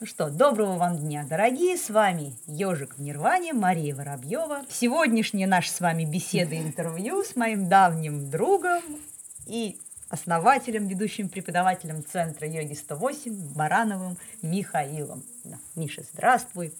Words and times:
Ну 0.00 0.06
что, 0.06 0.30
доброго 0.30 0.78
вам 0.78 0.96
дня, 0.96 1.26
дорогие, 1.28 1.76
с 1.76 1.90
вами 1.90 2.32
Ежик 2.46 2.96
в 2.96 3.02
Нирване, 3.02 3.52
Мария 3.52 3.94
Воробьева. 3.94 4.64
Сегодняшняя 4.70 5.46
наша 5.46 5.70
с 5.70 5.78
вами 5.78 6.06
беседа 6.06 6.54
и 6.54 6.58
интервью 6.58 7.22
с 7.22 7.36
моим 7.36 7.68
давним 7.68 8.30
другом 8.30 8.80
и 9.46 9.76
основателем, 10.08 10.88
ведущим 10.88 11.28
преподавателем 11.28 12.02
Центра 12.02 12.48
йоги 12.48 12.72
108 12.72 13.52
Барановым 13.54 14.16
Михаилом. 14.40 15.22
Да. 15.44 15.58
Миша, 15.74 16.02
здравствуй. 16.14 16.72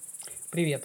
Привет. 0.49 0.83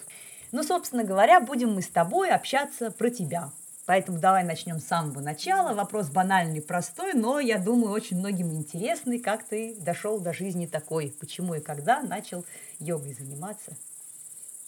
Ну, 0.53 0.63
собственно 0.63 1.05
говоря, 1.05 1.41
будем 1.41 1.73
мы 1.73 1.81
с 1.81 1.89
тобой 1.89 2.29
общаться 2.29 2.91
про 2.91 3.09
тебя, 3.09 3.51
Поэтому 3.87 4.19
давай 4.19 4.43
начнем 4.43 4.81
с 4.81 4.85
самого 4.85 5.21
начала. 5.21 5.73
Вопрос 5.73 6.09
банальный, 6.09 6.61
простой, 6.61 7.15
но, 7.15 7.39
я 7.39 7.59
думаю, 7.59 7.93
очень 7.93 8.19
многим 8.19 8.53
интересный, 8.53 9.21
как 9.21 9.45
ты 9.45 9.77
дошел 9.79 10.19
до 10.19 10.33
жизни 10.33 10.67
такой, 10.67 11.15
почему 11.21 11.55
и 11.55 11.61
когда 11.61 12.03
начал 12.03 12.45
йогой 12.81 13.15
заниматься. 13.15 13.77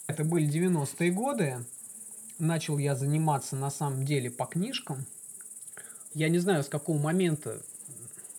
Это 0.07 0.23
были 0.23 0.49
90-е 0.49 1.11
годы. 1.11 1.57
Начал 2.39 2.77
я 2.77 2.95
заниматься 2.95 3.57
на 3.57 3.69
самом 3.69 4.05
деле 4.05 4.31
по 4.31 4.45
книжкам. 4.45 5.05
Я 6.13 6.29
не 6.29 6.39
знаю, 6.39 6.63
с 6.63 6.69
какого 6.69 6.97
момента 6.97 7.61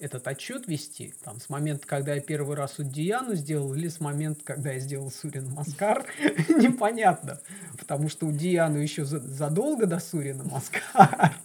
этот 0.00 0.26
отчет 0.26 0.66
вести, 0.66 1.14
там, 1.22 1.40
с 1.40 1.50
момента, 1.50 1.86
когда 1.86 2.14
я 2.14 2.20
первый 2.20 2.56
раз 2.56 2.78
Удияну 2.78 3.34
сделал, 3.34 3.74
или 3.74 3.88
с 3.88 4.00
момента, 4.00 4.40
когда 4.42 4.72
я 4.72 4.80
сделал 4.80 5.10
Сурин 5.10 5.50
Маскар, 5.50 6.06
непонятно. 6.48 7.38
Потому 7.78 8.08
что 8.08 8.26
Удияну 8.26 8.78
еще 8.78 9.04
задолго 9.04 9.86
до 9.86 10.00
Сурина 10.00 10.42
Маскар. 10.44 11.36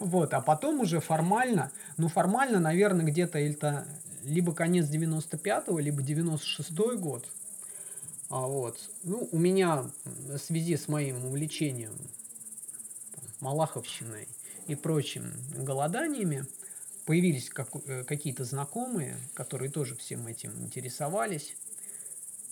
Вот, 0.00 0.34
а 0.34 0.40
потом 0.40 0.80
уже 0.80 1.00
формально, 1.00 1.70
ну, 1.98 2.08
формально, 2.08 2.58
наверное, 2.58 3.04
где-то 3.04 3.38
это 3.38 3.86
либо 4.24 4.54
конец 4.54 4.86
95-го, 4.86 5.78
либо 5.78 6.02
96-й 6.02 6.96
год. 6.96 7.28
А 8.28 8.40
вот. 8.40 8.78
Ну, 9.04 9.28
у 9.30 9.38
меня 9.38 9.84
в 10.04 10.38
связи 10.38 10.76
с 10.76 10.88
моим 10.88 11.24
увлечением 11.26 11.92
Малаховщиной 13.40 14.26
и 14.68 14.74
прочим 14.74 15.32
голоданиями, 15.54 16.46
появились 17.04 17.50
как, 17.50 17.68
э, 17.86 18.04
какие-то 18.04 18.44
знакомые, 18.44 19.16
которые 19.34 19.70
тоже 19.70 19.96
всем 19.96 20.26
этим 20.26 20.52
интересовались. 20.62 21.56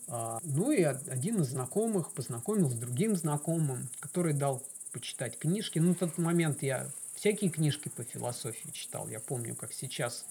А, 0.08 0.38
ну 0.42 0.72
и 0.72 0.82
один 0.82 1.40
из 1.40 1.48
знакомых 1.48 2.12
познакомил 2.12 2.68
с 2.68 2.74
другим 2.74 3.16
знакомым, 3.16 3.88
который 4.00 4.32
дал 4.32 4.62
почитать 4.92 5.38
книжки. 5.38 5.78
Ну, 5.78 5.94
в 5.94 5.98
тот 5.98 6.18
момент 6.18 6.62
я 6.62 6.90
всякие 7.14 7.50
книжки 7.50 7.88
по 7.88 8.02
философии 8.02 8.70
читал. 8.72 9.08
Я 9.08 9.20
помню, 9.20 9.54
как 9.54 9.72
сейчас 9.72 10.26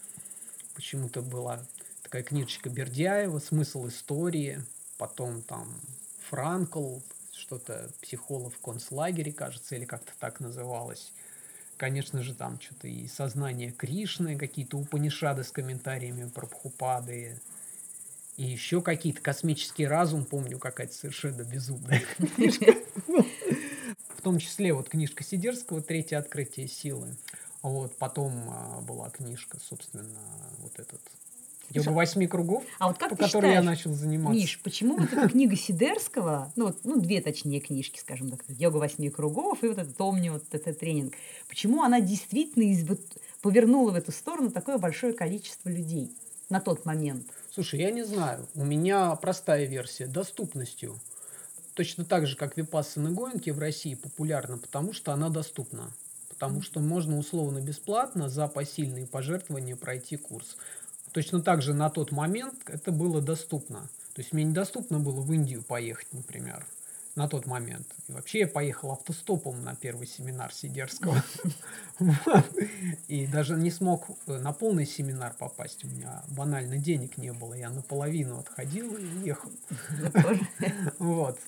почему-то 0.75 1.21
была 1.21 1.65
такая 2.03 2.23
книжечка 2.23 2.69
Бердяева 2.69 3.39
«Смысл 3.39 3.87
истории», 3.87 4.61
потом 4.97 5.41
там 5.43 5.73
Франкл, 6.29 6.99
что-то 7.31 7.89
психолог 8.01 8.53
в 8.53 8.59
концлагере, 8.59 9.31
кажется, 9.31 9.75
или 9.75 9.85
как-то 9.85 10.11
так 10.19 10.39
называлось 10.39 11.13
конечно 11.79 12.21
же, 12.21 12.35
там 12.35 12.59
что-то 12.59 12.87
и 12.87 13.07
сознание 13.07 13.71
Кришны, 13.71 14.37
какие-то 14.37 14.77
Упанишады 14.77 15.43
с 15.43 15.51
комментариями 15.51 16.29
про 16.29 16.45
Бхупады, 16.45 17.41
и 18.35 18.43
еще 18.43 18.81
какие-то 18.81 19.21
космический 19.21 19.87
разум, 19.87 20.25
помню, 20.25 20.59
какая-то 20.59 20.93
совершенно 20.93 21.43
безумная 21.43 22.03
книжка. 22.35 22.75
В 24.17 24.21
том 24.21 24.37
числе 24.39 24.73
вот 24.73 24.89
книжка 24.89 25.23
Сидерского 25.23 25.81
«Третье 25.81 26.17
открытие 26.17 26.67
силы». 26.67 27.15
Вот, 27.61 27.97
потом 27.97 28.33
а, 28.49 28.81
была 28.81 29.09
книжка, 29.09 29.57
собственно, 29.59 30.19
этот 31.69 31.85
Йога 31.85 31.95
восьми 31.95 32.27
кругов, 32.27 32.63
а 32.79 32.87
вот 32.87 32.97
как 32.97 33.11
по 33.11 33.15
которой 33.15 33.53
я 33.53 33.61
начал 33.61 33.93
заниматься. 33.93 34.39
Миш, 34.39 34.59
почему 34.63 34.97
вот 34.97 35.13
эта 35.13 35.29
книга 35.29 35.55
Сидерского, 35.55 36.51
ну, 36.55 36.67
вот, 36.67 36.79
ну, 36.83 36.99
две 36.99 37.21
точнее 37.21 37.59
книжки, 37.59 37.99
скажем 37.99 38.29
так, 38.31 38.43
Йога 38.47 38.77
восьми 38.77 39.09
кругов 39.09 39.63
и 39.63 39.67
вот 39.67 39.77
этот 39.77 39.99
Омни, 40.01 40.29
вот 40.29 40.43
этот 40.51 40.79
тренинг, 40.79 41.13
почему 41.47 41.83
она 41.83 42.01
действительно 42.01 42.63
из, 42.63 42.83
вот, 42.87 42.99
повернула 43.41 43.91
в 43.91 43.95
эту 43.95 44.11
сторону 44.11 44.51
такое 44.51 44.77
большое 44.77 45.13
количество 45.13 45.69
людей 45.69 46.11
на 46.49 46.59
тот 46.59 46.85
момент? 46.85 47.25
Слушай, 47.51 47.81
я 47.81 47.91
не 47.91 48.03
знаю. 48.03 48.47
У 48.55 48.63
меня 48.63 49.15
простая 49.15 49.65
версия. 49.65 50.07
Доступностью. 50.07 50.99
Точно 51.73 52.03
так 52.05 52.27
же, 52.27 52.35
как 52.35 52.57
Випассана 52.57 53.11
Гоенки 53.11 53.49
в 53.51 53.59
России 53.59 53.95
популярна, 53.95 54.57
потому 54.57 54.93
что 54.93 55.13
она 55.13 55.29
доступна. 55.29 55.91
Потому 56.29 56.61
что 56.61 56.79
можно 56.79 57.17
условно 57.17 57.59
бесплатно 57.59 58.29
за 58.29 58.47
посильные 58.47 59.05
пожертвования 59.05 59.75
пройти 59.75 60.15
курс. 60.15 60.57
Точно 61.11 61.41
так 61.41 61.61
же 61.61 61.73
на 61.73 61.89
тот 61.89 62.11
момент 62.11 62.55
это 62.67 62.91
было 62.91 63.21
доступно. 63.21 63.89
То 64.13 64.21
есть 64.21 64.33
мне 64.33 64.43
недоступно 64.43 64.99
было 64.99 65.21
в 65.21 65.31
Индию 65.31 65.63
поехать, 65.63 66.07
например, 66.11 66.65
на 67.15 67.27
тот 67.27 67.45
момент. 67.45 67.87
И 68.07 68.11
вообще 68.11 68.39
я 68.39 68.47
поехал 68.47 68.91
автостопом 68.91 69.63
на 69.63 69.75
первый 69.75 70.07
семинар 70.07 70.53
Сидерского. 70.53 71.23
И 73.07 73.27
даже 73.27 73.55
не 73.55 73.71
смог 73.71 74.07
э, 74.27 74.37
на 74.37 74.53
полный 74.53 74.85
семинар 74.85 75.33
попасть. 75.37 75.83
У 75.83 75.87
меня 75.87 76.23
банально 76.29 76.77
денег 76.77 77.17
не 77.17 77.33
было. 77.33 77.53
Я 77.53 77.69
наполовину 77.69 78.39
отходил 78.39 78.95
и 78.95 79.05
ехал. 79.25 79.51
Вот. 80.99 81.39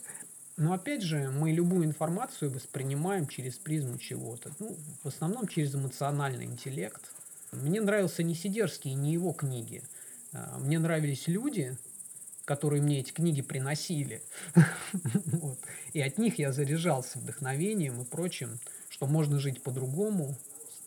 Но 0.58 0.74
опять 0.74 1.02
же, 1.02 1.32
мы 1.32 1.52
любую 1.52 1.86
информацию 1.86 2.52
воспринимаем 2.52 3.28
через 3.28 3.56
призму 3.56 3.98
чего-то. 3.98 4.52
Ну, 4.60 4.78
в 5.04 5.08
основном 5.08 5.48
через 5.48 5.74
эмоциональный 5.74 6.46
интеллект. 6.46 7.02
Мне 7.52 7.82
нравился 7.82 8.24
не 8.24 8.34
Сидерский, 8.34 8.94
не 8.94 9.12
его 9.12 9.34
книги. 9.34 9.84
А, 10.32 10.58
мне 10.58 10.80
нравились 10.80 11.28
люди, 11.28 11.78
которые 12.46 12.82
мне 12.82 13.02
эти 13.02 13.12
книги 13.12 13.42
приносили. 13.42 14.22
И 15.94 16.02
от 16.02 16.18
них 16.18 16.40
я 16.40 16.54
заряжался 16.54 17.20
вдохновением 17.20 18.02
и 18.02 18.06
прочим, 18.06 18.58
что 18.88 19.06
можно 19.06 19.38
жить 19.38 19.62
по-другому, 19.64 20.38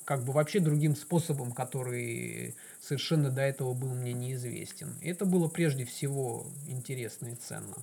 как 0.07 0.25
бы 0.25 0.33
вообще 0.33 0.59
другим 0.59 0.97
способом, 0.97 1.53
который 1.53 2.55
совершенно 2.81 3.31
до 3.31 3.43
этого 3.43 3.75
был 3.75 3.95
мне 3.95 4.15
неизвестен. 4.15 4.95
И 5.03 5.11
это 5.11 5.27
было 5.27 5.49
прежде 5.49 5.85
всего 5.85 6.47
интересно 6.67 7.29
и 7.29 7.35
ценно. 7.35 7.77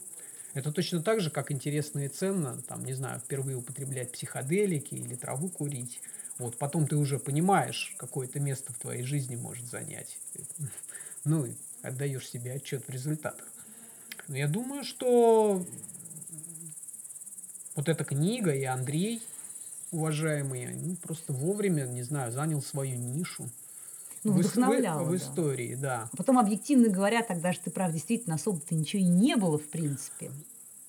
Это 0.53 0.72
точно 0.72 1.03
так 1.03 1.22
же, 1.22 1.30
как 1.30 1.52
интересно 1.52 2.00
и 2.00 2.08
ценно, 2.09 2.62
там, 2.63 2.84
не 2.84 2.94
знаю, 2.94 3.19
впервые 3.19 3.58
употреблять 3.58 4.12
психоделики 4.12 4.96
или 4.96 5.16
траву 5.16 5.50
курить, 5.50 6.02
вот 6.38 6.58
потом 6.58 6.88
ты 6.88 6.96
уже 6.96 7.19
понимаешь, 7.19 7.96
какое 7.97 8.28
то 8.28 8.40
место 8.40 8.74
в 8.74 8.78
твоей 8.78 9.03
жизни 9.03 9.36
может 9.36 9.66
занять. 9.66 10.18
Ну, 11.24 11.46
и 11.46 11.53
отдаешь 11.84 12.28
себе 12.28 12.53
отчет 12.53 12.84
в 12.88 12.90
результатах. 12.90 13.46
Но 14.28 14.38
я 14.38 14.47
думаю, 14.47 14.84
что 14.84 15.64
вот 17.75 17.90
эта 17.90 18.03
книга 18.03 18.56
и 18.56 18.64
Андрей, 18.64 19.22
уважаемый, 19.92 20.68
они 20.68 20.96
просто 20.96 21.31
вовремя, 21.31 21.84
не 21.84 22.02
знаю, 22.02 22.31
занял 22.31 22.62
свою 22.63 22.98
нишу. 22.98 23.48
Ну, 24.24 24.34
вдохновляло, 24.34 25.03
в, 25.03 25.08
в, 25.08 25.12
в 25.12 25.16
истории, 25.18 25.75
да. 25.75 26.09
А 26.12 26.18
потом, 26.18 26.40
объективно 26.40 26.90
говоря, 26.90 27.24
тогда 27.24 27.53
же 27.53 27.59
ты, 27.59 27.72
правда, 27.72 27.94
действительно 27.94 28.36
особо-то 28.36 28.75
ничего 28.75 29.02
и 29.02 29.06
не 29.06 29.36
было, 29.36 29.58
в 29.58 29.68
принципе. 29.68 30.31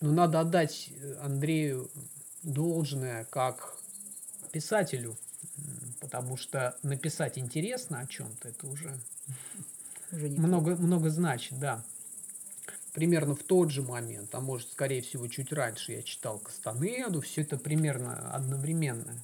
Ну, 0.01 0.13
надо 0.13 0.41
отдать 0.41 0.91
Андрею 1.21 1.91
должное 2.43 3.25
как 3.25 3.77
писателю, 4.51 5.17
потому 6.13 6.37
что 6.37 6.77
написать 6.83 7.39
интересно 7.39 8.01
о 8.01 8.07
чем-то, 8.07 8.51
это 8.51 8.67
уже, 8.67 8.95
уже 10.13 10.29
много, 10.29 10.77
много 10.77 11.09
значит, 11.09 11.59
да. 11.59 11.83
Примерно 12.93 13.35
в 13.35 13.43
тот 13.43 13.71
же 13.71 13.81
момент, 13.81 14.35
а 14.35 14.41
может, 14.41 14.71
скорее 14.71 15.01
всего, 15.01 15.27
чуть 15.29 15.51
раньше 15.53 15.93
я 15.93 16.03
читал 16.03 16.39
Кастанеду, 16.39 17.23
все 17.23 17.41
это 17.41 17.57
примерно 17.57 18.31
одновременно. 18.35 19.15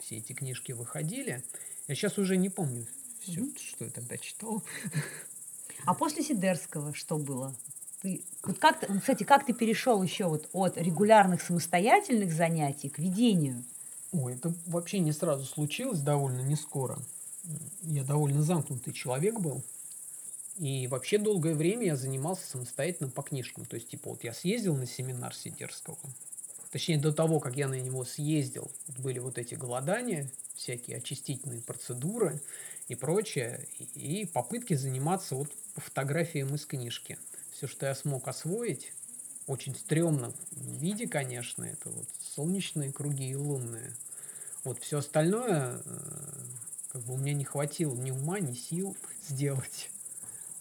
Все 0.00 0.18
эти 0.18 0.34
книжки 0.34 0.72
выходили. 0.72 1.42
Я 1.86 1.94
сейчас 1.94 2.18
уже 2.18 2.36
не 2.36 2.50
помню 2.50 2.86
все, 3.20 3.40
mm-hmm. 3.40 3.58
что 3.58 3.84
я 3.86 3.90
тогда 3.90 4.18
читал. 4.18 4.62
А 5.86 5.94
после 5.94 6.22
Сидерского 6.22 6.92
что 6.92 7.16
было? 7.16 7.56
Ты, 8.02 8.22
вот 8.42 8.58
как 8.58 8.80
ты, 8.80 9.00
кстати, 9.00 9.24
как 9.24 9.46
ты 9.46 9.54
перешел 9.54 10.02
еще 10.02 10.26
вот 10.26 10.50
от 10.52 10.76
регулярных 10.76 11.40
самостоятельных 11.40 12.30
занятий 12.30 12.90
к 12.90 12.98
ведению? 12.98 13.64
Ой, 14.12 14.34
это 14.34 14.54
вообще 14.66 15.00
не 15.00 15.12
сразу 15.12 15.44
случилось, 15.44 16.00
довольно 16.00 16.40
не 16.40 16.56
скоро. 16.56 16.98
Я 17.82 18.04
довольно 18.04 18.42
замкнутый 18.42 18.92
человек 18.92 19.38
был. 19.38 19.62
И 20.58 20.88
вообще 20.88 21.18
долгое 21.18 21.54
время 21.54 21.86
я 21.86 21.96
занимался 21.96 22.46
самостоятельно 22.46 23.10
по 23.10 23.22
книжкам. 23.22 23.64
То 23.64 23.76
есть, 23.76 23.88
типа, 23.88 24.10
вот 24.10 24.24
я 24.24 24.32
съездил 24.32 24.76
на 24.76 24.86
семинар 24.86 25.34
Сидерского. 25.34 25.98
Точнее, 26.70 26.98
до 26.98 27.12
того, 27.12 27.38
как 27.38 27.56
я 27.56 27.68
на 27.68 27.80
него 27.80 28.04
съездил, 28.04 28.70
были 28.98 29.18
вот 29.18 29.38
эти 29.38 29.54
голодания, 29.54 30.30
всякие 30.54 30.98
очистительные 30.98 31.60
процедуры 31.60 32.40
и 32.88 32.94
прочее. 32.94 33.68
И 33.94 34.26
попытки 34.26 34.74
заниматься 34.74 35.36
вот 35.36 35.50
по 35.74 35.80
фотографиям 35.80 36.54
из 36.54 36.66
книжки. 36.66 37.18
Все, 37.52 37.66
что 37.66 37.86
я 37.86 37.94
смог 37.94 38.26
освоить, 38.26 38.92
очень 39.48 39.74
стрёмном 39.74 40.32
виде, 40.52 41.08
конечно, 41.08 41.64
это 41.64 41.90
вот 41.90 42.06
солнечные 42.36 42.92
круги 42.92 43.30
и 43.30 43.34
лунные. 43.34 43.96
Вот 44.62 44.78
все 44.78 44.98
остальное, 44.98 45.80
э, 45.84 45.98
как 46.90 47.02
бы 47.02 47.14
у 47.14 47.16
меня 47.16 47.32
не 47.32 47.44
хватило 47.44 47.94
ни 47.94 48.10
ума, 48.10 48.38
ни 48.40 48.54
сил 48.54 48.96
сделать. 49.28 49.90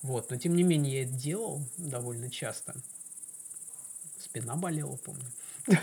Вот, 0.01 0.31
но 0.31 0.38
тем 0.38 0.56
не 0.56 0.63
менее 0.63 1.01
я 1.01 1.04
это 1.04 1.13
делал 1.13 1.62
довольно 1.78 2.30
часто. 2.30 2.75
Спина 4.18 4.56
болела, 4.56 4.98
помню. 4.98 5.25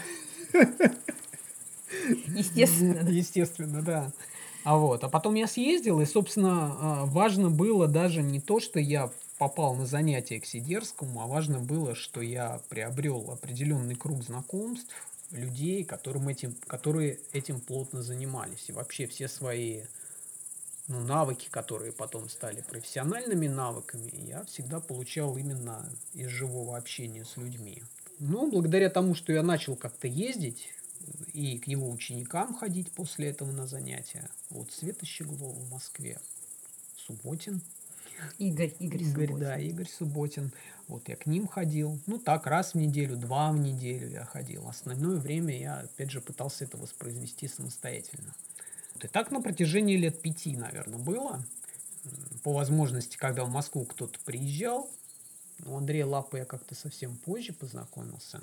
Естественно. 2.29 3.09
Естественно, 3.09 3.83
да. 3.83 4.13
А 4.65 4.79
вот, 4.79 5.05
а 5.05 5.11
потом 5.11 5.35
я 5.35 5.47
съездил, 5.47 6.01
и, 6.01 6.07
собственно, 6.07 6.77
а, 6.81 7.05
важно 7.05 7.51
было 7.51 7.87
даже 7.87 8.23
не 8.23 8.41
то, 8.41 8.61
что 8.61 8.81
я 8.81 9.11
попал 9.39 9.75
на 9.75 9.87
занятия 9.87 10.41
к 10.41 10.47
Сидерскому, 10.47 11.21
а 11.21 11.27
важно 11.27 11.59
было, 11.59 11.95
что 11.95 12.21
я 12.21 12.61
приобрел 12.69 13.31
определенный 13.31 13.95
круг 13.95 14.23
знакомств, 14.23 14.93
людей, 15.31 15.85
которым 15.85 16.29
этим, 16.29 16.55
которые 16.67 17.19
этим 17.33 17.61
плотно 17.61 18.03
занимались. 18.03 18.69
И 18.69 18.73
вообще 18.73 19.07
все 19.07 19.29
свои 19.29 19.83
ну, 20.87 21.01
навыки, 21.01 21.49
которые 21.51 21.93
потом 21.93 22.29
стали 22.29 22.61
профессиональными 22.61 23.49
навыками, 23.49 24.13
я 24.15 24.45
всегда 24.45 24.81
получал 24.81 25.37
именно 25.37 25.89
из 26.13 26.29
живого 26.29 26.77
общения 26.77 27.25
с 27.25 27.37
людьми. 27.37 27.83
Но 28.19 28.47
благодаря 28.47 28.91
тому, 28.91 29.15
что 29.15 29.33
я 29.33 29.43
начал 29.43 29.77
как-то 29.77 30.07
ездить 30.07 30.69
и 31.33 31.59
к 31.59 31.67
его 31.67 31.91
ученикам 31.91 32.55
ходить 32.55 32.93
после 32.93 33.29
этого 33.29 33.51
на 33.51 33.67
занятия, 33.67 34.31
вот 34.51 34.73
Света 34.73 35.05
Щеглова 35.05 35.59
в 35.59 35.71
Москве, 35.71 36.21
Субботин. 36.97 37.61
Игорь, 38.39 38.75
Игорь, 38.79 39.03
Игорь 39.03 39.27
Субботин. 39.27 39.39
да, 39.39 39.59
Игорь 39.59 39.89
Субботин. 39.89 40.53
Вот 40.89 41.09
я 41.09 41.17
к 41.17 41.27
ним 41.27 41.47
ходил. 41.47 41.99
Ну 42.07 42.19
так, 42.19 42.47
раз 42.47 42.73
в 42.73 42.77
неделю, 42.77 43.17
два 43.17 43.53
в 43.53 43.59
неделю 43.59 44.09
я 44.11 44.25
ходил. 44.25 44.69
Остальное 44.69 45.17
время 45.17 45.59
я, 45.59 45.79
опять 45.81 46.11
же, 46.11 46.21
пытался 46.21 46.65
это 46.65 46.77
воспроизвести 46.77 47.49
самостоятельно. 47.49 48.35
Вот 48.95 49.05
и 49.05 49.09
так 49.09 49.31
на 49.31 49.41
протяжении 49.41 49.97
лет 49.97 50.21
пяти, 50.21 50.57
наверное, 50.57 50.99
было. 50.99 51.45
По 52.43 52.53
возможности, 52.53 53.17
когда 53.17 53.45
в 53.45 53.51
Москву 53.51 53.85
кто-то 53.85 54.19
приезжал, 54.25 54.91
у 55.65 55.77
Андрея 55.77 56.07
Лапы 56.07 56.39
я 56.39 56.45
как-то 56.45 56.75
совсем 56.75 57.17
позже 57.17 57.53
познакомился. 57.53 58.41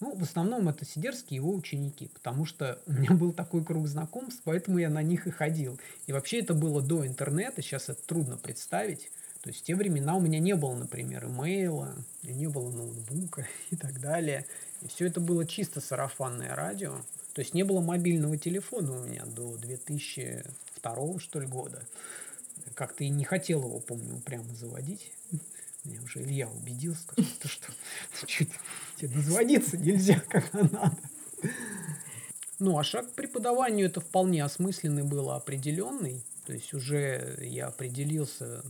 Ну, 0.00 0.14
в 0.14 0.22
основном 0.22 0.68
это 0.68 0.84
сидерские 0.84 1.36
его 1.36 1.52
ученики, 1.52 2.08
потому 2.14 2.44
что 2.44 2.78
у 2.86 2.92
меня 2.92 3.12
был 3.12 3.32
такой 3.32 3.64
круг 3.64 3.86
знакомств, 3.88 4.42
поэтому 4.44 4.78
я 4.78 4.90
на 4.90 5.02
них 5.02 5.26
и 5.26 5.30
ходил. 5.30 5.78
И 6.06 6.12
вообще 6.12 6.40
это 6.40 6.54
было 6.54 6.80
до 6.82 7.06
интернета, 7.06 7.62
сейчас 7.62 7.88
это 7.88 8.00
трудно 8.02 8.36
представить. 8.36 9.10
То 9.42 9.50
есть 9.50 9.60
в 9.60 9.64
те 9.64 9.76
времена 9.76 10.16
у 10.16 10.20
меня 10.20 10.40
не 10.40 10.54
было, 10.54 10.74
например, 10.74 11.26
имейла, 11.26 11.94
не 12.22 12.48
было 12.48 12.70
ноутбука 12.70 13.46
и 13.70 13.76
так 13.76 14.00
далее. 14.00 14.46
И 14.82 14.88
все 14.88 15.06
это 15.06 15.20
было 15.20 15.46
чисто 15.46 15.80
сарафанное 15.80 16.54
радио. 16.54 16.96
То 17.34 17.40
есть 17.40 17.54
не 17.54 17.62
было 17.62 17.80
мобильного 17.80 18.36
телефона 18.36 19.00
у 19.00 19.04
меня 19.04 19.24
до 19.24 19.56
2002 19.56 21.18
что 21.18 21.40
ли 21.40 21.46
года. 21.46 21.82
Как-то 22.74 23.04
и 23.04 23.08
не 23.08 23.24
хотел 23.24 23.62
его, 23.62 23.80
помню, 23.80 24.20
прямо 24.20 24.52
заводить. 24.54 25.12
Меня 25.88 26.02
уже 26.02 26.22
Илья 26.22 26.48
убедил, 26.48 26.94
сказал, 26.94 27.30
что, 27.44 27.72
что 28.12 28.26
тебе 28.96 29.08
дозвониться 29.08 29.78
нельзя, 29.78 30.20
когда 30.20 30.62
надо. 30.62 30.98
Ну, 32.58 32.78
а 32.78 32.84
шаг 32.84 33.10
к 33.10 33.14
преподаванию 33.14 33.86
это 33.86 34.00
вполне 34.00 34.44
осмысленный 34.44 35.04
был, 35.04 35.30
определенный. 35.30 36.24
То 36.44 36.52
есть 36.52 36.74
уже 36.74 37.38
я 37.40 37.68
определился, 37.68 38.62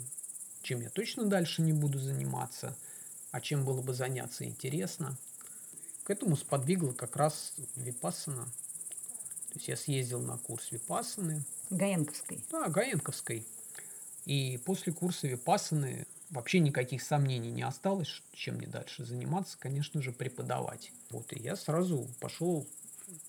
чем 0.63 0.81
я 0.81 0.91
точно 0.91 1.25
дальше 1.25 1.63
не 1.63 1.73
буду 1.73 1.99
заниматься, 1.99 2.77
а 3.31 3.41
чем 3.41 3.65
было 3.65 3.81
бы 3.81 3.95
заняться 3.95 4.45
интересно. 4.45 5.17
К 6.05 6.11
этому 6.11 6.37
сподвигло 6.37 6.93
как 6.93 7.17
раз 7.17 7.55
Випассана. 7.77 8.45
То 8.45 9.55
есть 9.55 9.69
я 9.69 9.77
съездил 9.77 10.21
на 10.21 10.39
курс 10.39 10.71
Випассаны. 10.71 11.43
Гаенковской. 11.71 12.45
Да, 12.51 12.69
Гаенковской. 12.69 13.47
И 14.27 14.61
после 14.65 14.93
курса 14.93 15.27
Випассаны 15.27 16.07
вообще 16.31 16.61
никаких 16.61 17.03
сомнений 17.03 17.51
не 17.51 17.63
осталось, 17.63 18.23
чем 18.33 18.57
мне 18.57 18.67
дальше 18.67 19.05
заниматься, 19.05 19.57
конечно 19.59 20.03
же, 20.03 20.13
преподавать. 20.13 20.93
Вот, 21.11 21.33
и 21.33 21.41
я 21.41 21.57
сразу 21.57 22.09
пошел 22.21 22.67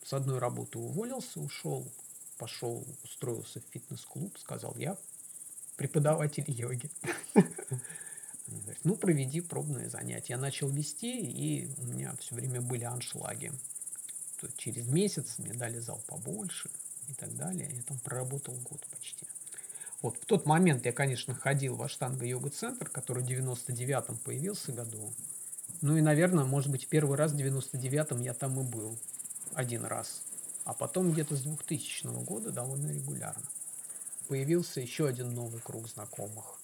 с 0.04 0.14
одной 0.14 0.40
работы 0.40 0.80
уволился, 0.80 1.40
ушел, 1.40 1.90
пошел, 2.38 2.86
устроился 3.04 3.62
в 3.62 3.64
фитнес-клуб, 3.72 4.38
сказал, 4.38 4.76
я 4.78 4.98
преподаватель 5.78 6.46
йоги. 6.48 6.90
Ну, 8.84 8.96
проведи 8.96 9.42
пробные 9.42 9.90
занятия. 9.90 10.34
Я 10.34 10.40
начал 10.40 10.70
вести, 10.70 11.20
и 11.20 11.70
у 11.78 11.86
меня 11.86 12.16
все 12.20 12.34
время 12.34 12.62
были 12.62 12.84
аншлаги. 12.84 13.52
Через 14.58 14.88
месяц 14.88 15.38
мне 15.38 15.54
дали 15.54 15.80
зал 15.80 16.02
побольше 16.08 16.70
и 17.08 17.14
так 17.14 17.36
далее. 17.36 17.70
Я 17.72 17.84
там 17.84 18.00
проработал 18.00 18.56
год 18.56 18.86
почти. 18.88 19.28
Вот 20.02 20.18
в 20.18 20.26
тот 20.26 20.46
момент 20.46 20.86
я, 20.86 20.94
конечно, 20.94 21.36
ходил 21.36 21.76
в 21.76 21.84
Аштанга-йога-центр, 21.84 22.90
который 22.90 23.24
в 23.24 23.28
99-м 23.28 24.18
появился 24.18 24.72
году. 24.72 25.14
Ну 25.82 25.98
и, 25.98 26.02
наверное, 26.02 26.46
может 26.46 26.72
быть, 26.72 26.88
первый 26.88 27.18
раз 27.18 27.34
в 27.34 27.36
99-м 27.36 28.20
я 28.22 28.34
там 28.34 28.60
и 28.60 28.64
был. 28.64 28.98
Один 29.54 29.86
раз. 29.86 30.24
А 30.64 30.74
потом 30.74 31.12
где-то 31.12 31.36
с 31.36 31.42
2000 31.42 32.24
года 32.24 32.52
довольно 32.52 32.92
регулярно. 32.92 33.44
Появился 34.28 34.80
еще 34.80 35.08
один 35.08 35.34
новый 35.34 35.60
круг 35.62 35.88
знакомых. 35.90 36.60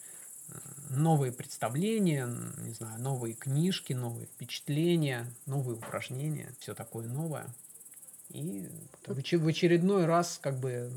Новые 0.90 1.32
представления, 1.32 2.30
не 2.60 2.74
знаю, 2.74 3.02
новые 3.02 3.34
книжки, 3.34 3.94
новые 3.94 4.28
впечатления, 4.28 5.26
новые 5.46 5.76
упражнения, 5.76 6.54
все 6.60 6.76
такое 6.76 7.08
новое. 7.08 7.48
И 8.30 8.70
в 9.08 9.48
очередной 9.48 10.06
раз 10.06 10.40
как 10.42 10.60
бы 10.60 10.92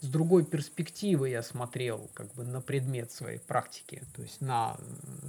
с 0.00 0.06
другой 0.06 0.44
перспективы 0.44 1.28
я 1.28 1.42
смотрел 1.42 2.10
как 2.14 2.32
бы 2.34 2.44
на 2.44 2.60
предмет 2.60 3.12
своей 3.12 3.38
практики, 3.38 4.02
то 4.14 4.22
есть 4.22 4.40
на 4.40 4.76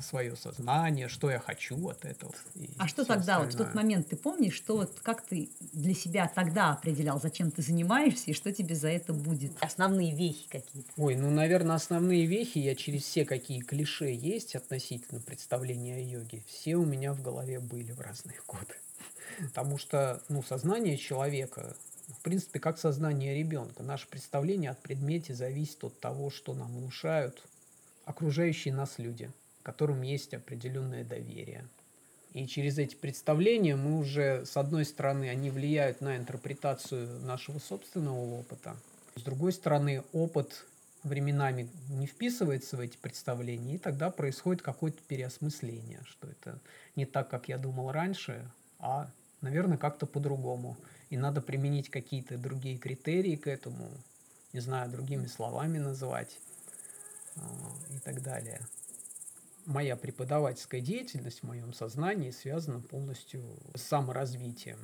свое 0.01 0.35
сознание, 0.35 1.09
что 1.09 1.29
я 1.29 1.39
хочу 1.39 1.89
от 1.89 2.05
этого. 2.05 2.33
А 2.77 2.87
что 2.87 3.03
тогда, 3.03 3.37
остальное. 3.37 3.45
вот 3.45 3.53
в 3.53 3.57
тот 3.57 3.75
момент 3.75 4.07
ты 4.07 4.15
помнишь, 4.15 4.55
что 4.55 4.77
вот 4.77 4.99
как 5.01 5.21
ты 5.23 5.49
для 5.73 5.93
себя 5.93 6.31
тогда 6.33 6.71
определял, 6.71 7.19
зачем 7.19 7.51
ты 7.51 7.61
занимаешься 7.61 8.31
и 8.31 8.33
что 8.33 8.53
тебе 8.53 8.75
за 8.75 8.89
это 8.89 9.13
будет? 9.13 9.51
Основные 9.59 10.15
вехи 10.15 10.47
какие-то. 10.49 10.89
Ой, 10.95 11.15
ну, 11.15 11.29
наверное, 11.29 11.75
основные 11.75 12.25
вехи 12.25 12.59
я 12.59 12.75
через 12.75 13.03
все 13.03 13.25
какие 13.25 13.59
клише 13.59 14.11
есть 14.13 14.55
относительно 14.55 15.19
представления 15.19 15.97
о 15.97 15.99
йоге, 15.99 16.43
все 16.47 16.75
у 16.75 16.85
меня 16.85 17.13
в 17.13 17.21
голове 17.21 17.59
были 17.59 17.91
в 17.91 17.99
разные 17.99 18.39
годы. 18.47 18.75
Потому 19.39 19.77
что, 19.77 20.21
ну, 20.29 20.43
сознание 20.43 20.97
человека 20.97 21.75
в 22.07 22.21
принципе, 22.21 22.59
как 22.59 22.77
сознание 22.77 23.35
ребенка. 23.35 23.83
Наше 23.83 24.07
представление 24.07 24.71
о 24.71 24.75
предмете 24.75 25.33
зависит 25.33 25.83
от 25.83 25.99
того, 25.99 26.29
что 26.29 26.53
нам 26.53 26.75
внушают 26.75 27.43
окружающие 28.05 28.73
нас 28.73 28.97
люди, 28.97 29.31
которым 29.63 30.01
есть 30.01 30.33
определенное 30.33 31.03
доверие. 31.03 31.67
И 32.33 32.47
через 32.47 32.77
эти 32.77 32.95
представления 32.95 33.75
мы 33.75 33.99
уже, 33.99 34.45
с 34.45 34.55
одной 34.55 34.85
стороны, 34.85 35.29
они 35.29 35.49
влияют 35.49 35.99
на 36.01 36.15
интерпретацию 36.17 37.19
нашего 37.21 37.59
собственного 37.59 38.39
опыта. 38.39 38.77
С 39.15 39.21
другой 39.21 39.51
стороны, 39.51 40.03
опыт 40.13 40.65
временами 41.03 41.69
не 41.89 42.07
вписывается 42.07 42.77
в 42.77 42.79
эти 42.79 42.95
представления, 42.95 43.75
и 43.75 43.79
тогда 43.79 44.11
происходит 44.11 44.61
какое-то 44.61 44.99
переосмысление, 45.07 45.99
что 46.05 46.27
это 46.27 46.59
не 46.95 47.05
так, 47.05 47.29
как 47.29 47.49
я 47.49 47.57
думал 47.57 47.91
раньше, 47.91 48.49
а, 48.79 49.11
наверное, 49.41 49.77
как-то 49.77 50.05
по-другому 50.05 50.77
и 51.11 51.17
надо 51.17 51.41
применить 51.41 51.89
какие-то 51.89 52.37
другие 52.37 52.77
критерии 52.77 53.35
к 53.35 53.45
этому, 53.45 53.91
не 54.53 54.61
знаю, 54.61 54.89
другими 54.89 55.27
словами 55.27 55.77
называть 55.77 56.39
а, 57.35 57.41
и 57.93 57.99
так 57.99 58.23
далее. 58.23 58.61
Моя 59.65 59.97
преподавательская 59.97 60.79
деятельность 60.79 61.41
в 61.41 61.43
моем 61.43 61.73
сознании 61.73 62.31
связана 62.31 62.79
полностью 62.79 63.43
с 63.75 63.81
саморазвитием. 63.81 64.79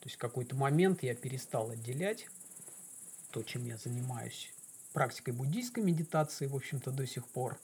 То 0.00 0.06
есть 0.06 0.16
в 0.16 0.18
какой-то 0.18 0.56
момент 0.56 1.04
я 1.04 1.14
перестал 1.14 1.70
отделять 1.70 2.26
то, 3.30 3.44
чем 3.44 3.64
я 3.64 3.76
занимаюсь, 3.76 4.52
практикой 4.92 5.32
буддийской 5.32 5.84
медитации, 5.84 6.46
в 6.46 6.56
общем-то, 6.56 6.90
до 6.90 7.06
сих 7.06 7.28
пор. 7.28 7.56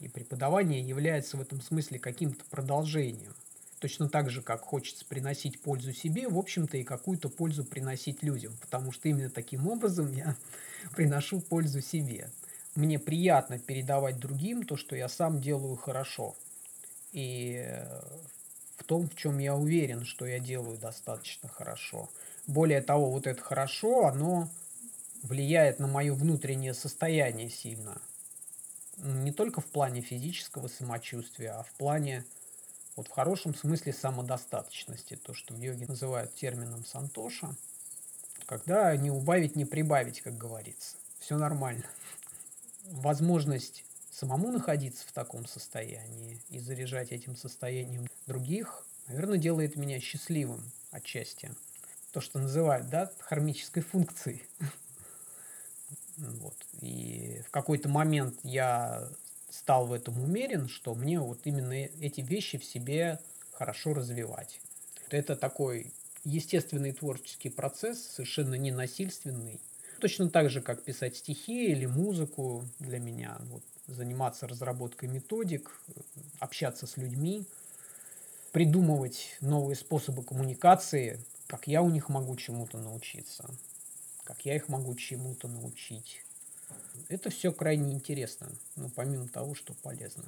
И 0.00 0.08
преподавание 0.08 0.80
является 0.80 1.36
в 1.36 1.42
этом 1.42 1.60
смысле 1.60 1.98
каким-то 1.98 2.46
продолжением– 2.46 3.34
точно 3.78 4.08
так 4.08 4.30
же, 4.30 4.42
как 4.42 4.62
хочется 4.62 5.04
приносить 5.04 5.60
пользу 5.60 5.92
себе, 5.92 6.28
в 6.28 6.38
общем-то 6.38 6.76
и 6.76 6.84
какую-то 6.84 7.28
пользу 7.28 7.64
приносить 7.64 8.22
людям, 8.22 8.56
потому 8.60 8.92
что 8.92 9.08
именно 9.08 9.30
таким 9.30 9.68
образом 9.68 10.12
я 10.12 10.36
приношу 10.96 11.40
пользу 11.40 11.80
себе. 11.80 12.30
Мне 12.74 12.98
приятно 12.98 13.58
передавать 13.58 14.18
другим 14.18 14.62
то, 14.64 14.76
что 14.76 14.94
я 14.94 15.08
сам 15.08 15.40
делаю 15.40 15.76
хорошо. 15.76 16.36
И 17.12 17.66
в 18.76 18.84
том, 18.84 19.08
в 19.08 19.16
чем 19.16 19.38
я 19.38 19.56
уверен, 19.56 20.04
что 20.04 20.26
я 20.26 20.38
делаю 20.38 20.78
достаточно 20.78 21.48
хорошо. 21.48 22.08
Более 22.46 22.80
того, 22.80 23.10
вот 23.10 23.26
это 23.26 23.42
хорошо, 23.42 24.06
оно 24.06 24.48
влияет 25.22 25.78
на 25.78 25.86
мое 25.86 26.14
внутреннее 26.14 26.74
состояние 26.74 27.50
сильно. 27.50 28.00
Не 28.96 29.32
только 29.32 29.60
в 29.60 29.66
плане 29.66 30.00
физического 30.00 30.68
самочувствия, 30.68 31.52
а 31.52 31.62
в 31.62 31.72
плане 31.72 32.24
вот 32.98 33.06
в 33.06 33.12
хорошем 33.12 33.54
смысле 33.54 33.92
самодостаточности, 33.92 35.14
то, 35.14 35.32
что 35.32 35.54
в 35.54 35.60
йоге 35.60 35.86
называют 35.86 36.34
термином 36.34 36.84
сантоша, 36.84 37.54
когда 38.46 38.96
не 38.96 39.08
убавить, 39.08 39.54
не 39.54 39.64
прибавить, 39.64 40.20
как 40.20 40.36
говорится. 40.36 40.96
Все 41.20 41.38
нормально. 41.38 41.84
Возможность 42.86 43.84
самому 44.10 44.50
находиться 44.50 45.06
в 45.06 45.12
таком 45.12 45.46
состоянии 45.46 46.42
и 46.50 46.58
заряжать 46.58 47.12
этим 47.12 47.36
состоянием 47.36 48.08
других, 48.26 48.84
наверное, 49.06 49.38
делает 49.38 49.76
меня 49.76 50.00
счастливым 50.00 50.60
отчасти. 50.90 51.52
То, 52.10 52.20
что 52.20 52.40
называют, 52.40 52.88
да, 52.88 53.12
хармической 53.20 53.82
функцией. 53.82 54.42
Вот. 56.16 56.56
И 56.80 57.42
в 57.46 57.50
какой-то 57.52 57.88
момент 57.88 58.40
я 58.42 59.08
стал 59.50 59.86
в 59.86 59.92
этом 59.92 60.20
умерен, 60.22 60.68
что 60.68 60.94
мне 60.94 61.20
вот 61.20 61.40
именно 61.44 61.72
эти 61.72 62.20
вещи 62.20 62.58
в 62.58 62.64
себе 62.64 63.18
хорошо 63.52 63.94
развивать. 63.94 64.60
Это 65.10 65.36
такой 65.36 65.92
естественный 66.24 66.92
творческий 66.92 67.48
процесс, 67.48 68.02
совершенно 68.02 68.54
не 68.54 68.70
насильственный. 68.70 69.60
Точно 70.00 70.30
так 70.30 70.50
же, 70.50 70.60
как 70.60 70.82
писать 70.82 71.16
стихи 71.16 71.72
или 71.72 71.86
музыку 71.86 72.64
для 72.78 72.98
меня. 72.98 73.36
Вот, 73.50 73.62
заниматься 73.86 74.46
разработкой 74.46 75.08
методик, 75.08 75.80
общаться 76.38 76.86
с 76.86 76.96
людьми, 76.96 77.44
придумывать 78.52 79.36
новые 79.40 79.76
способы 79.76 80.22
коммуникации, 80.22 81.20
как 81.46 81.66
я 81.66 81.82
у 81.82 81.90
них 81.90 82.08
могу 82.08 82.36
чему-то 82.36 82.78
научиться, 82.78 83.48
как 84.24 84.44
я 84.44 84.54
их 84.54 84.68
могу 84.68 84.94
чему-то 84.94 85.48
научить. 85.48 86.22
Это 87.08 87.30
все 87.30 87.52
крайне 87.52 87.92
интересно, 87.92 88.48
ну, 88.76 88.90
помимо 88.90 89.28
того, 89.28 89.54
что 89.54 89.72
полезно. 89.74 90.24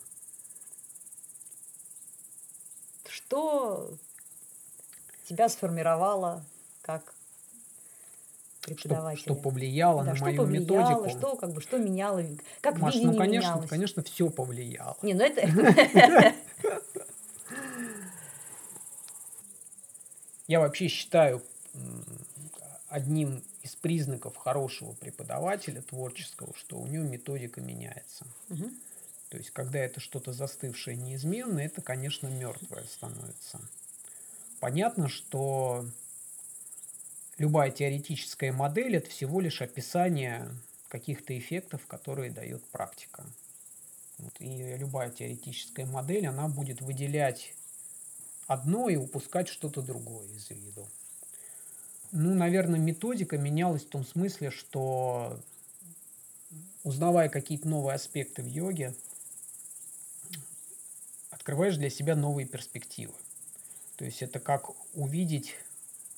Что 3.06 3.92
тебя 5.28 5.49
сформировало 5.49 6.44
как 6.82 7.14
преподавателя? 8.62 9.20
Что, 9.20 9.35
что 9.35 9.42
повлияло 9.42 10.04
да, 10.04 10.11
на 10.11 10.16
что 10.16 10.25
мою 10.25 10.37
повлияло, 10.38 10.90
методику? 11.02 11.18
Что, 11.18 11.37
как 11.37 11.52
бы, 11.52 11.61
что 11.61 11.78
меняло? 11.78 12.25
Как 12.61 12.78
Маш, 12.78 12.94
ну, 12.97 13.14
конечно, 13.14 13.50
менялось? 13.50 13.68
конечно, 13.68 14.02
все 14.02 14.30
повлияло. 14.30 14.97
Не, 15.02 15.14
ну 15.14 15.23
это... 15.23 15.42
Я 20.49 20.61
вообще 20.61 20.88
считаю 20.88 21.42
одним 22.88 23.44
из 23.62 23.76
признаков 23.76 24.37
хорошего 24.37 24.93
преподавателя 24.93 25.83
творческого, 25.83 26.55
что 26.57 26.79
у 26.79 26.87
него 26.87 27.05
методика 27.05 27.61
меняется. 27.61 28.26
Мгм. 28.49 28.75
То 29.29 29.38
есть, 29.38 29.50
когда 29.50 29.79
это 29.79 30.00
что-то 30.00 30.33
застывшее, 30.33 30.97
неизменное, 30.97 31.67
это, 31.67 31.83
конечно, 31.83 32.26
мертвое 32.26 32.85
становится. 32.85 33.61
Понятно, 34.59 35.09
что 35.09 35.87
любая 37.38 37.71
теоретическая 37.71 38.52
модель– 38.52 38.97
это 38.97 39.09
всего 39.09 39.40
лишь 39.40 39.62
описание 39.62 40.49
каких-то 40.88 41.38
эффектов, 41.38 41.87
которые 41.87 42.31
дает 42.31 42.64
практика. 42.67 43.25
Вот, 44.19 44.35
и 44.40 44.76
любая 44.76 45.11
теоретическая 45.11 45.87
модель, 45.87 46.26
она 46.26 46.49
будет 46.49 46.83
выделять 46.83 47.55
одно 48.47 48.88
и 48.88 48.97
упускать 48.97 49.49
что-то 49.49 49.81
другое 49.81 50.26
из 50.29 50.50
виду. 50.50 50.87
Ну, 52.12 52.35
наверное, 52.35 52.81
методика 52.81 53.38
менялась 53.38 53.85
в 53.85 53.88
том 53.88 54.05
смысле, 54.05 54.50
что 54.50 55.40
узнавая 56.83 57.29
какие-то 57.29 57.69
новые 57.69 57.95
аспекты 57.95 58.43
в 58.43 58.47
йоге, 58.47 58.95
открываешь 61.31 61.76
для 61.76 61.90
себя 61.90 62.17
новые 62.17 62.47
перспективы. 62.47 63.14
То 63.97 64.05
есть 64.05 64.23
это 64.23 64.40
как 64.40 64.71
увидеть, 64.95 65.55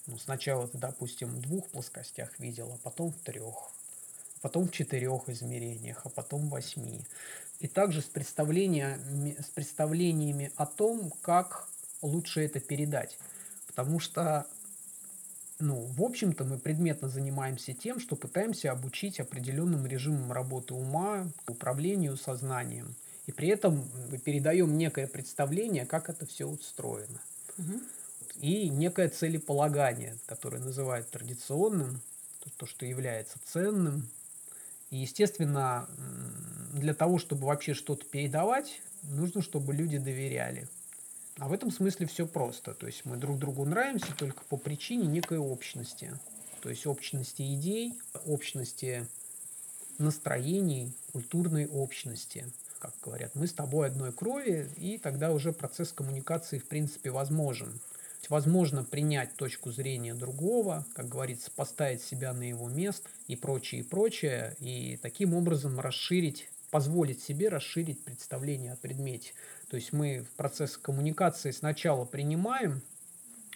ну, 0.07 0.19
сначала 0.19 0.67
ты, 0.69 0.79
допустим, 0.79 1.29
в 1.29 1.41
двух 1.41 1.69
плоскостях 1.69 2.39
видел, 2.39 2.73
а 2.73 2.79
потом 2.79 3.13
в 3.13 3.19
трех, 3.19 3.71
потом 4.41 4.69
в 4.69 4.73
четырех 4.73 5.29
измерениях, 5.29 6.03
а 6.05 6.09
потом 6.09 6.47
в 6.47 6.51
восьми. 6.51 7.01
И 7.61 7.69
также 7.69 8.01
с, 8.01 8.05
представлениями, 8.05 9.37
с 9.41 9.47
представлениями 9.47 10.53
о 10.57 10.67
том, 10.67 11.13
как 11.23 11.69
лучше 12.03 12.45
это 12.45 12.61
передать. 12.61 13.19
Потому 13.67 14.01
что, 14.01 14.47
ну, 15.62 15.87
в 15.97 16.02
общем-то, 16.02 16.45
мы 16.45 16.59
предметно 16.59 17.09
занимаемся 17.09 17.73
тем, 17.73 18.00
что 18.00 18.16
пытаемся 18.16 18.73
обучить 18.73 19.21
определенным 19.21 19.87
режимам 19.87 20.33
работы 20.33 20.75
ума, 20.75 21.28
управлению 21.47 22.16
сознанием. 22.16 22.97
И 23.26 23.33
при 23.33 23.49
этом 23.49 23.88
передаем 24.25 24.76
некое 24.76 25.07
представление, 25.07 25.87
как 25.87 26.11
это 26.11 26.26
все 26.26 26.47
устроено. 26.47 27.21
Мгм. 27.57 27.81
И 28.40 28.69
некое 28.71 29.09
целеполагание, 29.09 30.16
которое 30.26 30.59
называют 30.59 31.09
традиционным, 31.11 32.00
то, 32.40 32.50
то, 32.57 32.66
что 32.66 32.85
является 32.85 33.38
ценным. 33.45 34.09
И, 34.90 34.97
естественно, 34.97 35.88
для 36.73 36.92
того, 36.92 37.19
чтобы 37.19 37.47
вообще 37.47 37.75
что-то 37.75 38.04
передавать, 38.04 38.83
нужно, 39.04 39.42
чтобы 39.42 39.75
люди 39.75 39.99
доверяли. 39.99 40.69
А 41.39 41.49
в 41.49 41.53
этом 41.53 41.71
смысле 41.71 42.07
все 42.07 42.27
просто. 42.27 42.75
То 42.75 42.87
есть 42.87 43.05
мы 43.05 43.17
друг 43.17 43.39
другу 43.39 43.65
нравимся 43.65 44.15
только 44.17 44.43
по 44.45 44.57
причине 44.57 45.07
некой 45.07 45.39
общности. 45.39 46.12
То 46.61 46.69
есть 46.71 46.87
общности 46.87 47.43
идей, 47.55 47.95
общности 48.27 49.07
настроений, 49.99 50.93
культурной 51.12 51.67
общности. 51.67 52.47
Как 52.79 52.95
говорят, 53.03 53.35
мы 53.35 53.47
с 53.47 53.53
тобой 53.53 53.87
одной 53.87 54.12
крови, 54.12 54.69
и 54.77 54.99
тогда 54.99 55.33
уже 55.33 55.53
процесс 55.53 55.93
коммуникации 55.93 56.59
в 56.59 56.67
принципе 56.67 57.11
возможен. 57.11 57.81
Возможно 58.29 58.85
принять 58.85 59.35
точку 59.35 59.73
зрения 59.73 60.15
другого, 60.15 60.87
как 60.95 61.09
говорится, 61.09 61.51
поставить 61.51 62.03
себя 62.03 62.33
на 62.33 62.43
его 62.43 62.69
место 62.69 63.09
и 63.27 63.37
прочее, 63.37 63.81
и 63.81 63.85
прочее, 63.85 64.57
и 64.61 64.99
таким 65.03 65.35
образом 65.35 65.81
расширить, 65.81 66.49
позволить 66.71 67.23
себе 67.23 67.49
расширить 67.49 68.03
представление 68.03 68.73
о 68.73 68.77
предмете. 68.77 69.33
То 69.73 69.76
есть 69.76 69.95
мы 69.95 70.21
в 70.21 70.37
процессе 70.37 70.76
коммуникации 70.83 71.50
сначала 71.50 72.05
принимаем, 72.05 72.83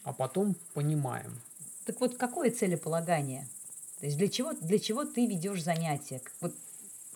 а 0.03 0.15
потом 0.15 0.57
понимаем. 0.73 1.43
Так 1.85 2.01
вот, 2.01 2.17
какое 2.17 2.51
целеполагание? 2.51 3.47
То 4.01 4.07
есть 4.07 4.17
для 4.17 4.29
чего, 4.29 4.55
для 4.55 4.79
чего 4.79 5.05
ты 5.05 5.27
ведешь 5.27 5.63
занятия? 5.63 6.23
Вот 6.41 6.55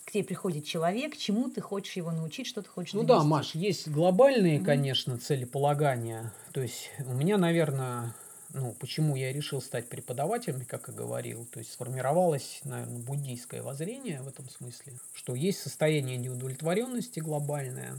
к 0.04 0.10
тебе 0.12 0.22
приходит 0.22 0.66
человек, 0.66 1.16
чему 1.16 1.48
ты 1.48 1.62
хочешь 1.62 1.96
его 1.96 2.10
научить, 2.10 2.46
что 2.46 2.60
ты 2.60 2.68
хочешь 2.68 2.92
Ну 2.92 3.02
да, 3.04 3.14
донести? 3.20 3.28
Маш, 3.30 3.54
есть 3.54 3.88
глобальные, 3.88 4.58
Мгм. 4.58 4.66
конечно, 4.66 5.16
целеполагания. 5.16 6.30
То 6.52 6.60
есть 6.60 6.90
у 7.06 7.14
меня, 7.14 7.38
наверное, 7.38 8.14
ну, 8.52 8.74
почему 8.80 9.16
я 9.16 9.32
решил 9.32 9.62
стать 9.62 9.88
преподавателем, 9.88 10.66
как 10.66 10.90
и 10.90 10.92
говорил, 10.92 11.46
то 11.46 11.58
есть 11.58 11.72
сформировалось, 11.72 12.60
наверное, 12.64 12.98
буддийское 12.98 13.62
воззрение 13.62 14.20
в 14.20 14.28
этом 14.28 14.50
смысле, 14.50 14.92
что 15.14 15.34
есть 15.34 15.60
состояние 15.60 16.18
неудовлетворенности 16.18 17.20
глобальное, 17.20 17.98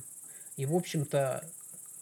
и, 0.61 0.65
в 0.67 0.75
общем-то, 0.75 1.43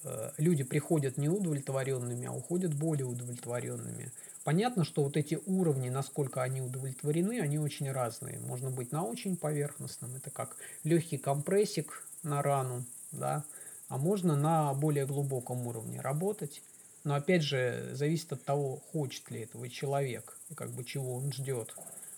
э, 0.03 0.31
люди 0.37 0.63
приходят 0.63 1.17
неудовлетворенными, 1.17 2.27
а 2.27 2.33
уходят 2.33 2.73
более 2.73 3.05
удовлетворенными. 3.05 4.11
Понятно, 4.43 4.83
что 4.83 5.01
вот 5.01 5.15
эти 5.15 5.39
уровни, 5.45 5.87
насколько 5.87 6.41
они 6.41 6.61
удовлетворены, 6.61 7.39
они 7.39 7.57
очень 7.57 7.89
разные. 7.89 8.37
Можно 8.39 8.69
быть 8.69 8.91
на 8.91 9.05
очень 9.05 9.37
поверхностном, 9.37 10.13
это 10.17 10.29
как 10.29 10.57
легкий 10.83 11.17
компрессик 11.17 12.05
на 12.21 12.41
рану, 12.41 12.83
да, 13.13 13.45
а 13.87 13.97
можно 13.97 14.35
на 14.35 14.73
более 14.73 15.05
глубоком 15.05 15.65
уровне 15.65 16.01
работать. 16.01 16.61
Но 17.05 17.15
опять 17.15 17.43
же, 17.43 17.91
зависит 17.93 18.33
от 18.33 18.43
того, 18.43 18.81
хочет 18.91 19.31
ли 19.31 19.43
этого 19.43 19.69
человек 19.69 20.37
как 20.55 20.71
бы 20.71 20.83
чего 20.83 21.15
он 21.15 21.31
ждет. 21.31 21.73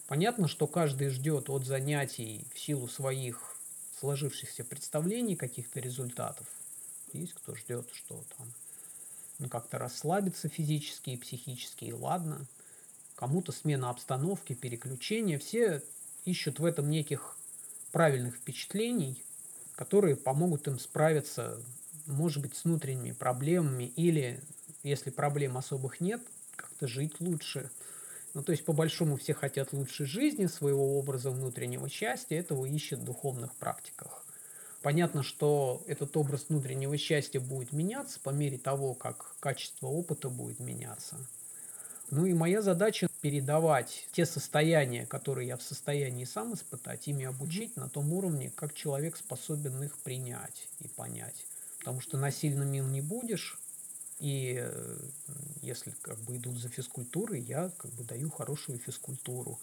Понятно, 0.07 0.47
что 0.47 0.65
каждый 0.65 1.09
ждет 1.09 1.51
от 1.51 1.65
занятий 1.65 2.47
в 2.51 2.59
силу 2.59 2.87
своих 2.87 3.60
сложившихся 4.01 4.63
представлений 4.63 5.35
каких-то 5.35 5.79
результатов. 5.79 6.47
Есть 7.13 7.33
кто 7.33 7.53
ждет, 7.53 7.87
что 7.93 8.23
там 8.35 8.51
ну, 9.37 9.47
как-то 9.47 9.77
расслабиться 9.77 10.49
физически 10.49 11.11
и 11.11 11.17
психически, 11.17 11.85
и 11.85 11.93
ладно. 11.93 12.47
Кому-то 13.15 13.51
смена 13.51 13.91
обстановки, 13.91 14.53
переключение. 14.53 15.37
Все 15.37 15.83
ищут 16.25 16.57
в 16.57 16.65
этом 16.65 16.89
неких 16.89 17.37
правильных 17.91 18.37
впечатлений, 18.37 19.23
которые 19.75 20.15
помогут 20.15 20.67
им 20.67 20.79
справиться, 20.79 21.61
может 22.07 22.41
быть, 22.41 22.55
с 22.55 22.63
внутренними 22.63 23.11
проблемами 23.11 23.83
или, 23.83 24.41
если 24.81 25.11
проблем 25.11 25.57
особых 25.57 26.01
нет, 26.01 26.21
как-то 26.55 26.87
жить 26.87 27.19
лучше. 27.19 27.69
Ну, 28.33 28.43
то 28.43 28.51
есть, 28.51 28.63
по 28.63 28.73
большому, 28.73 29.17
все 29.17 29.33
хотят 29.33 29.73
лучшей 29.73 30.05
жизни, 30.05 30.45
своего 30.45 30.97
образа 30.97 31.31
внутреннего 31.31 31.89
счастья, 31.89 32.37
этого 32.37 32.65
ищут 32.65 32.99
в 32.99 33.05
духовных 33.05 33.55
практиках. 33.55 34.25
Понятно, 34.81 35.21
что 35.21 35.83
этот 35.85 36.15
образ 36.17 36.45
внутреннего 36.49 36.97
счастья 36.97 37.39
будет 37.39 37.71
меняться 37.71 38.19
по 38.19 38.31
мере 38.31 38.57
того, 38.57 38.93
как 38.93 39.35
качество 39.39 39.87
опыта 39.87 40.29
будет 40.29 40.59
меняться. 40.59 41.17
Ну 42.09 42.25
и 42.25 42.33
моя 42.33 42.61
задача 42.61 43.07
передавать 43.21 44.07
те 44.11 44.25
состояния, 44.25 45.05
которые 45.05 45.47
я 45.47 45.57
в 45.57 45.61
состоянии 45.61 46.25
сам 46.25 46.55
испытать, 46.55 47.07
ими 47.07 47.25
обучить 47.25 47.77
на 47.77 47.89
том 47.89 48.11
уровне, 48.11 48.51
как 48.53 48.73
человек 48.73 49.15
способен 49.15 49.81
их 49.83 49.97
принять 49.99 50.67
и 50.79 50.89
понять. 50.89 51.45
Потому 51.79 52.01
что 52.01 52.17
насильно 52.17 52.63
мил 52.63 52.85
не 52.87 53.01
будешь, 53.01 53.60
И 54.21 54.55
э, 54.59 54.97
если 55.63 55.91
как 56.03 56.19
бы 56.19 56.37
идут 56.37 56.59
за 56.59 56.69
физкультурой, 56.69 57.41
я 57.41 57.71
как 57.77 57.91
бы 57.93 58.03
даю 58.03 58.29
хорошую 58.29 58.77
физкультуру. 58.77 59.59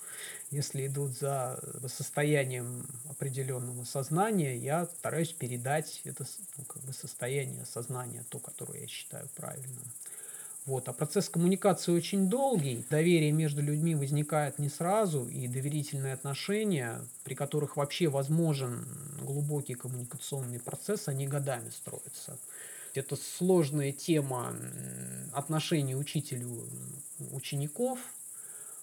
Если 0.50 0.88
идут 0.88 1.12
за 1.12 1.60
состоянием 1.86 2.84
определенного 3.08 3.84
сознания, 3.84 4.56
я 4.56 4.86
стараюсь 4.86 5.32
передать 5.32 6.00
это 6.02 6.24
ну, 6.56 6.64
как 6.64 6.82
бы 6.82 6.92
состояние 6.92 7.64
сознания, 7.66 8.24
то, 8.28 8.40
которое 8.40 8.80
я 8.80 8.88
считаю 8.88 9.28
правильным. 9.36 9.84
Вот. 10.66 10.88
А 10.88 10.92
процесс 10.92 11.28
коммуникации 11.28 11.92
очень 11.92 12.28
долгий. 12.28 12.84
Доверие 12.90 13.30
между 13.30 13.62
людьми 13.62 13.94
возникает 13.94 14.58
не 14.58 14.68
сразу, 14.68 15.28
и 15.28 15.46
доверительные 15.46 16.14
отношения, 16.14 17.00
при 17.22 17.34
которых 17.34 17.76
вообще 17.76 18.08
возможен 18.08 18.84
глубокий 19.22 19.74
коммуникационный 19.74 20.58
процесс, 20.58 21.06
они 21.06 21.28
годами 21.28 21.70
строятся. 21.70 22.38
Это 22.98 23.16
сложная 23.16 23.92
тема 23.92 24.54
отношений 25.32 25.94
учителю 25.94 26.68
учеников, 27.32 27.98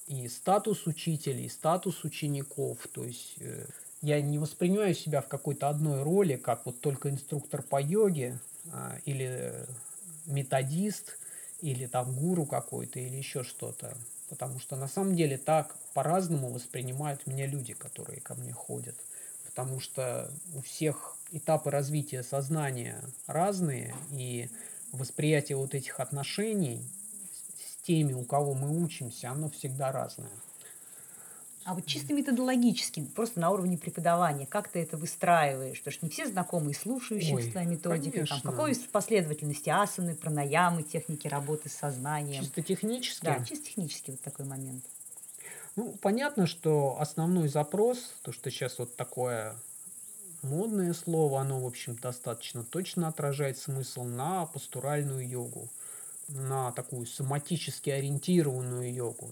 и 0.07 0.27
статус 0.27 0.86
учителей, 0.88 1.45
и 1.45 1.50
статус 1.50 2.03
учеников. 2.03 2.77
То 2.91 3.03
есть 3.03 3.36
э, 3.39 3.65
я 4.01 4.22
не 4.22 4.38
воспринимаю 4.38 4.93
себя 4.93 5.22
в 5.22 5.27
какой-то 5.27 5.69
одной 5.69 6.03
роли, 6.03 6.36
как 6.36 6.65
вот 6.65 6.79
только 6.79 7.10
инструктор 7.10 7.63
по 7.63 7.81
йоге 7.81 8.39
а, 8.72 8.98
или 9.05 9.65
методист– 10.25 11.17
или 11.62 11.88
там 11.88 12.15
гуру 12.15 12.45
какой-то, 12.45 13.00
или 13.00 13.15
еще 13.15 13.43
что-то. 13.43 13.98
Потому 14.29 14.60
что 14.60 14.75
на 14.75 14.88
самом 14.88 15.15
деле 15.15 15.38
так 15.38 15.75
по-разному 15.93 16.50
воспринимают 16.50 17.25
меня 17.27 17.48
люди, 17.48 17.74
которые 17.74 18.22
ко 18.22 18.36
мне 18.36 18.53
ходят. 18.53 18.95
Потому 19.45 19.79
что 19.79 20.31
у 20.53 20.62
всех 20.62 21.14
этапы 21.36 21.70
развития 21.70 22.24
сознания 22.24 23.01
разные, 23.27 23.94
и 24.12 24.50
восприятие 24.92 25.58
вот 25.58 25.75
этих 25.75 26.00
отношений 26.00 26.82
с 27.58 27.84
теми, 27.84 28.13
у 28.13 28.24
кого 28.24 28.54
мы 28.54 28.82
учимся, 28.84 29.32
оно 29.32 29.50
всегда 29.50 29.92
разное. 29.92 30.32
А 31.65 31.74
вот 31.74 31.88
чисто 31.88 32.13
методологически, 32.13 33.04
просто 33.04 33.39
на 33.39 33.50
уровне 33.50 33.75
преподавания, 33.75 34.46
как 34.46 34.68
ты 34.68 34.80
это 34.84 34.98
выстраиваешь? 34.98 35.80
Потому 35.80 35.94
что 35.94 36.06
не 36.06 36.12
все 36.12 36.27
знакомы 36.27 36.72
и 36.72 36.74
слушающие 36.75 37.42
с 37.42 37.51
твоей 37.51 37.68
методикой. 37.68 38.27
Там, 38.27 38.39
какой 38.42 38.75
последовательности 38.92 39.70
асаны, 39.70 40.15
пранаямы, 40.15 40.84
техники 40.84 41.27
работы 41.27 41.70
с 41.70 41.74
сознанием? 41.74 42.44
Чисто 42.44 42.62
технически? 42.62 43.25
Да, 43.25 43.44
чисто 43.44 43.65
технически 43.65 44.12
вот 44.12 44.22
такой 44.22 44.46
момент. 44.46 44.86
Ну, 45.75 45.94
понятно, 46.01 46.46
что 46.46 46.98
основной 47.00 47.48
запрос, 47.48 47.98
то, 48.22 48.32
что 48.32 48.51
сейчас 48.51 48.77
вот 48.77 48.96
такое 48.96 49.56
модное 50.46 50.94
слово, 50.94 51.42
оно, 51.42 51.60
в 51.60 51.66
общем, 51.66 51.96
достаточно 51.96 52.64
точно 52.64 53.08
отражает 53.08 53.58
смысл 53.58 54.04
на 54.04 54.46
пастуральную 54.46 55.28
йогу, 55.28 55.68
на 56.28 56.72
такую 56.72 57.06
соматически 57.06 57.90
ориентированную 57.90 58.94
йогу. 58.94 59.32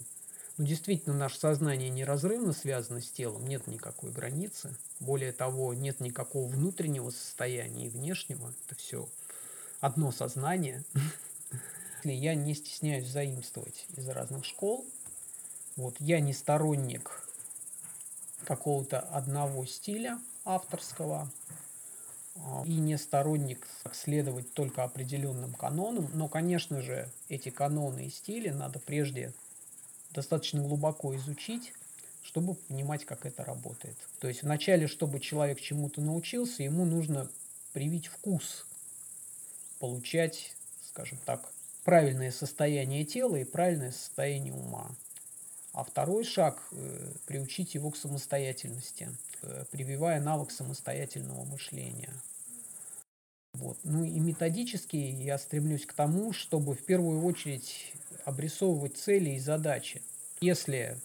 Ну, 0.58 0.66
действительно, 0.66 1.16
наше 1.16 1.40
сознание 1.40 1.90
неразрывно 1.90 2.54
связано 2.54 3.02
с 3.02 3.10
телом, 3.10 3.48
нет 3.48 3.66
никакой 3.68 4.12
границы. 4.12 4.76
Более 5.00 5.32
того, 5.32 5.74
нет 5.74 6.00
никакого 6.00 6.48
внутреннего 6.48 7.10
состояния 7.10 7.88
и 7.88 7.90
внешнего. 7.90 8.54
Это 8.66 8.76
все 8.76 9.10
одно 9.80 10.12
сознание. 10.12 10.84
Я 12.04 12.36
не 12.36 12.54
стесняюсь 12.54 13.08
заимствовать 13.08 13.88
из 13.96 14.08
разных 14.10 14.46
школ. 14.46 14.86
Вот, 15.76 15.96
я 16.00 16.20
не 16.20 16.34
сторонник 16.34 17.24
какого-то 18.46 19.00
одного 19.00 19.66
стиля 19.66 20.20
авторского 20.46 21.32
а, 22.36 22.64
и 22.66 22.76
не 22.76 22.98
сторонник 22.98 23.68
следовать 23.94 24.52
только 24.54 24.84
определенным 24.84 25.54
канонам, 25.54 26.10
но, 26.14 26.28
конечно 26.28 26.82
же, 26.82 27.10
эти 27.30 27.50
каноны 27.50 28.08
и 28.08 28.10
стили 28.10 28.50
надо 28.50 28.80
прежде 28.80 29.34
достаточно 30.12 30.62
глубоко 30.62 31.16
изучить, 31.16 31.74
чтобы 32.22 32.56
понимать, 32.56 33.06
как 33.06 33.26
это 33.26 33.44
работает. 33.44 33.98
То 34.20 34.28
есть 34.28 34.44
вначале, 34.44 34.88
чтобы 34.88 35.20
человек 35.20 35.60
чему-то 35.60 36.02
научился, 36.02 36.64
ему 36.64 36.86
нужно 36.86 37.30
привить 37.74 38.08
вкус, 38.08 38.66
получать, 39.80 40.54
скажем 40.90 41.18
так, 41.26 41.52
правильное 41.84 42.32
состояние 42.32 43.04
тела 43.04 43.36
и 43.36 43.44
правильное 43.44 43.92
состояние 43.92 44.54
ума. 44.54 44.96
А 45.74 45.84
второй 45.84 46.24
шаг 46.24 46.62
э,– 46.72 47.12
приучить 47.26 47.74
его 47.74 47.90
к 47.90 47.98
самостоятельности, 47.98 49.10
э, 49.42 49.66
прививая 49.72 50.22
навык 50.22 50.52
самостоятельного 50.52 51.44
мышления. 51.46 52.14
Вот. 53.54 53.78
Ну 53.84 54.04
и 54.04 54.20
методически 54.20 54.96
я 54.96 55.38
стремлюсь 55.40 55.86
к 55.86 55.94
тому, 55.94 56.32
чтобы 56.32 56.76
в 56.76 56.86
первую 56.86 57.24
очередь 57.24 57.92
обрисовывать 58.24 58.98
цели 58.98 59.32
и 59.32 59.40
задачи. 59.40 60.02
Если 60.42 60.98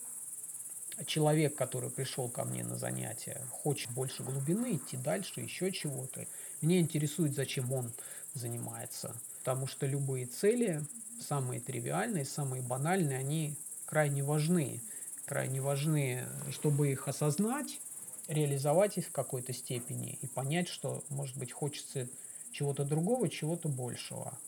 человек, 1.06 1.54
который 1.54 1.90
пришел 1.90 2.28
ко 2.28 2.44
мне 2.44 2.62
на 2.62 2.76
занятия, 2.76 3.40
хочет 3.50 3.90
больше 3.92 4.22
глубины, 4.22 4.76
идти 4.76 4.98
дальше, 4.98 5.40
еще 5.40 5.72
чего-то, 5.72 6.26
меня 6.60 6.78
интересует, 6.78 7.34
зачем 7.34 7.72
он 7.72 7.92
занимается. 8.34 9.14
Потому 9.38 9.66
что 9.66 9.86
любые 9.86 10.26
цели, 10.26 10.82
самые 11.20 11.60
тривиальные, 11.60 12.24
самые 12.26 12.62
банальные, 12.62 13.18
они 13.18 13.56
крайне 13.88 14.22
важны. 14.22 14.82
Крайне 15.24 15.60
важны, 15.60 16.26
чтобы 16.52 16.90
их 16.92 17.08
осознать, 17.08 17.80
реализовать 18.28 18.98
их 18.98 19.06
в 19.06 19.12
какой-то 19.12 19.52
степени 19.52 20.18
и 20.20 20.26
понять, 20.26 20.68
что, 20.68 21.02
может 21.08 21.36
быть, 21.36 21.52
хочется 21.52 22.06
чего-то 22.52 22.84
другого, 22.84 23.28
чего-то 23.28 23.68
большего. 23.68 24.38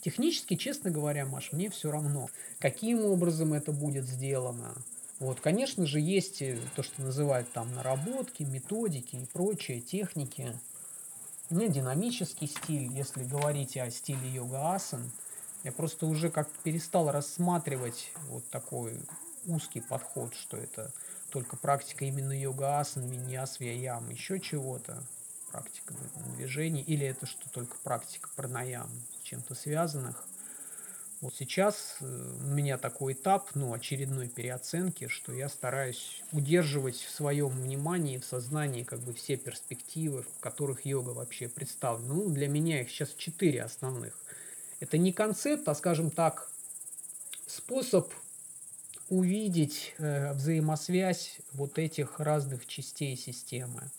Технически, 0.00 0.54
честно 0.54 0.90
говоря, 0.90 1.26
Маш, 1.26 1.52
мне 1.52 1.70
все 1.70 1.90
равно, 1.90 2.30
каким 2.60 3.04
образом 3.04 3.52
это 3.52 3.72
будет 3.72 4.06
сделано. 4.06 4.74
Вот, 5.18 5.40
конечно 5.40 5.84
же, 5.84 5.98
есть 5.98 6.40
э, 6.42 6.56
то, 6.76 6.84
что 6.84 7.02
называют 7.02 7.50
там 7.50 7.74
наработки, 7.74 8.44
методики 8.44 9.16
и 9.16 9.26
прочие 9.26 9.80
техники. 9.80 10.52
У 11.50 11.56
меня 11.56 11.68
динамический 11.68 12.46
стиль, 12.46 12.92
если 12.92 13.24
говорить 13.24 13.76
о 13.76 13.90
стиле 13.90 14.28
йога 14.30 14.74
асан. 14.74 15.10
Я 15.64 15.72
просто 15.72 16.06
уже 16.06 16.30
как 16.30 16.48
перестал 16.62 17.10
рассматривать 17.10 18.10
вот 18.28 18.48
такой 18.48 18.98
узкий 19.46 19.80
подход, 19.80 20.34
что 20.34 20.56
это 20.56 20.92
только 21.30 21.56
практика 21.56 22.04
именно 22.04 22.38
йога 22.38 22.78
асан, 22.78 23.08
виньяс, 23.08 23.60
вияям, 23.60 24.08
еще 24.10 24.40
чего-то 24.40 25.02
практика 25.50 25.94
движений, 26.36 26.82
или 26.82 27.06
это 27.06 27.26
что 27.26 27.48
только 27.50 27.76
практика 27.82 28.28
пранаям, 28.36 28.88
с 29.18 29.22
чем-то 29.22 29.54
связанных. 29.54 30.24
Вот 31.20 31.34
сейчас 31.34 31.96
э, 32.00 32.34
у 32.44 32.46
меня 32.46 32.78
такой 32.78 33.14
этап, 33.14 33.50
ну, 33.54 33.72
очередной 33.72 34.28
переоценки, 34.28 35.08
что 35.08 35.32
я 35.32 35.48
стараюсь 35.48 36.22
удерживать 36.30 36.96
в 36.96 37.10
своем 37.10 37.48
внимании, 37.48 38.18
в 38.18 38.24
сознании 38.24 38.84
как 38.84 39.00
бы 39.00 39.12
все 39.12 39.36
перспективы, 39.36 40.22
в 40.22 40.38
которых 40.38 40.86
йога 40.86 41.10
вообще 41.10 41.48
представлена. 41.48 42.14
Ну, 42.14 42.28
для 42.30 42.46
меня 42.46 42.82
их 42.82 42.90
сейчас 42.90 43.14
четыре 43.14 43.64
основных. 43.64 44.16
Это 44.80 44.98
не 44.98 45.12
концепт, 45.12 45.68
а, 45.68 45.74
скажем 45.74 46.10
так, 46.10 46.50
способ 47.46 48.12
увидеть 49.08 49.94
э, 49.98 50.32
взаимосвязь 50.34 51.38
вот 51.52 51.78
этих 51.78 52.20
разных 52.20 52.66
частей 52.66 53.16
системы. 53.16 53.90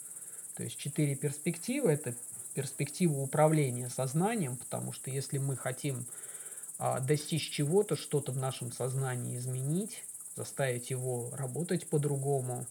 То 0.56 0.64
есть 0.64 0.78
четыре 0.78 1.16
перспективы– 1.16 1.92
это 1.92 2.14
перспектива 2.54 3.20
управления 3.20 3.90
сознанием, 3.90 4.58
потому 4.58 4.92
что 4.92 5.10
если 5.10 5.38
мы 5.38 5.56
хотим 5.56 6.06
а, 6.78 7.00
достичь 7.00 7.50
чего-то, 7.50 7.96
что-то 7.96 8.32
в 8.32 8.38
нашем 8.38 8.72
сознании 8.72 9.38
изменить, 9.38 10.04
заставить 10.36 10.90
его 10.90 11.30
работать 11.34 11.88
по-другому, 11.88 12.66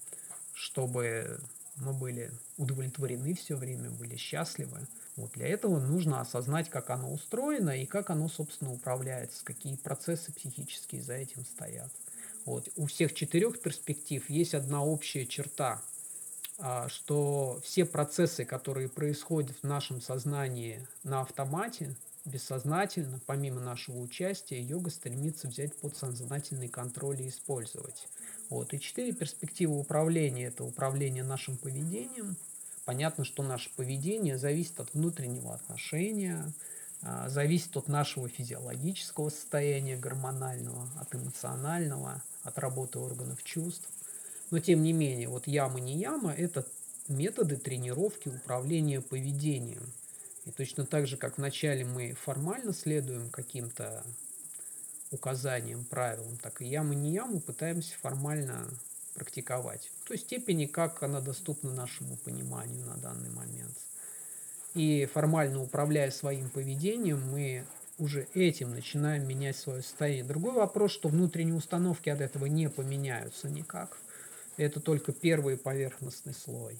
чтобы 0.54 1.40
мы 1.80 1.92
были 1.92 2.30
удовлетворены 2.56 3.34
все 3.34 3.56
время, 3.56 3.90
были 3.90 4.16
счастливы. 4.16 4.86
Вот 5.16 5.32
для 5.32 5.48
этого 5.48 5.78
нужно 5.78 6.20
осознать, 6.20 6.70
как 6.70 6.90
оно 6.90 7.12
устроено 7.12 7.70
и 7.70 7.86
как 7.86 8.10
оно, 8.10 8.28
собственно, 8.28 8.72
управляется, 8.72 9.44
какие 9.44 9.76
процессы 9.76 10.32
психические 10.32 11.02
за 11.02 11.14
этим 11.14 11.44
стоят. 11.44 11.92
Вот. 12.44 12.68
У 12.76 12.86
всех 12.86 13.14
четырех 13.14 13.60
перспектив 13.60 14.28
есть 14.30 14.54
одна 14.54 14.84
общая 14.84 15.26
черта– 15.26 15.82
а, 16.60 16.88
что 16.88 17.60
все 17.62 17.84
процессы, 17.84 18.44
которые 18.44 18.88
происходят 18.88 19.56
в 19.62 19.66
нашем 19.66 20.00
сознании 20.00 20.84
на 21.04 21.20
автомате, 21.20 21.94
бессознательно, 22.24 23.20
помимо 23.26 23.60
нашего 23.60 23.98
участия, 23.98 24.60
йога 24.60 24.90
стремится 24.90 25.46
взять 25.46 25.76
под 25.76 25.96
сознательный 25.96 26.68
контроль 26.68 27.22
и 27.22 27.28
использовать. 27.28 28.08
Вот. 28.50 28.72
И 28.72 28.80
четыре 28.80 29.12
перспективы 29.12 29.78
управления– 29.78 30.46
это 30.46 30.64
управление 30.64 31.24
нашим 31.24 31.56
поведением. 31.56 32.36
Понятно, 32.84 33.24
что 33.24 33.42
наше 33.42 33.70
поведение 33.76 34.38
зависит 34.38 34.80
от 34.80 34.94
внутреннего 34.94 35.54
отношения, 35.54 36.52
а, 37.02 37.28
зависит 37.28 37.76
от 37.76 37.88
нашего 37.88 38.28
физиологического 38.28 39.28
состояния, 39.28 39.96
гормонального, 39.96 40.88
от 40.98 41.14
эмоционального, 41.14 42.22
от 42.42 42.58
работы 42.58 42.98
органов 42.98 43.42
чувств. 43.44 43.88
Но 44.50 44.58
тем 44.58 44.82
не 44.82 44.94
менее, 44.94 45.28
вот 45.28 45.46
яма 45.46 45.80
не 45.80 45.98
яма– 45.98 46.32
это 46.36 46.66
методы 47.08 47.56
тренировки 47.56 48.28
управления 48.28 49.02
поведением. 49.02 49.92
И 50.46 50.50
точно 50.50 50.86
так 50.86 51.06
же, 51.06 51.18
как 51.18 51.36
вначале 51.36 51.84
мы 51.84 52.14
формально 52.14 52.72
следуем 52.72 53.28
каким-то 53.28 54.02
указаниям, 55.10 55.84
правилам, 55.84 56.36
так 56.38 56.60
и 56.62 56.66
яму 56.66 56.92
не 56.92 57.12
яму 57.12 57.40
пытаемся 57.40 57.94
формально 58.00 58.68
практиковать. 59.14 59.90
В 60.04 60.08
той 60.08 60.18
степени, 60.18 60.66
как 60.66 61.02
она 61.02 61.20
доступна 61.20 61.72
нашему 61.72 62.16
пониманию 62.16 62.84
на 62.86 62.96
данный 62.96 63.30
момент. 63.30 63.76
И 64.74 65.08
формально 65.12 65.62
управляя 65.62 66.10
своим 66.10 66.50
поведением, 66.50 67.20
мы 67.30 67.64
уже 67.98 68.28
этим 68.34 68.70
начинаем 68.70 69.26
менять 69.26 69.56
свое 69.56 69.82
состояние. 69.82 70.24
Другой 70.24 70.52
вопрос, 70.52 70.92
что 70.92 71.08
внутренние 71.08 71.56
установки 71.56 72.08
от 72.08 72.20
этого 72.20 72.46
не 72.46 72.68
поменяются 72.68 73.48
никак. 73.48 73.98
Это 74.56 74.80
только 74.80 75.12
первый 75.12 75.56
поверхностный 75.56 76.34
слой. 76.34 76.78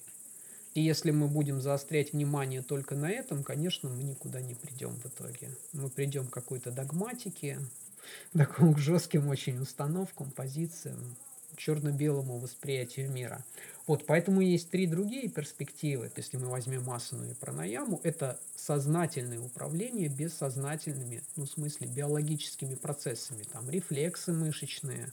И 0.75 0.81
если 0.81 1.11
мы 1.11 1.27
будем 1.27 1.61
заострять 1.61 2.13
внимание 2.13 2.63
только 2.63 2.95
на 2.95 3.11
этом, 3.11 3.43
конечно, 3.43 3.89
мы 3.89 4.05
никуда 4.05 4.41
не 4.41 4.55
придем 4.55 4.95
в 4.95 5.07
итоге. 5.07 5.51
Мы 5.73 5.89
придем 5.89 6.27
к 6.29 6.33
какой-то 6.33 6.71
догматике, 6.71 7.59
такому 8.33 8.75
к 8.75 8.79
жестким 8.79 9.29
очень 9.29 9.61
установкам, 9.61 10.31
позициям, 10.31 11.17
черно-белому 11.57 12.39
восприятию 12.39 13.11
мира. 13.11 13.45
Вот, 13.87 14.07
поэтому 14.07 14.41
есть 14.41 14.71
три 14.71 14.87
другие 14.87 15.29
перспективы. 15.29 16.11
Если 16.17 16.37
мы 16.37 16.49
возьмем 16.49 16.89
асану 16.91 17.25
и 17.25 17.35
пранаяму, 17.35 18.01
это 18.05 18.39
сознательное 18.55 19.41
управление 19.41 20.09
бессознательными, 20.09 21.23
ну, 21.37 21.45
в 21.45 21.51
смысле, 21.51 21.89
биологическими 21.89 22.75
процессами. 22.75 23.45
Там 23.53 23.69
рефлексы 23.71 24.33
мышечные, 24.33 25.13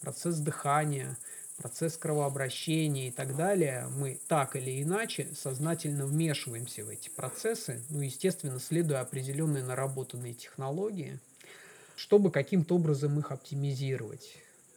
процесс 0.00 0.38
дыхания, 0.38 1.16
процесс 1.56 1.96
кровообращения 1.96 3.08
и 3.08 3.10
так 3.10 3.36
далее. 3.36 3.88
Мы 3.96 4.18
так 4.28 4.56
или 4.56 4.82
иначе 4.82 5.28
сознательно 5.34 6.06
вмешиваемся 6.06 6.84
в 6.84 6.88
эти 6.88 7.08
процессы, 7.08 7.82
ну, 7.88 8.00
естественно, 8.00 8.60
следуя 8.60 9.00
определенные 9.00 9.64
наработанные 9.64 10.34
технологии, 10.34 11.18
чтобы 11.96 12.30
каким-то 12.30 12.76
образом 12.76 13.18
их 13.18 13.32
оптимизировать 13.32 14.36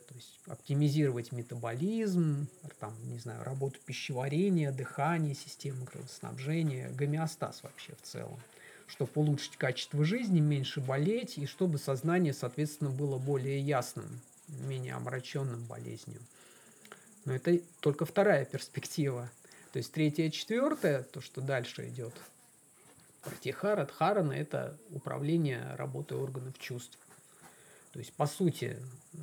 то 0.09 0.15
есть 0.15 0.39
оптимизировать 0.47 1.31
метаболизм, 1.31 2.47
там, 2.79 2.95
не 3.11 3.19
знаю, 3.19 3.43
работу 3.43 3.79
пищеварения, 3.85 4.71
дыхания, 4.71 5.35
системы 5.35 5.85
кровоснабжения, 5.85 6.89
гомеостаз 6.89 7.61
вообще 7.61 7.93
в 8.01 8.07
целом, 8.07 8.39
чтобы 8.87 9.11
улучшить 9.13 9.55
качество 9.57 10.03
жизни, 10.03 10.39
меньше 10.39 10.81
болеть, 10.81 11.37
и 11.37 11.45
чтобы 11.45 11.77
сознание, 11.77 12.33
соответственно, 12.33 12.89
было 12.89 13.19
более 13.19 13.59
ясным, 13.59 14.19
менее 14.47 14.95
омраченным 14.95 15.63
болезнью. 15.65 16.21
Но 17.25 17.35
это 17.35 17.59
только 17.79 18.05
вторая 18.05 18.45
перспектива. 18.45 19.29
То 19.73 19.77
есть 19.77 19.91
третья 19.91 20.23
и 20.23 20.31
четвертая, 20.31 21.03
то, 21.03 21.21
что 21.21 21.39
дальше 21.39 21.87
идет, 21.87 22.15
Пратихара, 23.21 23.85
Дхарана– 23.85 24.31
это 24.33 24.75
управление 24.89 25.75
работой 25.75 26.17
органов 26.17 26.57
чувств. 26.57 26.97
То 27.91 27.99
есть, 27.99 28.13
по 28.13 28.27
сути, 28.27 28.77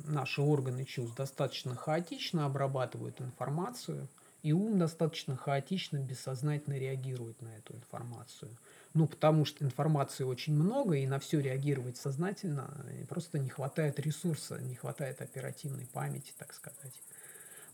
наши 0.05 0.41
органы 0.41 0.83
чувств 0.85 1.15
достаточно 1.15 1.75
хаотично 1.75 2.45
обрабатывают 2.45 3.21
информацию, 3.21 4.07
и 4.43 4.53
ум 4.53 4.77
достаточно 4.77 5.35
хаотично, 5.35 5.97
бессознательно 5.97 6.77
реагирует 6.77 7.41
на 7.41 7.49
эту 7.57 7.75
информацию. 7.75 8.55
Ну, 8.93 9.07
потому 9.07 9.45
что 9.45 9.63
информации 9.65 10.23
очень 10.23 10.53
много, 10.53 10.95
и 10.95 11.07
на 11.07 11.19
все 11.19 11.39
реагировать 11.39 11.97
сознательно 11.97 12.85
просто 13.09 13.39
не 13.39 13.49
хватает 13.49 13.99
ресурса, 13.99 14.59
не 14.61 14.75
хватает 14.75 15.21
оперативной 15.21 15.85
памяти, 15.87 16.33
так 16.37 16.53
сказать. 16.53 16.93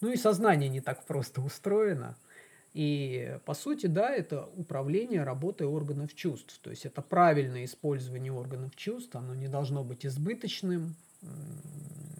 Ну 0.02 0.12
и 0.12 0.18
сознание 0.18 0.70
не 0.70 0.82
так 0.82 1.06
просто 1.06 1.42
устроено– 1.42 2.16
и 2.74 3.38
по 3.46 3.54
сути, 3.54 3.86
да, 3.86 4.10
это 4.14 4.50
управление 4.56 5.24
работой 5.24 5.68
органов 5.68 6.14
чувств. 6.16 6.60
То 6.62 6.72
есть 6.72 6.86
это 6.86 7.02
правильное 7.02 7.66
использование 7.66 8.32
органов 8.32 8.76
чувств, 8.76 9.16
оно 9.16 9.36
не 9.36 9.48
должно 9.48 9.84
быть 9.84 10.06
избыточным, 10.06 10.96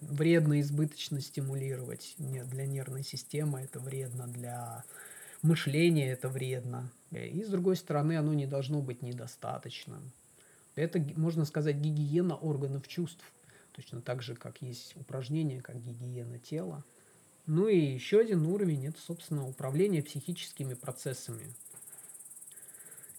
вредно 0.02 0.60
избыточно 0.60 1.20
стимулировать. 1.20 2.14
Нет, 2.18 2.48
для 2.48 2.66
нервной 2.66 3.02
системы 3.02 3.62
это 3.62 3.80
вредно, 3.80 4.28
для 4.28 4.84
мышления 5.42 6.12
это 6.12 6.28
вредно. 6.28 6.90
И 7.10 7.42
с 7.42 7.48
другой 7.48 7.76
стороны, 7.76 8.16
оно 8.16 8.32
не 8.32 8.46
должно 8.46 8.80
быть 8.80 9.02
недостаточным. 9.02 10.12
Это, 10.76 11.04
можно 11.16 11.44
сказать, 11.44 11.76
гигиена 11.76 12.36
органов 12.36 12.86
чувств. 12.88 13.24
Точно 13.72 14.00
так 14.00 14.22
же, 14.22 14.36
как 14.36 14.62
есть 14.62 14.96
упражнения, 14.96 15.60
как 15.60 15.82
гигиена 15.82 16.38
тела. 16.38 16.84
Ну 17.46 17.68
и 17.68 17.78
еще 17.78 18.20
один 18.20 18.46
уровень– 18.46 18.86
это, 18.88 18.98
собственно, 18.98 19.46
управление 19.46 20.02
психическими 20.02 20.74
процессами. 20.74 21.44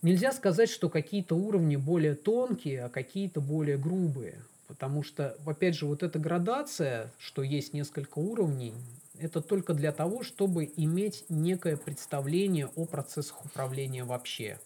Нельзя 0.01 0.31
сказать, 0.31 0.69
что 0.69 0.89
какие-то 0.89 1.35
уровни 1.35 1.75
более 1.75 2.15
тонкие, 2.15 2.85
а 2.85 2.89
какие-то 2.89 3.39
более 3.39 3.77
грубые. 3.77 4.41
Потому 4.67 5.03
что, 5.03 5.37
опять 5.45 5.75
же, 5.75 5.85
вот 5.85 6.01
эта 6.01 6.17
градация, 6.17 7.11
что 7.19 7.43
есть 7.43 7.73
несколько 7.73 8.17
уровней, 8.17 8.73
это 9.19 9.41
только 9.41 9.73
для 9.73 9.91
того, 9.91 10.23
чтобы 10.23 10.71
иметь 10.75 11.23
некое 11.29 11.77
представление 11.77 12.67
о 12.75 12.85
процессах 12.85 13.45
управления 13.45 14.03
вообще. 14.03 14.59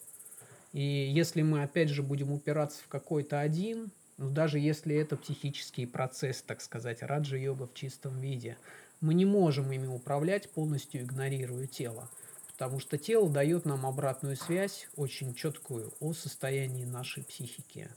И 0.72 0.82
если 0.82 1.42
мы, 1.42 1.62
опять 1.62 1.90
же, 1.90 2.02
будем 2.02 2.32
упираться 2.32 2.82
в 2.82 2.88
какой-то 2.88 3.40
один, 3.40 3.90
ну, 4.16 4.30
даже 4.30 4.58
если 4.58 4.96
это 4.96 5.16
психический 5.16 5.86
процесс, 5.86 6.42
так 6.42 6.60
сказать, 6.60 7.02
раджа-йога 7.02 7.66
в 7.66 7.74
чистом 7.74 8.18
виде, 8.20 8.56
мы 9.00 9.14
не 9.14 9.24
можем 9.24 9.70
ими 9.72 9.86
управлять, 9.86 10.50
полностью 10.50 11.02
игнорируя 11.02 11.66
тело. 11.66 12.08
Потому 12.52 12.78
что 12.78 12.98
тело 12.98 13.30
дает 13.30 13.64
нам 13.64 13.86
обратную 13.86 14.36
связь, 14.36 14.88
очень 14.96 15.34
четкую, 15.34 15.92
о 16.00 16.12
состоянии 16.12 16.84
нашей 16.84 17.24
психики. 17.24 17.88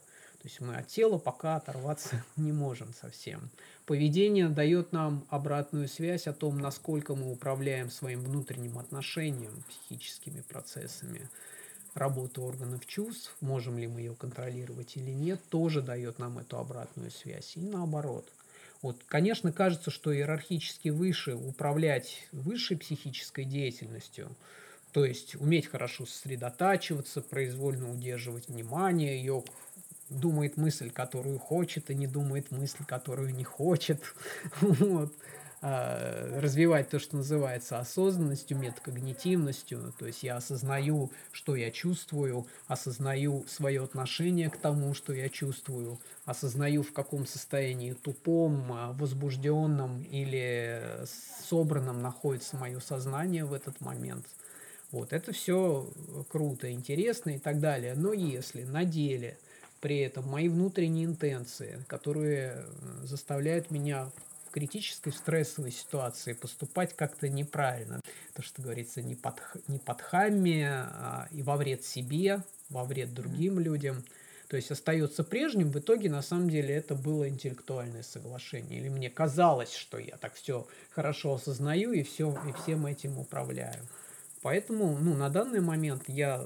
То 0.41 0.47
есть 0.47 0.61
мы 0.61 0.75
от 0.75 0.87
тела 0.87 1.17
пока 1.17 1.57
оторваться 1.57 2.23
не 2.37 2.53
можем 2.53 2.93
совсем. 2.93 3.49
Поведение 3.85 4.47
дает 4.47 4.93
нам 4.93 5.25
обратную 5.29 5.89
связь 5.89 6.27
о 6.27 6.33
том, 6.33 6.57
насколько 6.59 7.15
мы 7.15 7.31
управляем 7.31 7.91
своим 7.91 8.21
внутренним 8.21 8.77
отношением, 8.77 9.63
психическими 9.67 10.41
процессами. 10.41 11.29
Работа 11.93 12.41
органов 12.41 12.85
чувств, 12.85 13.35
можем 13.41 13.77
ли 13.77 13.87
мы 13.87 13.99
ее 13.99 14.15
контролировать 14.15 14.95
или 14.95 15.11
нет, 15.11 15.41
тоже 15.49 15.81
дает 15.81 16.17
нам 16.17 16.39
эту 16.39 16.57
обратную 16.57 17.11
связь. 17.11 17.57
И 17.57 17.61
наоборот– 17.61 18.31
вот, 18.83 19.01
конечно, 19.07 19.53
кажется, 19.53 19.89
что 19.91 20.13
иерархически 20.13 20.89
выше 20.89 21.35
управлять 21.35 22.27
высшей 22.33 22.77
психической 22.77 23.45
деятельностью, 23.45 24.35
то 24.91 25.05
есть 25.05 25.35
уметь 25.35 25.67
хорошо 25.67 26.05
сосредотачиваться, 26.05 27.21
произвольно 27.21 27.89
удерживать 27.89 28.49
внимание, 28.49 29.23
йог 29.23 29.45
думает 30.09 30.57
мысль, 30.57 30.91
которую 30.91 31.39
хочет, 31.39 31.89
и 31.89 31.95
не 31.95 32.07
думает 32.07 32.51
мысль, 32.51 32.83
которую 32.85 33.33
не 33.33 33.45
хочет. 33.45 34.03
Вот. 34.61 35.13
А, 35.65 36.41
развивать 36.41 36.89
то, 36.89 36.99
что 36.99 37.15
называется 37.15 37.79
осознанностью, 37.79 38.57
метакогнитивностью. 38.57 39.93
То 39.97 40.07
есть 40.07 40.21
я 40.21 40.35
осознаю, 40.35 41.09
что 41.31 41.55
я 41.55 41.71
чувствую, 41.71 42.45
осознаю 42.67 43.45
свое 43.47 43.81
отношение 43.81 44.49
к 44.49 44.57
тому, 44.57 44.93
что 44.93 45.13
я 45.13 45.29
чувствую, 45.29 45.99
осознаю, 46.25 46.83
в 46.83 46.91
каком 46.91 47.25
состоянии 47.25 47.93
тупом, 47.93 48.73
а, 48.73 48.91
возбужденном 48.91 50.01
или 50.01 50.83
собранном 51.47 52.01
находится 52.01 52.57
мое 52.57 52.81
сознание 52.81 53.45
в 53.45 53.53
этот 53.53 53.79
момент. 53.79 54.25
Вот, 54.91 55.13
это 55.13 55.31
все 55.31 55.89
круто, 56.29 56.69
интересно 56.69 57.29
и 57.29 57.39
так 57.39 57.61
далее. 57.61 57.93
Но 57.95 58.11
если 58.11 58.65
на 58.65 58.83
деле 58.83 59.37
при 59.79 59.99
этом 59.99 60.27
мои 60.27 60.49
внутренние 60.49 61.05
интенции, 61.05 61.79
которые 61.87 62.65
заставляют 63.03 63.71
меня 63.71 64.11
критической 64.53 65.11
стрессовой 65.11 65.71
ситуации 65.71 66.33
поступать 66.33 66.95
как-то 66.95 67.27
неправильно. 67.27 67.99
То, 68.35 68.43
что 68.43 68.61
говорится, 68.61 69.01
не 69.01 69.15
под, 69.15 69.35
не 69.67 69.79
под 69.79 70.01
хамме, 70.01 70.69
а 70.69 71.27
и 71.31 71.41
во 71.41 71.57
вред 71.57 71.83
себе, 71.83 72.41
во 72.69 72.85
вред 72.85 73.13
другим 73.13 73.59
людям. 73.59 74.03
То 74.47 74.57
есть 74.57 74.69
остается 74.69 75.23
прежним, 75.23 75.71
в 75.71 75.79
итоге 75.79 76.11
на 76.11 76.21
самом 76.21 76.49
деле 76.49 76.75
это 76.75 76.93
было 76.93 77.27
интеллектуальное 77.27 78.03
соглашение. 78.03 78.79
Или 78.79 78.89
мне 78.89 79.09
казалось, 79.09 79.73
что 79.73 79.97
я 79.97 80.15
так 80.17 80.35
все 80.35 80.67
хорошо 80.91 81.33
осознаю 81.33 81.91
и, 81.91 82.03
все, 82.03 82.37
и 82.47 82.53
всем 82.61 82.85
этим 82.85 83.17
управляю. 83.17 83.81
Поэтому 84.43 84.95
ну, 84.99 85.15
на 85.15 85.29
данный 85.29 85.61
момент 85.61 86.03
я 86.07 86.45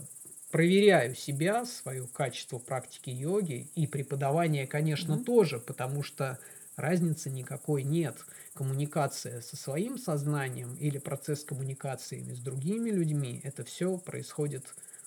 проверяю 0.52 1.16
себя, 1.16 1.66
свое 1.66 2.08
качество 2.08 2.58
практики 2.60 3.10
йоги 3.10 3.70
и 3.76 3.86
преподавания, 3.86 4.66
конечно, 4.66 5.14
mm-hmm. 5.14 5.24
тоже, 5.24 5.60
потому 5.60 6.04
что 6.04 6.40
разницы 6.78 7.30
никакой 7.30 7.84
нет. 7.84 8.16
Коммуникация 8.54 9.42
со 9.42 9.58
своим 9.58 9.98
сознанием 9.98 10.76
или 10.76 10.98
процесс 10.98 11.44
коммуникации 11.44 12.34
с 12.34 12.40
другими 12.40 12.90
людьми, 12.90 13.42
это 13.44 13.66
все 13.66 13.98
происходит 13.98 14.64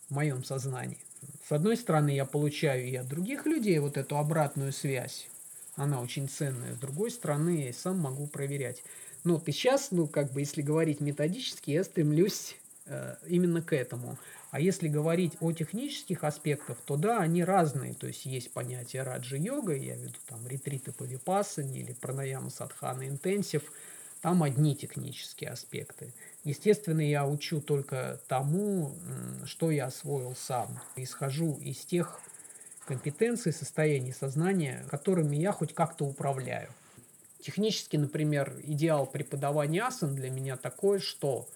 в 0.09 0.15
моем 0.15 0.45
сознании. 0.45 0.99
С 1.49 1.53
одной 1.53 1.77
стороны, 1.77 2.11
я 2.11 2.27
получаю 2.27 2.87
и 2.87 2.95
от 2.97 3.09
других 3.09 3.47
людей 3.47 3.79
вот 3.79 3.97
эту 3.97 4.19
обратную 4.19 4.73
связь, 4.73 5.29
она 5.77 6.01
очень 6.03 6.29
ценная. 6.29 6.75
С 6.75 6.79
другой 6.79 7.11
стороны, 7.11 7.67
я 7.67 7.73
сам 7.73 7.99
могу 7.99 8.27
проверять. 8.27 8.83
Но 9.25 9.39
ты 9.39 9.53
сейчас, 9.53 9.91
ну, 9.91 10.07
как 10.07 10.33
бы, 10.33 10.41
если 10.41 10.63
говорить 10.63 11.01
методически, 11.01 11.71
я 11.71 11.85
стремлюсь 11.85 12.57
именно 13.27 13.63
к 13.63 13.73
этому. 13.75 14.19
А 14.51 14.61
если 14.61 14.89
говорить 14.89 15.37
о 15.41 15.53
технических 15.53 16.25
аспектах, 16.25 16.79
то 16.85 16.97
да, 16.97 17.19
они 17.19 17.45
разные. 17.45 17.95
То 17.95 18.07
есть 18.07 18.27
есть 18.27 18.53
понятие 18.53 19.03
раджа-йога, 19.03 19.75
я 19.77 19.97
веду 19.97 20.19
там 20.27 20.47
ретриты 20.47 20.93
по 20.93 21.05
випассане 21.05 21.81
или 21.81 21.93
пранаяма 21.93 22.51
садхана 22.51 23.09
интенсив, 23.09 23.63
там 24.23 24.43
одни 24.43 24.77
технические 24.77 25.51
аспекты. 25.51 26.13
Естественно, 26.45 27.01
я 27.01 27.27
учу 27.27 27.61
только 27.61 28.21
тому, 28.29 28.95
что 29.47 29.71
я 29.71 29.87
освоил 29.87 30.35
сам. 30.35 30.81
Исхожу 30.97 31.59
из 31.59 31.79
тех 31.85 32.21
компетенций, 32.87 33.53
состояний 33.53 34.13
сознания, 34.13 34.85
которыми 34.91 35.37
я 35.37 35.53
хоть 35.53 35.75
как-то 35.75 36.05
управляю. 36.05 36.69
Технически, 37.41 37.97
например, 37.97 38.55
идеал 38.65 39.07
преподавания 39.07 39.83
асан 39.83 40.15
для 40.15 40.29
меня 40.29 40.57
такой, 40.57 40.99
что 40.99 41.49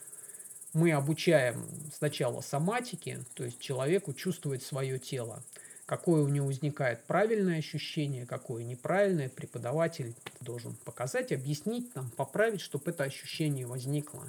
мы 0.74 0.92
обучаем 0.92 1.64
сначала 1.96 2.40
соматике, 2.40 3.24
то 3.34 3.44
есть 3.44 3.60
человеку 3.60 4.12
чувствовать 4.12 4.62
свое 4.62 4.98
тело, 4.98 5.42
какое 5.87 6.22
у 6.22 6.28
него 6.28 6.48
возникает 6.48 7.04
правильное 7.04 7.58
ощущение, 7.58 8.26
какое 8.26 8.64
неправильное, 8.64 9.28
преподаватель 9.28 10.14
должен 10.40 10.74
показать, 10.84 11.32
объяснить, 11.32 11.94
нам, 11.94 12.10
поправить, 12.10 12.60
чтобы 12.60 12.90
это 12.90 13.04
ощущение 13.04 13.66
возникло. 13.66 14.24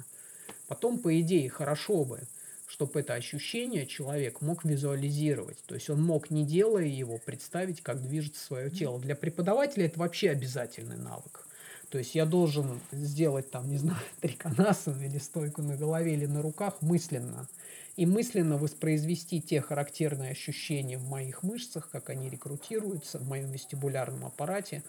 Потом, 0.68 0.98
по 0.98 1.20
идее, 1.20 1.50
хорошо 1.50 2.04
бы, 2.04 2.20
чтобы 2.66 3.00
это 3.00 3.14
ощущение 3.14 3.86
человек 3.86 4.40
мог 4.40 4.64
визуализировать. 4.64 5.58
То 5.66 5.74
есть 5.74 5.90
он 5.90 6.02
мог, 6.02 6.30
не 6.30 6.44
делая 6.44 6.86
его, 6.86 7.18
представить, 7.18 7.82
как 7.82 8.02
движется 8.02 8.44
свое 8.44 8.70
тело. 8.70 9.00
Для 9.00 9.14
преподавателя 9.16 9.86
это 9.86 9.98
вообще 9.98 10.30
обязательный 10.30 10.96
навык. 10.96 11.45
То 11.90 11.98
есть 11.98 12.14
я 12.14 12.26
должен 12.26 12.80
сделать 12.90 13.50
там, 13.50 13.68
не 13.70 13.78
знаю, 13.78 14.00
триконасу 14.20 14.92
или 15.00 15.18
стойку 15.18 15.62
на 15.62 15.76
голове 15.76 16.14
или 16.14 16.26
на 16.26 16.42
руках 16.42 16.82
мысленно. 16.82 17.48
И 17.96 18.04
мысленно 18.04 18.58
воспроизвести 18.58 19.40
те 19.40 19.62
характерные 19.62 20.32
ощущения 20.32 20.98
в 20.98 21.08
моих 21.08 21.42
мышцах, 21.42 21.88
как 21.90 22.10
они 22.10 22.28
рекрутируются 22.28 23.18
в 23.18 23.26
моем 23.26 23.50
вестибулярном 23.50 24.26
аппарате, 24.26 24.82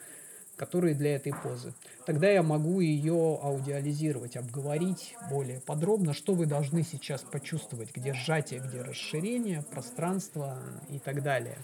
которые 0.57 0.95
для 0.95 1.15
этой 1.15 1.33
позы. 1.33 1.73
Тогда 2.05 2.29
я 2.29 2.43
могу 2.43 2.81
ее 2.81 3.39
аудиализировать, 3.41 4.35
обговорить 4.35 5.15
более 5.29 5.61
подробно, 5.61 6.13
что 6.13 6.33
вы 6.33 6.47
должны 6.47 6.83
сейчас 6.83 7.21
почувствовать, 7.21 7.95
где 7.95 8.13
сжатие, 8.13 8.59
где 8.59 8.81
расширение, 8.81 9.61
пространство 9.61 10.57
и 10.89 10.99
так 10.99 11.23
далее. 11.23 11.57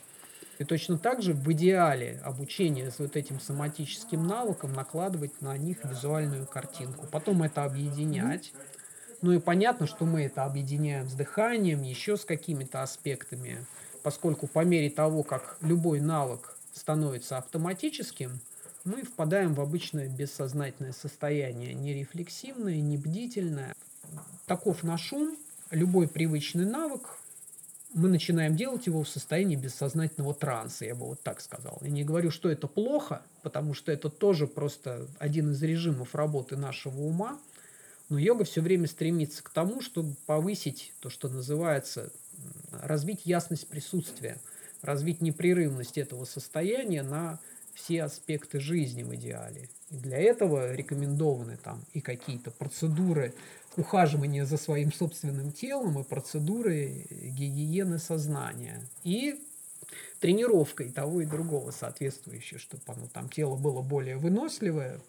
И 0.60 0.64
точно 0.64 0.98
так 0.98 1.22
же 1.22 1.34
в 1.34 1.52
идеале 1.52 2.22
обучение 2.24 2.92
с 2.92 3.00
вот 3.00 3.16
этим 3.16 3.40
соматическим 3.40 4.26
навыком 4.28 4.74
накладывать 4.74 5.42
на 5.42 5.58
них 5.58 5.84
визуальную 5.84 6.46
картинку. 6.46 7.08
Потом 7.12 7.44
это 7.44 7.64
объединять. 7.64 8.54
Ну 9.22 9.32
и 9.32 9.40
понятно, 9.40 9.88
что 9.88 10.06
мы 10.06 10.24
это 10.24 10.44
объединяем 10.44 11.10
с 11.10 11.14
дыханием, 11.14 11.82
еще 11.82 12.18
с 12.18 12.26
какими-то 12.26 12.84
аспектами, 12.84 13.66
поскольку 14.04 14.48
по 14.48 14.64
мере 14.64 14.90
того, 14.90 15.24
как 15.24 15.58
любой 15.62 16.02
навык 16.02 16.56
становится 16.74 17.38
автоматическим, 17.38 18.40
мы 18.84 19.04
впадаем 19.04 19.54
в 19.54 19.62
обычное 19.62 20.10
бессознательное 20.10 20.92
состояние, 20.92 21.74
не 21.74 21.94
рефлексивное, 21.94 22.82
не 22.82 22.98
бдительное. 22.98 23.74
Таков 24.46 24.84
наш 24.84 25.14
ум. 25.14 25.38
Любой 25.72 26.08
привычный 26.08 26.66
навык 26.66 27.18
мы 27.94 28.10
начинаем 28.10 28.56
делать 28.56 28.88
его 28.88 29.04
в 29.04 29.10
состоянии 29.10 29.56
бессознательного 29.56 30.34
транса, 30.34 30.86
я 30.86 30.96
бы 30.96 31.06
вот 31.06 31.22
так 31.22 31.42
сказал. 31.42 31.78
Я 31.82 31.90
не 31.90 32.04
говорю, 32.04 32.32
что 32.32 32.50
это 32.50 32.68
плохо, 32.68 33.22
потому 33.42 33.74
что 33.74 33.92
это 33.92 34.10
тоже 34.10 34.48
просто 34.48 35.08
один 35.20 35.52
из 35.52 35.62
режимов 35.62 36.16
работы 36.16 36.58
нашего 36.58 37.02
ума, 37.02 37.40
но 38.10 38.18
йога 38.18 38.44
все 38.44 38.62
время 38.62 38.88
стремится 38.88 39.44
к 39.44 39.50
тому, 39.50 39.82
чтобы 39.82 40.16
повысить 40.26 40.94
то, 41.00 41.10
что 41.10 41.30
называется, 41.30 42.12
развить 42.72 43.22
ясность 43.26 43.68
присутствия, 43.68 44.38
развить 44.82 45.22
непрерывность 45.22 45.98
этого 45.98 46.26
состояния 46.26 47.04
на 47.04 47.40
все 47.74 48.04
аспекты 48.04 48.60
жизни 48.60 49.04
в 49.04 49.14
идеале. 49.16 49.70
И 49.90 49.98
для 49.98 50.20
этого 50.20 50.74
рекомендованы 50.74 51.58
там 51.58 51.84
и 51.94 52.02
какие-то 52.02 52.52
процедуры 52.52 53.34
ухаживания 53.78 54.46
за 54.46 54.58
своим 54.58 54.92
собственным 54.92 55.52
телом 55.52 56.00
и 56.00 56.04
процедуры 56.04 57.06
гигиены 57.10 58.00
сознания. 58.00 58.82
И 59.04 59.40
тренировкой 60.20 60.92
того 60.92 61.22
и 61.22 61.26
другого 61.26 61.72
соответствующее, 61.72 62.60
чтобы 62.60 62.82
оно, 62.88 63.08
там, 63.08 63.30
тело 63.30 63.56
было 63.56 63.82
более 63.82 64.18
выносливое, 64.18 65.00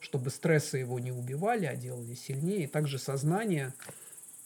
чтобы 0.00 0.30
стрессы 0.30 0.78
его 0.78 0.98
не 0.98 1.12
убивали, 1.12 1.66
а 1.66 1.76
делали 1.76 2.14
сильнее. 2.14 2.64
И 2.64 2.66
также 2.66 2.98
сознание 2.98 3.74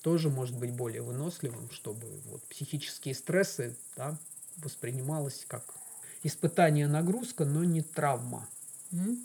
тоже 0.02 0.30
может 0.30 0.58
быть 0.58 0.72
более 0.72 1.02
выносливым, 1.02 1.70
чтобы 1.70 2.06
вот, 2.26 2.42
психические 2.44 3.14
стрессы 3.14 3.76
да, 3.96 4.18
воспринималось 4.56 5.44
как 5.46 5.64
испытание, 6.22 6.88
нагрузка, 6.88 7.44
но 7.44 7.64
не 7.64 7.82
травма. 7.82 8.48
Mm-hmm. 8.92 9.18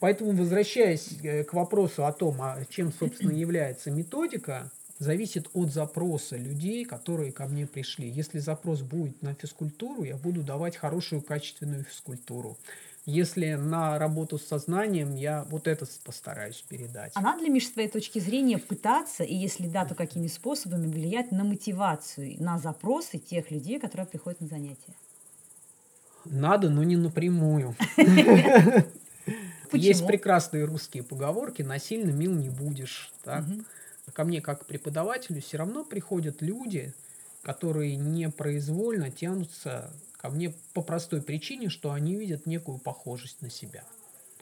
Поэтому, 0.00 0.32
возвращаясь 0.32 1.12
э, 1.22 1.44
к 1.44 1.52
вопросу 1.52 2.06
о 2.06 2.12
том, 2.12 2.40
а 2.40 2.64
чем, 2.70 2.90
собственно, 2.92 3.32
является 3.32 3.90
методика, 3.90 4.70
зависит 4.98 5.48
от 5.52 5.70
запроса 5.70 6.36
людей, 6.36 6.84
которые 6.86 7.32
ко 7.32 7.46
мне 7.46 7.66
пришли. 7.66 8.08
Если 8.08 8.38
запрос 8.38 8.80
будет 8.80 9.22
на 9.22 9.34
физкультуру, 9.34 10.04
я 10.04 10.16
буду 10.16 10.42
давать 10.42 10.76
хорошую 10.76 11.20
качественную 11.20 11.84
физкультуру. 11.84 12.56
Если 13.06 13.54
на 13.54 13.98
работу 13.98 14.38
с 14.38 14.46
сознанием, 14.46 15.14
я 15.14 15.44
вот 15.50 15.66
это 15.66 15.86
постараюсь 16.04 16.64
передать. 16.68 17.12
А 17.14 17.20
надо 17.20 17.42
ли, 17.42 17.50
Миш, 17.50 17.66
с 17.66 17.70
твоей 17.70 17.88
точки 17.88 18.18
зрения 18.20 18.58
пытаться, 18.58 19.24
и 19.24 19.34
если 19.34 19.68
да, 19.68 19.84
то 19.84 19.94
какими 19.94 20.28
способами 20.28 20.86
влиять 20.86 21.32
на 21.32 21.44
мотивацию, 21.44 22.36
на 22.42 22.58
запросы 22.58 23.18
тех 23.18 23.50
людей, 23.50 23.80
которые 23.80 24.06
приходят 24.06 24.40
на 24.40 24.46
занятия? 24.46 24.94
Надо, 26.24 26.68
но 26.70 26.84
не 26.84 26.96
напрямую. 26.96 27.74
Почему? 29.70 29.88
Есть 29.88 30.06
прекрасные 30.06 30.64
русские 30.64 31.02
поговорки 31.02 31.62
«насильно 31.62 32.10
мил 32.10 32.32
не 32.32 32.50
будешь». 32.50 33.12
Так? 33.22 33.44
Угу. 33.46 33.64
Ко 34.12 34.24
мне 34.24 34.40
как 34.40 34.66
преподавателю 34.66 35.40
все 35.40 35.58
равно 35.58 35.84
приходят 35.84 36.42
люди, 36.42 36.92
которые 37.42 37.96
непроизвольно 37.96 39.10
тянутся 39.10 39.92
ко 40.16 40.28
мне 40.28 40.52
по 40.74 40.82
простой 40.82 41.22
причине, 41.22 41.68
что 41.68 41.92
они 41.92 42.16
видят 42.16 42.46
некую 42.46 42.78
похожесть 42.78 43.40
на 43.40 43.50
себя. 43.50 43.84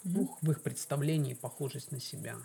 Угу. 0.05 0.12
Ну, 0.14 0.37
в 0.41 0.51
их 0.51 0.62
представлении 0.62 1.35
похожесть 1.35 1.93
на 1.93 2.01
себя. 2.01 2.37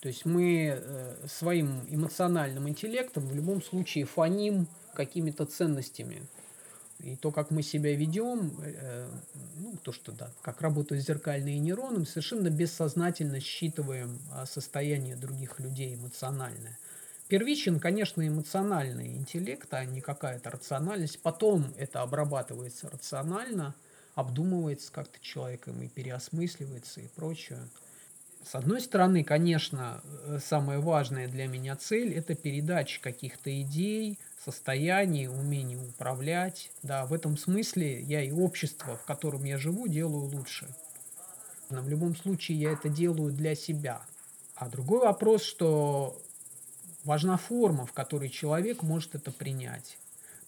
То 0.00 0.08
есть 0.08 0.26
мы 0.26 0.78
э, 0.78 1.26
своим 1.26 1.80
эмоциональным 1.88 2.68
интеллектом 2.68 3.26
в 3.26 3.34
любом 3.34 3.62
случае 3.62 4.04
фоним 4.04 4.66
какими-то 4.92 5.46
ценностями. 5.46 6.22
И 7.00 7.16
то, 7.16 7.30
как 7.30 7.50
мы 7.50 7.62
себя 7.62 7.94
ведем, 7.94 8.58
э, 8.62 9.08
ну, 9.56 9.76
то, 9.82 9.92
что 9.92 10.12
да, 10.12 10.30
как 10.42 10.60
работают 10.62 11.04
зеркальные 11.04 11.58
нейроны, 11.58 12.06
совершенно 12.06 12.50
бессознательно 12.50 13.40
считываем 13.40 14.18
а, 14.32 14.46
состояние 14.46 15.16
других 15.16 15.60
людей 15.60 15.94
эмоциональное. 15.94 16.78
Первичен, 17.28 17.80
конечно, 17.80 18.26
эмоциональный 18.26 19.16
интеллект, 19.16 19.72
а 19.72 19.84
не 19.84 20.00
какая-то 20.00 20.50
рациональность. 20.50 21.20
Потом 21.20 21.74
это 21.76 22.02
обрабатывается 22.02 22.88
рационально, 22.90 23.74
обдумывается 24.14 24.92
как-то 24.92 25.18
человеком 25.20 25.82
и 25.82 25.88
переосмысливается 25.88 27.00
и 27.00 27.08
прочее. 27.08 27.58
С 28.44 28.54
одной 28.54 28.80
стороны, 28.82 29.24
конечно, 29.24 30.02
э, 30.26 30.38
самая 30.44 30.78
важная 30.78 31.28
для 31.28 31.46
меня 31.46 31.76
цель– 31.76 32.12
это 32.14 32.34
передача 32.34 33.00
каких-то 33.00 33.50
идей, 33.62 34.18
состоянии, 34.44 35.26
умении 35.26 35.76
управлять. 35.76 36.70
Да, 36.82 37.06
в 37.06 37.14
этом 37.14 37.38
смысле 37.38 38.02
я 38.02 38.22
и 38.22 38.30
общество, 38.30 38.96
в 38.96 39.04
котором 39.04 39.44
я 39.44 39.56
живу, 39.56 39.88
делаю 39.88 40.26
лучше. 40.26 40.68
Но 41.70 41.80
в 41.80 41.88
любом 41.88 42.14
случае 42.14 42.60
я 42.60 42.72
это 42.72 42.90
делаю 42.90 43.32
для 43.32 43.54
себя. 43.54 44.02
А 44.56 44.68
другой 44.68 45.00
вопрос, 45.00 45.42
что 45.42 46.20
важна 47.04 47.38
форма, 47.38 47.86
в 47.86 47.92
которой 47.92 48.28
человек 48.28 48.82
может 48.82 49.14
это 49.14 49.32
принять. 49.32 49.96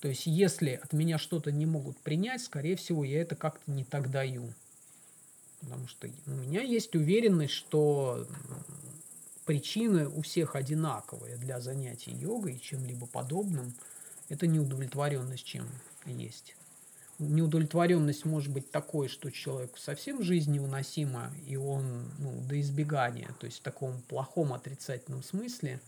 То 0.01 0.09
есть, 0.09 0.27
если 0.27 0.79
от 0.83 0.93
меня 0.93 1.17
что-то 1.17 1.51
не 1.51 1.65
могут 1.65 1.97
принять, 1.99 2.43
скорее 2.43 2.77
всего, 2.77 3.05
я 3.05 3.23
это 3.23 3.35
как-то 3.37 3.71
не 3.71 3.85
так 3.85 4.11
даю. 4.11 4.53
Потому 5.61 5.87
что 5.87 6.09
у 6.27 6.31
меня 6.31 6.63
есть 6.63 6.95
уверенность, 6.95 7.55
что 7.55 8.27
причины 9.47 10.09
у 10.09 10.23
всех 10.23 10.57
одинаковые 10.57 11.37
для 11.37 11.61
занятий 11.61 12.13
йогой 12.13 12.57
и 12.57 12.61
чем-либо 12.61 13.07
подобным. 13.07 13.75
Это 14.29 14.47
неудовлетворенность 14.47 15.45
чем 15.45 15.67
есть. 16.05 16.57
Неудовлетворенность 17.19 18.27
может 18.27 18.53
быть 18.53 18.71
такой, 18.71 19.09
что 19.09 19.31
человеку 19.31 19.79
совсем 19.79 20.23
жизнь 20.23 20.53
невыносима, 20.53 21.31
и 21.47 21.57
он 21.57 22.05
ну, 22.19 22.43
до 22.47 22.61
избегания, 22.61 23.31
то 23.41 23.47
есть 23.47 23.61
в 23.61 23.63
таком 23.63 24.03
плохом 24.03 24.53
отрицательном 24.53 25.23
смысле, 25.23 25.81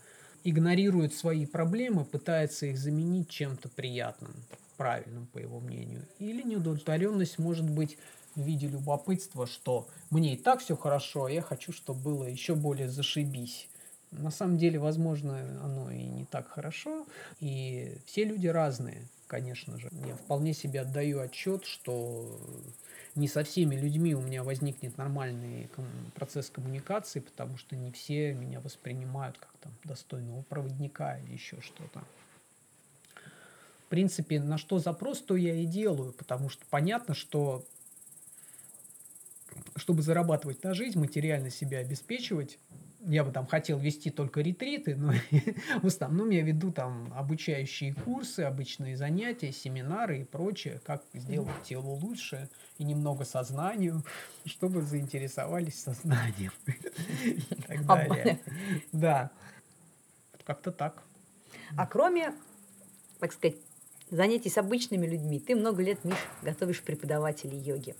игнорирует 0.44 1.12
свои 1.12 1.44
проблемы, 1.44 2.07
пытается 2.07 2.66
их 2.66 2.78
заменить 2.78 3.28
чем-то 3.28 3.68
приятным, 3.68 4.33
правильным, 4.78 5.26
по 5.26 5.38
его 5.38 5.61
мнению. 5.61 6.07
Или 6.18 6.42
неудовлетворенность 6.42 7.38
может 7.38 7.68
быть 7.68 7.98
в 8.38 8.42
виде 8.42 8.68
любопытства, 8.68 9.46
что 9.46 9.88
мне 10.11 10.35
и 10.35 10.37
так 10.37 10.61
все 10.61 10.77
хорошо, 10.77 11.24
а 11.24 11.31
я 11.31 11.42
хочу, 11.42 11.72
чтобы 11.72 12.01
было 12.01 12.24
еще 12.24 12.55
более 12.55 12.88
зашибись. 12.88 13.68
На 14.11 14.31
самом 14.31 14.57
деле, 14.57 14.79
возможно, 14.79 15.38
оно 15.62 15.90
и 15.90 16.05
не 16.05 16.24
так 16.24 16.48
хорошо, 16.48 17.07
и 17.40 17.98
все 18.07 18.24
люди 18.24 18.46
разные, 18.46 19.03
конечно 19.27 19.79
же. 19.79 19.90
Я 20.07 20.14
вполне 20.14 20.55
себе 20.55 20.81
отдаю 20.81 21.20
отчет, 21.20 21.66
что 21.66 22.40
не 23.14 23.29
со 23.29 23.42
всеми 23.42 23.74
людьми 23.74 24.14
у 24.14 24.20
меня 24.20 24.44
возникнет 24.44 24.96
нормальный 24.96 25.68
процесс 26.14 26.48
коммуникации, 26.48 27.20
потому 27.20 27.59
что 27.59 27.77
не 27.77 27.90
все 27.90 28.33
меня 28.33 28.61
воспринимают 28.61 29.37
как 29.37 29.51
там 29.61 29.72
достойного 29.85 30.42
проводника 30.42 31.18
или 31.18 31.33
еще 31.33 31.61
что-то. 31.61 32.03
В 33.87 33.90
принципе, 33.90 34.38
на 34.40 34.59
что 34.59 34.79
запрос, 34.79 35.20
то 35.22 35.35
я 35.35 35.55
и 35.55 35.64
делаю, 35.64 36.12
потому 36.12 36.48
что 36.51 36.64
понятно, 36.70 37.14
что 37.14 37.64
чтобы 39.77 40.03
зарабатывать 40.03 40.62
на 40.64 40.75
жизнь, 40.75 40.99
материально 40.99 41.51
себя 41.51 41.79
обеспечивать, 41.79 42.59
я 43.01 43.25
бы 43.25 43.31
там 43.31 43.47
хотел 43.47 43.79
вести 43.79 44.11
только 44.11 44.40
ретриты, 44.40 44.97
но 44.97 45.12
в 45.83 45.87
основном 45.87 46.31
я 46.31 46.42
веду 46.42 46.73
там 46.73 47.12
обучающие 47.16 47.94
курсы, 47.94 48.40
обычные 48.40 48.97
занятия, 48.97 49.53
семинары 49.53 50.21
и 50.21 50.25
прочее, 50.25 50.81
как 50.85 51.05
сделать 51.14 51.62
тело 51.64 51.87
лучше 51.88 52.49
и 52.79 52.85
немного 52.85 53.25
сознанию, 53.25 54.03
чтобы 54.44 54.83
заинтересовались 54.83 55.83
сознанием 55.83 56.53
и 57.25 57.40
так 57.66 57.87
далее. 57.87 58.40
Да, 58.92 59.31
как-то 60.44 60.73
так. 60.73 61.03
А 61.77 61.87
кроме, 61.87 62.35
так 63.21 63.33
сказать, 63.33 63.57
занятий 64.11 64.49
с 64.49 64.59
обычными 64.59 65.07
людьми, 65.07 65.38
ты 65.38 65.55
много 65.55 65.83
лет, 65.83 66.05
Миш, 66.05 66.16
готовишь 66.42 66.83
преподавателей 66.83 67.59
йоги. 67.59 67.94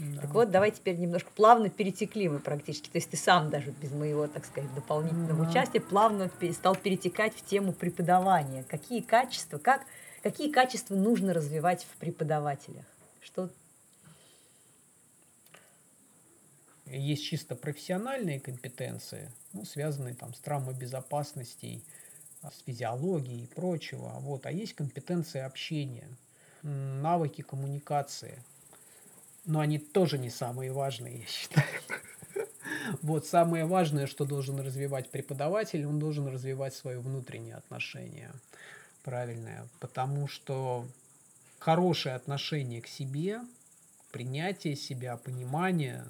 Да. 0.00 0.22
Так 0.22 0.30
вот, 0.30 0.50
давай 0.50 0.70
теперь 0.70 0.96
немножко 0.96 1.30
плавно 1.34 1.68
перетекли 1.68 2.28
мы 2.28 2.38
практически. 2.38 2.88
То 2.88 2.96
есть 2.96 3.10
ты 3.10 3.16
сам 3.18 3.50
даже 3.50 3.70
без 3.70 3.90
моего, 3.92 4.26
так 4.26 4.46
сказать, 4.46 4.72
дополнительного 4.74 5.44
да. 5.44 5.50
участия 5.50 5.80
плавно 5.80 6.30
стал 6.52 6.74
перетекать 6.74 7.34
в 7.34 7.44
тему 7.44 7.72
преподавания. 7.72 8.64
Какие 8.64 9.02
качества, 9.02 9.58
как, 9.58 9.82
какие 10.22 10.50
качества 10.50 10.94
нужно 10.94 11.34
развивать 11.34 11.84
в 11.84 11.98
преподавателях? 11.98 12.86
Что 13.20 13.50
есть 16.86 17.24
чисто 17.24 17.54
профессиональные 17.54 18.40
компетенции, 18.40 19.30
ну, 19.52 19.64
связанные 19.64 20.14
там, 20.14 20.32
с 20.34 20.40
травмобезопасностью, 20.40 21.82
с 22.42 22.64
физиологией 22.64 23.44
и 23.44 23.46
прочего. 23.46 24.16
Вот. 24.20 24.46
А 24.46 24.50
есть 24.50 24.72
компетенции 24.72 25.40
общения, 25.40 26.08
навыки 26.62 27.42
коммуникации– 27.42 28.42
но 29.44 29.60
они 29.60 29.78
тоже 29.78 30.18
не 30.18 30.30
самые 30.30 30.72
важные, 30.72 31.20
я 31.20 31.26
считаю. 31.26 31.66
Вот 33.02 33.26
самое 33.26 33.66
важное, 33.66 34.06
что 34.06 34.24
должен 34.24 34.58
развивать 34.58 35.10
преподаватель, 35.10 35.86
он 35.86 35.98
должен 35.98 36.26
развивать 36.26 36.74
свое 36.74 36.98
внутреннее 36.98 37.56
отношение 37.56 38.32
правильное, 39.02 39.68
потому 39.80 40.28
что 40.28 40.86
хорошее 41.58 42.14
отношение 42.14 42.80
к 42.80 42.86
себе, 42.86 43.40
принятие 44.12 44.76
себя, 44.76 45.16
понимание, 45.16 46.04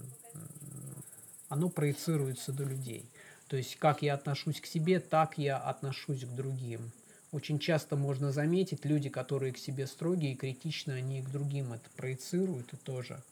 оно 1.49 1.69
проецируется 1.69 2.53
до 2.53 2.65
людей. 2.65 3.05
То 3.49 3.57
есть 3.57 3.77
как 3.77 4.03
я 4.03 4.15
отношусь 4.15 4.61
к 4.61 4.67
себе, 4.67 5.01
так 5.01 5.39
я 5.39 5.59
отношусь 5.59 6.25
к 6.25 6.29
другим. 6.29 6.93
Очень 7.33 7.61
часто 7.61 7.97
можно 7.97 8.33
заметить, 8.33 8.85
люди, 8.85 9.09
которые 9.09 9.53
к 9.53 9.59
себе 9.59 9.87
строгие 9.87 10.33
и 10.33 10.37
критичны, 10.37 10.93
они 10.93 11.21
и 11.21 11.23
к 11.23 11.31
другим 11.31 11.73
это 11.73 11.89
проецируют 11.97 12.73
и 12.73 12.77
тоже. 12.77 13.23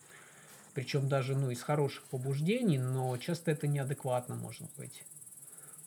Причем 0.75 1.09
даже 1.09 1.35
ну, 1.35 1.51
из 1.51 1.61
хороших 1.63 2.05
побуждений, 2.05 2.79
но 2.79 3.17
часто 3.17 3.51
это 3.51 3.67
неадекватно 3.67 4.37
может 4.37 4.69
быть. 4.77 5.03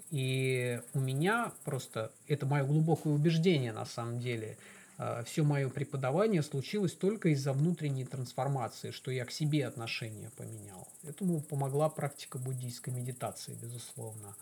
И 0.10 0.82
у 0.94 1.00
меня 1.00 1.54
просто, 1.64 2.12
это 2.28 2.46
мое 2.46 2.66
глубокое 2.66 3.14
убеждение 3.14 3.72
на 3.72 3.86
самом 3.86 4.20
деле, 4.20 4.58
а, 4.98 5.24
все 5.24 5.44
мое 5.44 5.70
преподавание 5.70 6.44
случилось 6.44 6.92
только 6.92 7.30
из-за 7.30 7.54
внутренней 7.54 8.04
трансформации, 8.04 8.92
что 8.92 9.10
я 9.10 9.24
к 9.24 9.32
себе 9.32 9.66
отношения 9.66 10.30
поменял. 10.36 10.86
Этому 11.04 11.40
помогла 11.40 11.88
практика 11.88 12.38
буддийской 12.38 12.94
медитации, 12.94 13.58
безусловно. 13.62 14.36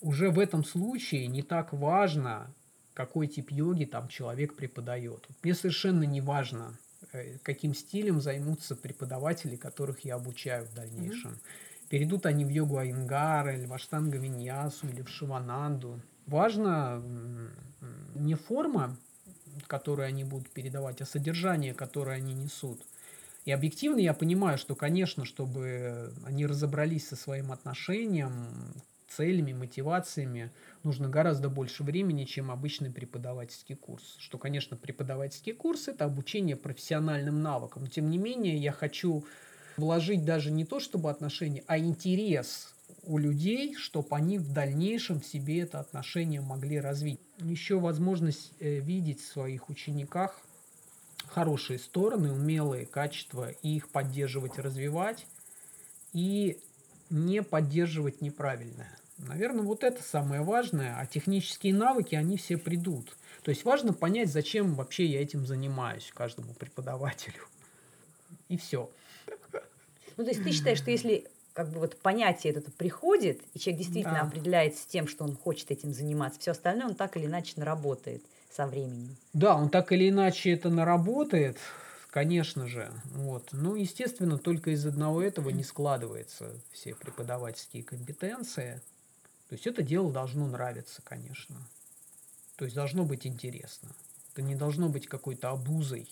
Уже 0.00 0.30
в 0.30 0.38
этом 0.38 0.64
случае 0.64 1.26
не 1.26 1.42
так 1.42 1.72
важно, 1.72 2.54
какой 2.94 3.26
тип 3.26 3.50
йоги 3.50 3.84
там 3.84 4.08
человек 4.08 4.54
преподает. 4.54 5.26
Мне 5.42 5.54
совершенно 5.54 6.04
не 6.04 6.20
важно, 6.20 6.78
э, 7.12 7.38
каким 7.42 7.74
стилем 7.74 8.20
займутся 8.20 8.76
преподаватели, 8.76 9.56
которых 9.56 10.04
я 10.04 10.14
обучаю 10.14 10.66
в 10.66 10.74
дальнейшем. 10.74 11.32
Mm-hmm. 11.32 11.88
Перейдут 11.90 12.26
они 12.26 12.44
в 12.44 12.48
йогу 12.48 12.78
Айнгара, 12.78 13.54
или 13.54 13.66
в 13.66 13.72
Аштанга 13.72 14.16
Виньясу, 14.18 14.88
или 14.88 15.02
в 15.02 15.08
Шивананду. 15.08 16.00
Важно 16.26 17.02
не 18.14 18.34
форма, 18.34 18.96
которую 19.66 20.08
они 20.08 20.24
будут 20.24 20.48
передавать, 20.50 21.00
а 21.02 21.06
содержание, 21.06 21.74
которое 21.74 22.16
они 22.16 22.34
несут. 22.34 22.80
И 23.44 23.52
объективно 23.52 23.98
я 23.98 24.14
понимаю, 24.14 24.56
что, 24.56 24.74
конечно, 24.74 25.26
чтобы 25.26 26.12
они 26.24 26.46
разобрались 26.46 27.08
со 27.08 27.16
своим 27.16 27.52
отношением, 27.52 28.48
целями, 29.16 29.52
мотивациями, 29.52 30.50
нужно 30.82 31.08
гораздо 31.08 31.48
больше 31.48 31.82
времени, 31.84 32.24
чем 32.24 32.50
обычный 32.50 32.90
преподавательский 32.90 33.74
курс. 33.74 34.16
Что, 34.18 34.38
конечно, 34.38 34.76
преподавательский 34.76 35.52
курс– 35.52 35.88
это 35.88 36.04
обучение 36.04 36.56
профессиональным 36.56 37.42
навыкам. 37.42 37.86
Тем 37.86 38.10
не 38.10 38.18
менее, 38.18 38.56
я 38.56 38.72
хочу 38.72 39.24
вложить 39.76 40.24
даже 40.24 40.50
не 40.50 40.64
то, 40.64 40.80
чтобы 40.80 41.10
отношения, 41.10 41.64
а 41.66 41.78
интерес 41.78 42.74
у 43.04 43.18
людей, 43.18 43.74
чтобы 43.74 44.08
они 44.10 44.38
в 44.38 44.52
дальнейшем 44.52 45.20
в 45.20 45.26
себе 45.26 45.60
это 45.60 45.80
отношение 45.80 46.40
могли 46.40 46.80
развить. 46.80 47.20
Еще 47.38 47.78
возможность 47.78 48.52
э, 48.60 48.78
видеть 48.80 49.20
в 49.20 49.26
своих 49.26 49.68
учениках 49.68 50.40
хорошие 51.26 51.78
стороны, 51.78 52.32
умелые 52.32 52.86
качества, 52.86 53.50
и 53.50 53.76
их 53.76 53.88
поддерживать, 53.88 54.58
развивать, 54.58 55.26
и 56.12 56.60
не 57.10 57.42
поддерживать 57.42 58.20
неправильное. 58.20 58.96
Наверное, 59.18 59.62
вот 59.62 59.84
это 59.84 60.02
самое 60.02 60.42
важное, 60.42 60.96
а 60.98 61.06
технические 61.06 61.74
навыки, 61.74 62.14
они 62.14 62.36
все 62.36 62.56
придут. 62.58 63.16
То 63.42 63.50
есть 63.50 63.64
важно 63.64 63.92
понять, 63.92 64.30
зачем 64.30 64.74
вообще 64.74 65.04
я 65.06 65.22
этим 65.22 65.46
занимаюсь 65.46 66.10
каждому 66.14 66.52
преподавателю. 66.54 67.46
И 68.48 68.56
все. 68.56 68.90
Ну, 70.16 70.24
то 70.24 70.30
есть 70.30 70.42
ты 70.42 70.52
считаешь, 70.52 70.78
что 70.78 70.90
если 70.90 71.26
как 71.52 71.70
бы 71.70 71.78
вот 71.78 71.96
понятие 72.00 72.52
это 72.52 72.70
приходит, 72.72 73.40
и 73.54 73.58
человек 73.58 73.82
действительно 73.82 74.20
да. 74.22 74.22
определяется 74.22 74.86
тем, 74.88 75.06
что 75.06 75.24
он 75.24 75.36
хочет 75.36 75.70
этим 75.70 75.94
заниматься, 75.94 76.40
все 76.40 76.50
остальное 76.50 76.88
он 76.88 76.94
так 76.94 77.16
или 77.16 77.26
иначе 77.26 77.54
наработает 77.56 78.22
со 78.50 78.66
временем. 78.66 79.16
Да, 79.32 79.56
он 79.56 79.70
так 79.70 79.92
или 79.92 80.08
иначе 80.08 80.52
это 80.52 80.68
наработает, 80.68 81.58
конечно 82.10 82.66
же. 82.66 82.90
Вот. 83.12 83.48
Ну, 83.52 83.76
естественно, 83.76 84.38
только 84.38 84.70
из 84.70 84.84
одного 84.84 85.22
этого 85.22 85.50
не 85.50 85.62
складываются 85.62 86.52
все 86.72 86.94
преподавательские 86.94 87.84
компетенции. 87.84 88.80
То 89.54 89.56
есть 89.56 89.68
это 89.68 89.84
дело 89.84 90.10
должно 90.10 90.48
нравиться, 90.48 91.00
конечно. 91.02 91.54
То 92.56 92.64
есть 92.64 92.74
должно 92.74 93.04
быть 93.04 93.24
интересно. 93.24 93.94
Это 94.32 94.42
не 94.42 94.56
должно 94.56 94.88
быть 94.88 95.06
какой-то 95.06 95.50
обузой. 95.50 96.08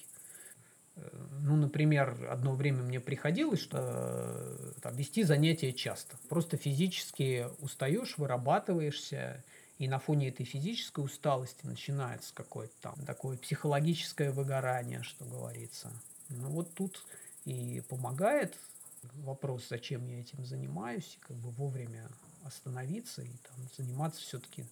Э, 0.95 1.09
ну, 1.41 1.57
например, 1.57 2.29
одно 2.31 2.55
время 2.55 2.83
мне 2.83 3.01
приходилось 3.01 3.59
что, 3.59 3.79
э, 3.81 4.73
там, 4.81 4.95
вести 4.95 5.25
занятия 5.25 5.73
часто. 5.73 6.17
Просто 6.29 6.57
физически 6.57 7.49
устаешь, 7.59 8.17
вырабатываешься, 8.17 9.43
и 9.79 9.89
на 9.89 9.99
фоне 9.99 10.29
этой 10.29 10.47
физической 10.47 11.05
усталости 11.05 11.67
начинается 11.67 12.33
какое-то 12.35 12.75
там 12.81 12.95
такое 13.05 13.37
психологическое 13.37 14.31
выгорание, 14.31 15.03
что 15.03 15.25
говорится. 15.25 15.91
Ну 16.29 16.49
вот 16.51 16.73
тут 16.75 17.05
и 17.45 17.83
помогает 17.89 18.57
вопрос, 19.15 19.67
зачем 19.69 20.07
я 20.07 20.21
этим 20.21 20.45
занимаюсь, 20.45 21.19
и 21.19 21.27
как 21.27 21.37
бы 21.39 21.51
вовремя 21.51 22.09
остановиться 22.45 23.23
и 23.23 23.31
там, 23.49 23.69
заниматься 23.77 24.21
все-таки 24.21 24.65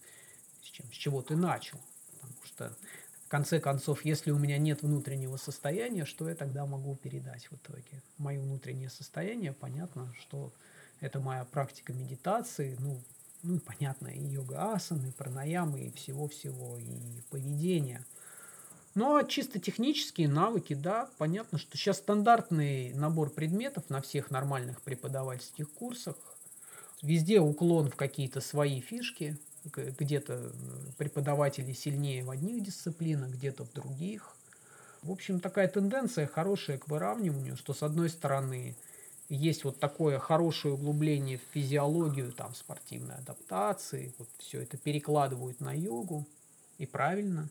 с, 0.61 0.65
чем, 0.65 0.85
с 0.91 0.95
чего 0.95 1.21
ты 1.21 1.35
начал. 1.35 1.79
Потому 2.11 2.33
что 2.43 2.77
в 3.25 3.27
конце 3.29 3.59
концов, 3.59 4.03
если 4.05 4.31
у 4.31 4.37
меня 4.37 4.57
нет 4.57 4.81
внутреннего 4.81 5.37
состояния, 5.37 6.05
что 6.05 6.27
я 6.27 6.35
тогда 6.35 6.65
могу 6.65 6.95
передать 6.95 7.49
в 7.49 7.55
итоге? 7.55 8.03
Мое 8.17 8.39
внутреннее 8.41 8.89
состояние, 8.89 9.53
понятно, 9.53 10.13
что 10.19 10.53
это 10.99 11.19
моя 11.19 11.45
практика 11.45 11.93
медитации, 11.93 12.75
ну, 12.79 13.01
ну 13.41 13.59
понятно, 13.59 14.07
и 14.07 14.21
йога-асаны, 14.21 15.07
и 15.07 15.11
пранаямы, 15.11 15.87
и 15.87 15.91
всего-всего, 15.91 16.77
и 16.77 17.21
поведение. 17.29 18.05
Ну, 18.93 19.15
а 19.15 19.23
чисто 19.23 19.59
технические 19.59 20.27
навыки, 20.27 20.73
да, 20.73 21.09
понятно, 21.17 21.57
что 21.57 21.77
сейчас 21.77 21.99
стандартный 21.99 22.93
набор 22.93 23.29
предметов 23.29 23.89
на 23.89 24.01
всех 24.01 24.29
нормальных 24.29 24.81
преподавательских 24.81 25.71
курсах 25.71 26.15
Везде 27.01 27.39
уклон 27.39 27.89
в 27.89 27.95
какие-то 27.95 28.41
свои 28.41 28.79
фишки, 28.79 29.37
где-то 29.63 30.51
преподаватели 30.97 31.73
сильнее 31.73 32.23
в 32.23 32.29
одних 32.29 32.63
дисциплинах, 32.63 33.31
где-то 33.31 33.65
в 33.65 33.73
других. 33.73 34.35
В 35.01 35.11
общем, 35.11 35.39
такая 35.39 35.67
тенденция 35.67 36.27
хорошая 36.27 36.77
к 36.77 36.87
выравниванию, 36.87 37.57
что 37.57 37.73
с 37.73 37.81
одной 37.81 38.09
стороны 38.09 38.75
есть 39.29 39.63
вот 39.63 39.79
такое 39.79 40.19
хорошее 40.19 40.73
углубление 40.75 41.37
в 41.37 41.53
физиологию, 41.53 42.31
там, 42.31 42.53
спортивной 42.53 43.15
адаптации, 43.15 44.13
вот 44.17 44.27
все 44.37 44.61
это 44.61 44.77
перекладывают 44.77 45.59
на 45.59 45.73
йогу, 45.73 46.27
и 46.77 46.85
правильно, 46.85 47.47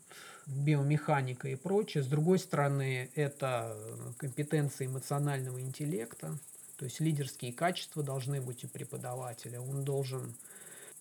биомеханика 0.47 1.49
и 1.49 1.55
прочее. 1.55 2.03
С 2.03 2.07
другой 2.07 2.39
стороны, 2.39 3.11
это 3.15 3.77
компетенция 4.19 4.89
эмоционального 4.89 5.61
интеллекта, 5.61 6.37
то 6.81 6.87
есть 6.87 6.99
лидерские 6.99 7.53
качества 7.53 8.03
должны 8.03 8.41
быть 8.41 8.65
у 8.65 8.69
преподавателя. 8.69 9.61
Он 9.61 9.85
должен 9.85 10.35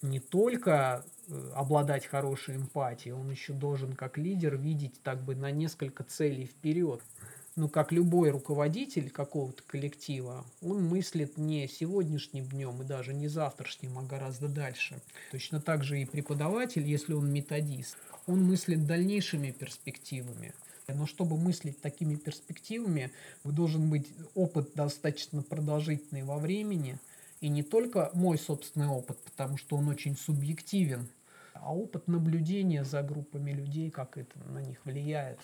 не 0.01 0.19
только 0.19 1.05
э, 1.29 1.51
обладать 1.55 2.05
хорошей 2.05 2.57
эмпатией, 2.57 3.13
он 3.13 3.31
еще 3.31 3.53
должен 3.53 3.93
как 3.93 4.17
лидер 4.17 4.57
видеть 4.57 5.01
так 5.03 5.23
бы 5.23 5.35
на 5.35 5.51
несколько 5.51 6.03
целей 6.03 6.47
вперед. 6.47 7.01
Ну, 7.55 7.69
как 7.69 7.93
любой 7.93 8.31
руководитель 8.31 9.09
какого-то 9.09 9.63
коллектива, 9.63 10.45
он 10.61 10.83
мыслит 10.83 11.37
не 11.37 11.65
сегодняшним 11.69 12.43
днем 12.47 12.81
и 12.81 12.85
даже 12.85 13.13
не 13.13 13.29
завтрашним, 13.29 13.99
а 13.99 14.03
гораздо 14.03 14.49
дальше. 14.49 14.99
Точно 15.31 15.61
так 15.61 15.85
же 15.85 16.01
и 16.01 16.05
преподаватель, 16.05 16.85
если 16.85 17.13
он 17.13 17.31
методист, 17.31 17.95
он 18.27 18.43
мыслит 18.43 18.85
дальнейшими 18.85 19.51
перспективами. 19.51 20.53
Но 20.93 21.05
чтобы 21.05 21.37
мыслить 21.37 21.81
такими 21.81 22.15
перспективами, 22.15 23.11
должен 23.43 23.89
быть 23.89 24.07
опыт 24.35 24.71
достаточно 24.75 25.41
продолжительный 25.41 26.23
во 26.23 26.37
времени– 26.37 26.97
и 27.41 27.47
не 27.47 27.63
только 27.63 28.11
мой 28.13 28.37
собственный 28.37 28.87
опыт, 28.87 29.17
потому 29.19 29.57
что 29.57 29.77
он 29.77 29.87
очень 29.87 30.17
субъективен, 30.17 31.07
а 31.53 31.73
опыт 31.73 32.07
наблюдения 32.07 32.83
за 32.83 33.01
группами 33.01 33.51
людей, 33.51 33.89
как 33.89 34.17
это 34.17 34.37
на 34.49 34.59
них 34.59 34.79
влияет, 34.83 35.39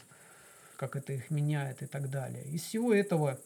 как 0.77 0.95
это 0.95 1.13
их 1.13 1.29
меняет 1.29 1.81
и 1.83 1.85
так 1.85 2.09
далее. 2.09 2.43
Из 2.45 2.61
всего 2.63 2.93
этого 2.93 3.39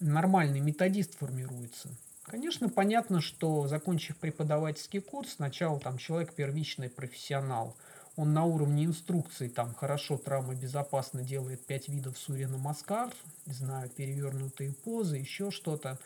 нормальный 0.00 0.60
методист 0.60 1.14
формируется. 1.14 1.88
Конечно, 2.24 2.68
понятно, 2.68 3.20
что 3.20 3.68
закончив 3.68 4.16
преподавательский 4.16 5.00
курс, 5.00 5.34
сначала 5.34 5.78
там 5.78 5.98
человек 5.98 6.34
первичный 6.34 6.88
профессионал, 6.88 7.76
он 8.16 8.32
на 8.32 8.44
уровне 8.44 8.84
инструкций 8.84 9.48
там 9.48 9.74
хорошо 9.74 10.16
травмобезопасно 10.18 11.22
делает 11.22 11.64
пять 11.66 11.88
видов 11.88 12.16
Сурина 12.16 12.58
Маскар, 12.58 13.12
знаю, 13.46 13.90
перевернутые 13.90 14.72
позы, 14.72 15.16
еще 15.16 15.50
что-то. 15.50 15.98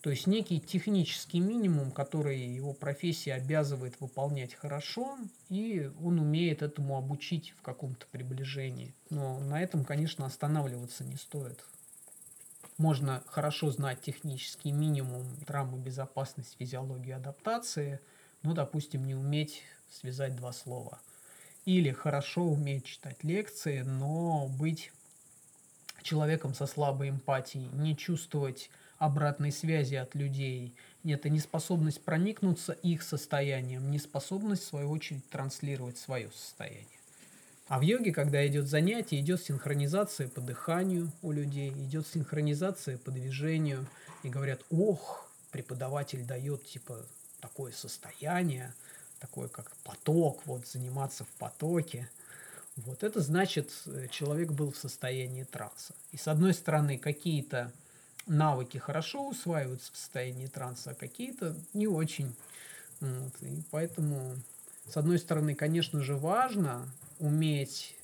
То 0.00 0.10
есть 0.10 0.28
некий 0.28 0.60
технический 0.60 1.40
минимум, 1.40 1.90
который 1.90 2.38
его 2.38 2.72
профессия 2.72 3.34
обязывает 3.34 4.00
выполнять 4.00 4.54
хорошо, 4.54 5.18
и 5.48 5.90
он 6.00 6.20
умеет 6.20 6.62
этому 6.62 6.96
обучить 6.96 7.54
в 7.58 7.62
каком-то 7.62 8.06
приближении. 8.12 8.94
Но 9.10 9.40
на 9.40 9.60
этом, 9.60 9.84
конечно, 9.84 10.24
останавливаться 10.24 11.02
не 11.02 11.16
стоит. 11.16 11.64
Можно 12.78 13.24
хорошо 13.26 13.70
знать 13.72 14.00
технический 14.02 14.70
минимум, 14.70 15.24
травмобезопасность, 15.46 16.56
физиологию 16.58 17.16
адаптации, 17.16 17.98
но, 18.42 18.52
допустим, 18.52 19.04
не 19.06 19.16
уметь 19.16 19.62
связать 19.90 20.36
два 20.36 20.52
слова. 20.52 21.00
Или 21.66 21.90
хорошо 21.90 22.44
уметь 22.44 22.84
читать 22.84 23.22
лекции, 23.24 23.82
но 23.82 24.48
быть 24.48 24.92
человеком 26.02 26.54
со 26.54 26.64
слабой 26.66 27.10
эмпатией, 27.10 27.68
не 27.72 27.96
чувствовать 27.96 28.70
обратной 28.98 29.52
связи 29.52 29.96
от 29.96 30.14
людей. 30.14 30.74
Это 31.04 31.28
неспособность 31.28 32.02
проникнуться 32.02 32.72
их 32.72 33.02
состоянием, 33.02 33.90
неспособность, 33.90 34.62
в 34.62 34.66
свою 34.68 34.90
очередь, 34.90 35.28
транслировать 35.28 35.98
свое 35.98 36.30
состояние. 36.30 36.86
А 37.68 37.80
в 37.80 37.82
йоге, 37.82 38.12
когда 38.12 38.46
идет 38.46 38.68
занятие, 38.68 39.18
идет 39.20 39.42
синхронизация 39.42 40.28
по 40.28 40.40
дыханию 40.40 41.10
у 41.22 41.32
людей, 41.32 41.70
идет 41.70 42.06
синхронизация 42.06 42.96
по 42.96 43.10
движению. 43.10 43.86
И 44.22 44.28
говорят, 44.28 44.60
ох, 44.70 45.28
преподаватель 45.50 46.24
дает 46.24 46.64
типа 46.64 47.04
такое 47.40 47.72
состояние, 47.72 48.72
такое 49.18 49.48
как 49.48 49.70
поток, 49.84 50.46
вот 50.46 50.66
заниматься 50.66 51.24
в 51.24 51.28
потоке. 51.38 52.08
Вот 52.76 53.02
это 53.02 53.20
значит, 53.20 53.72
э, 53.86 54.08
человек 54.10 54.52
был 54.52 54.70
в 54.70 54.76
состоянии 54.76 55.44
транса. 55.44 55.94
И 56.12 56.16
с 56.16 56.28
одной 56.28 56.52
стороны, 56.52 56.98
какие-то 56.98 57.72
навыки 58.26 58.78
хорошо 58.78 59.28
усваиваются 59.28 59.92
в 59.92 59.96
состоянии 59.96 60.46
транса, 60.46 60.90
а 60.90 60.94
какие-то 60.94 61.56
не 61.72 61.86
очень. 61.86 62.34
Вот. 63.00 63.32
И 63.42 63.62
поэтому, 63.70 64.36
с 64.88 64.96
одной 64.96 65.18
стороны, 65.18 65.54
конечно 65.54 66.02
же, 66.02 66.16
важно 66.16 66.88
уметь 67.18 67.96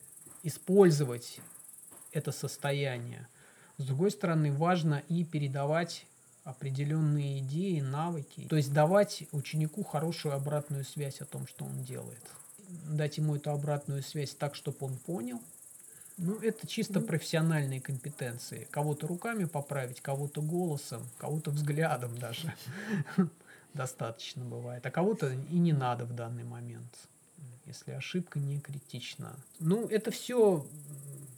использовать 0.42 1.40
это 2.12 2.32
состояние. 2.32 3.28
С 3.78 3.84
другой 3.84 4.10
стороны, 4.10 4.52
важно 4.52 5.02
и 5.08 5.24
передавать 5.24 6.06
определенные 6.44 7.38
идеи, 7.38 7.80
навыки. 7.80 8.46
То 8.48 8.56
есть 8.56 8.72
давать 8.72 9.24
ученику 9.32 9.84
хорошую 9.84 10.34
обратную 10.34 10.84
связь 10.84 11.20
о 11.20 11.24
том, 11.24 11.46
что 11.46 11.64
он 11.64 11.82
делает. 11.82 12.22
Дать 12.88 13.18
ему 13.18 13.36
эту 13.36 13.50
обратную 13.50 14.02
связь 14.02 14.34
так, 14.34 14.54
чтобы 14.54 14.78
он 14.80 14.96
понял– 14.96 15.40
ну, 16.18 16.38
это 16.38 16.66
чисто 16.66 17.00
профессиональные 17.00 17.80
компетенции. 17.80 18.68
Кого-то 18.70 19.06
руками 19.06 19.44
поправить, 19.44 20.00
кого-то 20.00 20.42
голосом, 20.42 21.08
кого-то 21.18 21.50
взглядом 21.50 22.16
даже 22.18 22.54
достаточно 23.74 24.44
бывает. 24.44 24.84
А 24.84 24.90
кого-то 24.90 25.32
и 25.32 25.58
не 25.58 25.72
надо 25.72 26.04
в 26.04 26.14
данный 26.14 26.44
момент, 26.44 26.96
если 27.64 27.92
ошибка 27.92 28.38
не 28.38 28.60
критична. 28.60 29.34
Ну, 29.58 29.88
это 29.88 30.10
все, 30.10 30.66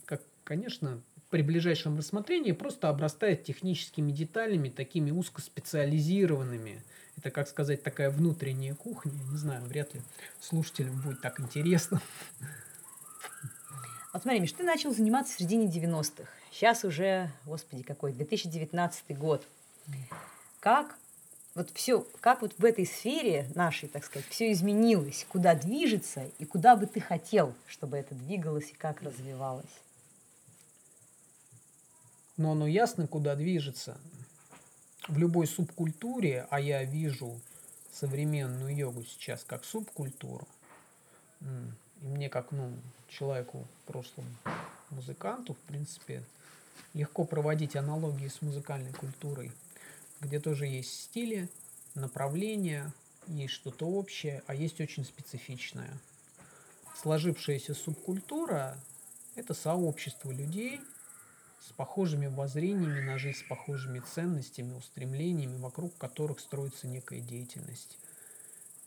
как, 0.05 0.21
конечно, 0.43 1.01
при 1.29 1.41
ближайшем 1.41 1.97
рассмотрении 1.97 2.51
просто 2.51 2.89
обрастает 2.89 3.43
техническими 3.43 4.11
деталями, 4.11 4.69
такими 4.69 5.11
узкоспециализированными. 5.11 6.81
Это, 7.17 7.31
как 7.31 7.47
сказать, 7.47 7.83
такая 7.83 8.09
внутренняя 8.09 8.75
кухня. 8.75 9.11
Не 9.31 9.37
знаю, 9.37 9.63
вряд 9.65 9.93
ли 9.93 10.01
слушателям 10.39 11.01
будет 11.01 11.21
так 11.21 11.39
интересно. 11.39 12.01
Вот 14.13 14.21
смотри, 14.21 14.39
Миш, 14.39 14.53
ты 14.53 14.63
начал 14.63 14.93
заниматься 14.93 15.33
в 15.33 15.37
середине 15.37 15.67
90-х. 15.67 16.29
Сейчас 16.51 16.85
уже, 16.85 17.29
господи, 17.45 17.83
какой, 17.83 18.13
2019 18.13 19.17
год. 19.17 19.45
Как 20.61 20.95
вот 21.53 21.69
все, 21.73 22.05
как 22.19 22.41
вот 22.41 22.53
в 22.57 22.65
этой 22.65 22.85
сфере 22.85 23.49
нашей, 23.55 23.87
так 23.87 24.03
сказать, 24.03 24.27
все 24.29 24.51
изменилось, 24.51 25.25
куда 25.29 25.55
движется 25.55 26.29
и 26.37 26.45
куда 26.45 26.75
бы 26.75 26.85
ты 26.85 26.99
хотел, 26.99 27.53
чтобы 27.65 27.97
это 27.97 28.13
двигалось 28.15 28.71
и 28.71 28.73
как 28.73 29.01
развивалось? 29.01 29.65
Но 32.37 32.51
оно 32.51 32.67
ясно, 32.67 33.07
куда 33.07 33.35
движется. 33.35 33.97
В 35.07 35.17
любой 35.17 35.47
субкультуре, 35.47 36.47
а 36.49 36.59
я 36.59 36.83
вижу 36.83 37.39
современную 37.91 38.75
йогу 38.75 39.03
сейчас 39.03 39.43
как 39.43 39.63
субкультуру, 39.63 40.47
и 41.41 42.05
мне 42.05 42.29
как 42.29 42.51
ну, 42.51 42.73
человеку, 43.07 43.67
прошлому 43.85 44.29
музыканту, 44.89 45.53
в 45.53 45.59
принципе, 45.59 46.23
легко 46.93 47.23
проводить 47.23 47.75
аналогии 47.75 48.27
с 48.27 48.41
музыкальной 48.41 48.93
культурой, 48.93 49.51
где 50.21 50.39
тоже 50.39 50.65
есть 50.65 51.03
стили, 51.03 51.49
направления, 51.93 52.91
есть 53.27 53.53
что-то 53.53 53.85
общее, 53.85 54.43
а 54.47 54.55
есть 54.55 54.81
очень 54.81 55.05
специфичное. 55.05 55.91
Сложившаяся 57.01 57.73
субкультура– 57.73 58.77
это 59.35 59.53
сообщество 59.53 60.31
людей 60.31 60.81
с 61.67 61.73
похожими 61.73 62.27
воззрениями 62.27 63.01
на 63.01 63.17
жизнь, 63.17 63.39
с 63.39 63.43
похожими 63.43 63.99
ценностями, 63.99 64.73
устремлениями, 64.73 65.57
вокруг 65.57 65.97
которых 65.97 66.39
строится 66.39 66.87
некая 66.87 67.19
деятельность. 67.19 67.97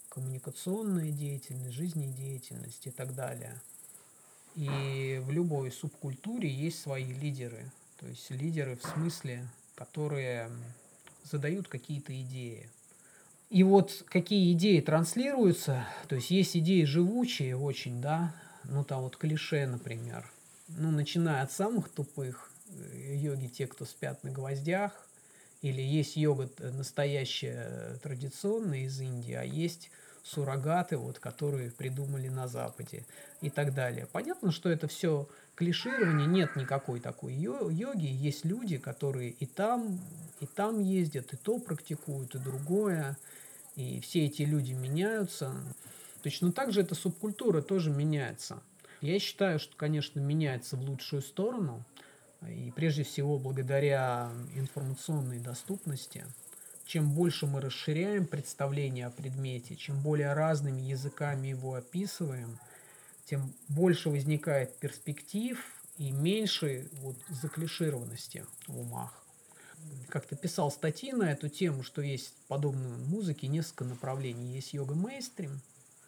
Коммуникационная 0.08 1.10
деятельность, 1.10 1.74
жизнедеятельность 1.74 2.86
и 2.86 2.90
так 2.90 3.14
далее– 3.14 3.60
и 4.58 5.22
в 5.24 5.30
любой 5.30 5.70
субкультуре 5.70 6.50
есть 6.50 6.80
свои 6.80 7.12
лидеры. 7.12 7.70
То 8.00 8.08
есть 8.08 8.28
лидеры 8.30 8.76
в 8.76 8.82
смысле, 8.82 9.46
которые 9.76 10.50
задают 11.22 11.68
какие-то 11.68 12.18
идеи. 12.22 12.68
И 13.50 13.62
вот 13.62 14.04
какие 14.08 14.52
идеи 14.54 14.80
транслируются, 14.80 15.86
то 16.08 16.16
есть 16.16 16.32
есть 16.32 16.56
идеи 16.56 16.82
живучие 16.82 17.56
очень, 17.56 18.00
да, 18.00 18.34
ну 18.64 18.82
там 18.82 19.02
вот 19.02 19.16
клише, 19.16 19.64
например, 19.68 20.28
ну 20.66 20.90
начиная 20.90 21.44
от 21.44 21.52
самых 21.52 21.88
тупых, 21.88 22.50
йоги 22.94 23.48
те, 23.48 23.66
кто 23.66 23.84
спят 23.84 24.24
на 24.24 24.30
гвоздях, 24.30 24.92
или 25.62 25.82
есть 25.82 26.16
йога 26.16 26.48
настоящая 26.58 27.98
традиционная 28.02 28.80
из 28.80 29.00
Индии, 29.00 29.34
а 29.34 29.42
есть 29.42 29.90
суррогаты, 30.22 30.96
вот, 30.96 31.18
которые 31.18 31.70
придумали 31.70 32.28
на 32.28 32.48
Западе 32.48 33.04
и 33.40 33.50
так 33.50 33.74
далее. 33.74 34.06
Понятно, 34.12 34.52
что 34.52 34.68
это 34.68 34.86
все 34.86 35.28
клиширование, 35.54 36.26
нет 36.26 36.54
никакой 36.54 37.00
такой 37.00 37.34
йоги, 37.34 38.06
есть 38.06 38.44
люди, 38.44 38.78
которые 38.78 39.30
и 39.30 39.46
там, 39.46 39.98
и 40.40 40.46
там 40.46 40.80
ездят, 40.80 41.32
и 41.32 41.36
то 41.36 41.58
практикуют, 41.58 42.34
и 42.34 42.38
другое, 42.38 43.16
и 43.74 44.00
все 44.00 44.26
эти 44.26 44.42
люди 44.42 44.72
меняются. 44.72 45.54
Точно 46.22 46.52
так 46.52 46.72
же 46.72 46.82
эта 46.82 46.94
субкультура 46.94 47.62
тоже 47.62 47.90
меняется. 47.90 48.62
Я 49.00 49.18
считаю, 49.18 49.58
что, 49.58 49.76
конечно, 49.76 50.20
меняется 50.20 50.76
в 50.76 50.82
лучшую 50.82 51.22
сторону, 51.22 51.84
и 52.46 52.70
прежде 52.74 53.02
всего 53.02 53.38
благодаря 53.38 54.30
информационной 54.54 55.38
доступности– 55.38 56.24
чем 56.88 57.10
больше 57.10 57.46
мы 57.46 57.60
расширяем 57.60 58.26
представление 58.26 59.06
о 59.06 59.10
предмете, 59.10 59.76
чем 59.76 60.00
более 60.00 60.32
разными 60.32 60.80
языками 60.80 61.48
его 61.48 61.74
описываем, 61.74 62.58
тем 63.26 63.52
больше 63.68 64.08
возникает 64.08 64.74
перспектив 64.78 65.62
и 65.98 66.10
меньше 66.10 66.88
вот 67.02 67.16
заклишированности 67.28 68.46
в 68.66 68.80
умах. 68.80 69.22
Как-то 70.08 70.34
писал 70.34 70.70
статьи 70.70 71.12
на 71.12 71.30
эту 71.30 71.50
тему, 71.50 71.82
что 71.82 72.00
есть 72.00 72.32
подобные 72.48 72.96
музыки 72.96 73.44
несколько 73.44 73.84
направлений. 73.84 74.54
Есть 74.54 74.72
йога 74.72 74.94
мейстрим, 74.94 75.60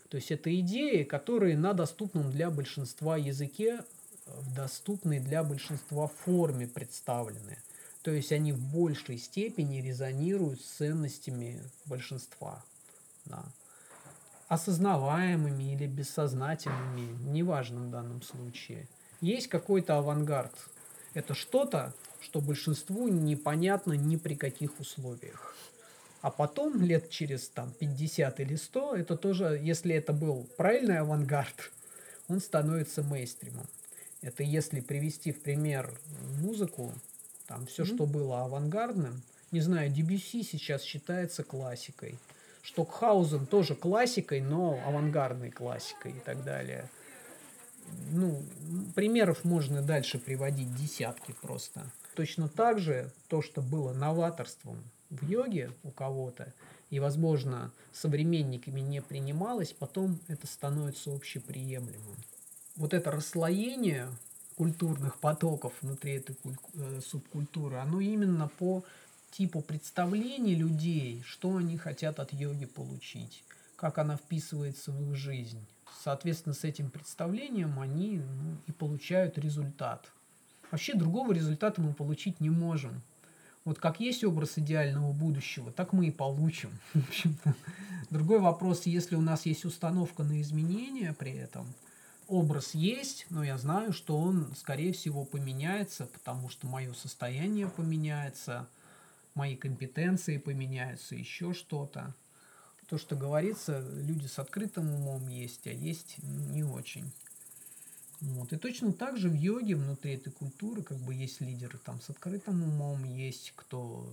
то 0.08 0.16
есть 0.16 0.30
это 0.30 0.58
идеи, 0.60 1.02
которые 1.02 1.58
на 1.58 1.74
доступном 1.74 2.32
для 2.32 2.50
большинства 2.50 3.18
языке, 3.18 3.84
в 4.36 4.54
доступной 4.54 5.20
для 5.20 5.42
большинства 5.42 6.06
форме 6.06 6.66
представлены. 6.66 7.58
То 8.02 8.10
есть 8.10 8.32
они 8.32 8.52
в 8.52 8.60
большей 8.60 9.18
степени 9.18 9.80
резонируют 9.80 10.60
с 10.60 10.64
ценностями 10.64 11.60
большинства. 11.84 12.64
Да. 13.26 13.44
Осознаваемыми 14.48 15.74
или 15.74 15.86
бессознательными, 15.86 17.30
неважно 17.30 17.80
в 17.80 17.90
данном 17.90 18.22
случае. 18.22 18.88
Есть 19.20 19.48
какой-то 19.48 19.98
авангард. 19.98 20.54
Это 21.12 21.34
что-то, 21.34 21.94
что 22.20 22.40
большинству 22.40 23.08
непонятно 23.08 23.92
ни 23.92 24.16
при 24.16 24.34
каких 24.34 24.80
условиях. 24.80 25.54
А 26.22 26.30
потом, 26.30 26.82
лет 26.82 27.10
через 27.10 27.48
там, 27.48 27.72
50 27.72 28.40
или 28.40 28.56
100, 28.56 28.96
это 28.96 29.16
тоже, 29.16 29.58
если 29.62 29.94
это 29.94 30.12
был 30.12 30.46
правильный 30.56 30.98
авангард, 30.98 31.70
он 32.28 32.40
становится 32.40 33.02
мейстримом. 33.02 33.66
Это 34.22 34.42
если 34.42 34.80
привести 34.80 35.32
в 35.32 35.40
пример 35.42 35.98
музыку, 36.40 36.92
там 37.46 37.66
все, 37.66 37.82
mm-hmm. 37.82 37.94
что 37.94 38.06
было 38.06 38.44
авангардным. 38.44 39.22
Не 39.50 39.60
знаю, 39.60 39.90
DBC 39.90 40.42
сейчас 40.42 40.82
считается 40.82 41.42
классикой. 41.42 42.18
Штокхаузен 42.62 43.46
тоже 43.46 43.74
классикой, 43.74 44.40
но 44.40 44.78
авангардной 44.86 45.50
классикой 45.50 46.12
и 46.12 46.20
так 46.20 46.44
далее. 46.44 46.88
Ну, 48.12 48.42
примеров 48.94 49.44
можно 49.44 49.82
дальше 49.82 50.18
приводить 50.18 50.74
десятки 50.76 51.34
просто. 51.40 51.90
Точно 52.14 52.48
так 52.48 52.78
же 52.78 53.10
то, 53.28 53.40
что 53.40 53.62
было 53.62 53.92
новаторством 53.92 54.82
в 55.08 55.28
йоге 55.28 55.72
у 55.82 55.90
кого-то, 55.90 56.52
и, 56.90 57.00
возможно, 57.00 57.72
современниками 57.92 58.80
не 58.80 59.00
принималось, 59.00 59.72
потом 59.72 60.18
это 60.28 60.46
становится 60.46 61.12
общеприемлемым. 61.14 62.16
Вот 62.76 62.94
это 62.94 63.10
расслоение 63.10 64.08
культурных 64.60 65.16
потоков 65.16 65.72
внутри 65.80 66.16
этой 66.16 66.36
э, 66.74 67.00
субкультуры, 67.02 67.76
оно 67.78 67.98
именно 68.00 68.48
по 68.48 68.84
типу 69.30 69.62
представлений 69.62 70.54
людей, 70.54 71.22
что 71.24 71.56
они 71.56 71.78
хотят 71.78 72.20
от 72.20 72.34
йоги 72.34 72.66
получить, 72.66 73.42
как 73.76 73.96
она 73.96 74.16
вписывается 74.16 74.92
в 74.92 75.10
их 75.10 75.16
жизнь. 75.16 75.64
Соответственно, 76.04 76.54
с 76.54 76.64
этим 76.64 76.90
представлением 76.90 77.80
они 77.80 78.18
ну, 78.18 78.56
и 78.66 78.72
получают 78.72 79.38
результат. 79.38 80.10
Вообще 80.70 80.94
другого 80.94 81.32
результата 81.32 81.80
мы 81.80 81.94
получить 81.94 82.40
не 82.40 82.50
можем. 82.50 83.00
Вот 83.64 83.78
как 83.78 83.98
есть 83.98 84.24
образ 84.24 84.58
идеального 84.58 85.12
будущего, 85.12 85.72
так 85.72 85.94
мы 85.94 86.08
и 86.08 86.10
получим. 86.10 86.70
Другой 88.10 88.40
вопрос, 88.40 88.84
если 88.84 89.16
у 89.16 89.22
нас 89.22 89.46
есть 89.46 89.64
установка 89.64 90.22
на 90.22 90.40
изменения 90.42 91.14
при 91.18 91.32
этом– 91.32 91.66
образ 92.30 92.74
есть, 92.74 93.26
но 93.28 93.42
я 93.42 93.58
знаю, 93.58 93.92
что 93.92 94.16
он, 94.16 94.54
скорее 94.56 94.92
всего, 94.92 95.24
поменяется, 95.24 96.06
потому 96.06 96.48
что 96.48 96.66
мое 96.66 96.92
состояние 96.94 97.68
поменяется, 97.68 98.68
мои 99.34 99.56
компетенции 99.56 100.38
поменяются, 100.38 101.16
еще 101.16 101.52
что-то. 101.52 102.14
То, 102.88 102.98
что 102.98 103.16
говорится, 103.16 103.84
люди 103.94 104.26
с 104.26 104.38
открытым 104.38 104.92
умом 104.92 105.28
есть, 105.28 105.66
а 105.66 105.70
есть 105.70 106.16
не 106.22 106.64
очень. 106.64 107.10
Вот. 108.20 108.52
И 108.52 108.56
точно 108.56 108.92
так 108.92 109.16
же 109.16 109.28
в 109.28 109.34
йоге 109.34 109.76
внутри 109.76 110.14
этой 110.14 110.32
культуры 110.32 110.82
как 110.82 110.98
бы 110.98 111.14
есть 111.14 111.40
лидеры 111.40 111.78
там 111.78 112.00
с 112.00 112.10
открытым 112.10 112.62
умом, 112.62 113.04
есть 113.04 113.52
кто 113.56 114.06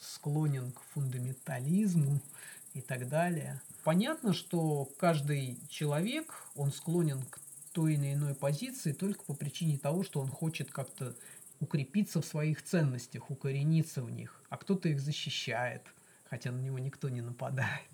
склонен 0.00 0.72
к 0.72 0.80
фундаментализму 0.92 2.20
и 2.72 2.80
так 2.80 3.08
далее. 3.08 3.60
Понятно, 3.84 4.32
что 4.32 4.86
каждый 4.98 5.58
человек, 5.68 6.34
он 6.54 6.72
склонен 6.72 7.22
к 7.22 7.38
той 7.74 7.94
или 7.94 8.14
иной 8.14 8.34
позиции 8.34 8.92
только 8.92 9.24
по 9.24 9.34
причине 9.34 9.76
того, 9.76 10.04
что 10.04 10.20
он 10.20 10.28
хочет 10.28 10.70
как-то 10.70 11.14
укрепиться 11.60 12.22
в 12.22 12.24
своих 12.24 12.62
ценностях, 12.62 13.30
укорениться 13.30 14.00
в 14.02 14.10
них, 14.10 14.40
а 14.48 14.56
кто-то 14.56 14.88
их 14.88 15.00
защищает, 15.00 15.82
хотя 16.30 16.52
на 16.52 16.60
него 16.60 16.78
никто 16.78 17.08
не 17.08 17.20
нападает. 17.20 17.90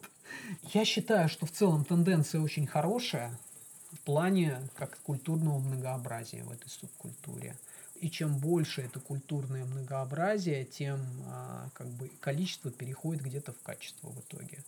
Я 0.74 0.85
считаю, 0.85 1.28
что 1.28 1.47
в 1.47 1.51
целом 1.51 1.85
тенденция 1.85 2.43
очень 2.43 2.66
хорошая 2.66 3.37
в 3.93 4.01
плане 4.01 4.61
как 4.76 4.99
культурного 4.99 5.59
многообразия 5.59 6.45
в 6.45 6.53
этой 6.53 6.68
субкультуре. 6.68 7.57
И 7.97 8.11
чем 8.11 8.39
больше 8.39 8.83
это 8.83 9.01
культурное 9.01 9.64
многообразие, 9.64 10.64
тем 10.64 11.01
а, 11.26 11.68
как 11.74 11.89
бы 11.89 12.09
количество 12.20 12.70
переходит 12.70 13.22
где-то 13.22 13.53
в 13.53 13.61
качество 13.62 14.09
в 14.09 14.20
итоге. 14.20 14.62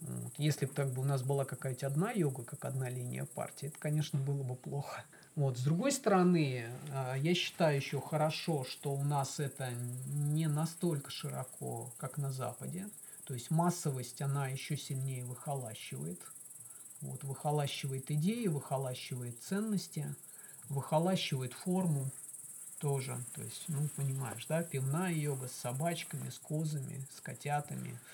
Вот. 0.00 0.32
Если 0.38 0.66
бы 0.66 0.72
так 0.72 0.92
бы 0.92 1.02
у 1.02 1.04
нас 1.04 1.22
была 1.22 1.44
какая-то 1.44 1.86
одна 1.86 2.12
йога, 2.12 2.44
как 2.44 2.64
одна 2.64 2.88
линия 2.88 3.24
партии, 3.24 3.68
это, 3.68 3.78
конечно, 3.78 4.18
было 4.18 4.42
бы 4.42 4.54
плохо. 4.54 5.04
Вот. 5.34 5.58
С 5.58 5.62
другой 5.62 5.92
стороны, 5.92 6.66
а, 6.92 7.14
я 7.16 7.34
считаю 7.34 7.76
еще 7.76 8.00
хорошо, 8.00 8.64
что 8.64 8.92
у 8.92 9.02
нас 9.02 9.40
это 9.40 9.70
не 10.06 10.46
настолько 10.46 11.10
широко, 11.10 11.92
как 11.98 12.18
на 12.18 12.32
Западе. 12.32 12.88
То 13.24 13.34
есть 13.34 13.50
массовость, 13.50 14.22
она 14.22 14.48
еще 14.48 14.76
сильнее 14.76 15.24
выхолащивает. 15.24 16.20
Вот, 17.00 17.22
выхолащивает 17.22 18.10
идеи, 18.10 18.46
выхолащивает 18.46 19.40
ценности, 19.40 20.12
выхолащивает 20.68 21.52
форму 21.52 22.10
тоже. 22.78 23.16
То 23.34 23.42
есть, 23.42 23.64
ну, 23.68 23.88
понимаешь, 23.96 24.46
да, 24.46 24.62
пивная 24.62 25.12
йога 25.12 25.48
с 25.48 25.52
собачками, 25.52 26.30
с 26.30 26.38
козами, 26.38 27.04
с 27.16 27.20
котятами– 27.20 27.98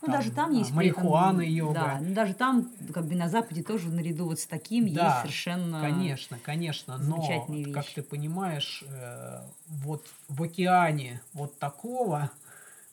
ну, 0.00 0.06
там, 0.06 0.16
даже 0.16 0.30
там 0.30 0.52
есть... 0.52 0.70
Марихуана, 0.70 1.40
этом, 1.40 1.52
йога. 1.52 1.74
Да, 1.74 1.98
ну, 2.00 2.14
даже 2.14 2.34
там, 2.34 2.70
как 2.94 3.06
бы 3.06 3.16
на 3.16 3.28
Западе 3.28 3.62
тоже 3.62 3.88
наряду 3.90 4.26
вот 4.26 4.38
с 4.38 4.46
таким 4.46 4.92
да, 4.92 5.06
есть 5.06 5.20
совершенно 5.22 5.80
конечно, 5.80 6.38
конечно, 6.42 6.98
но, 6.98 7.46
вещь. 7.48 7.72
как 7.72 7.86
ты 7.86 8.02
понимаешь, 8.02 8.84
э, 8.86 9.40
вот 9.66 10.06
в 10.28 10.42
океане 10.42 11.20
вот 11.32 11.58
такого 11.58 12.30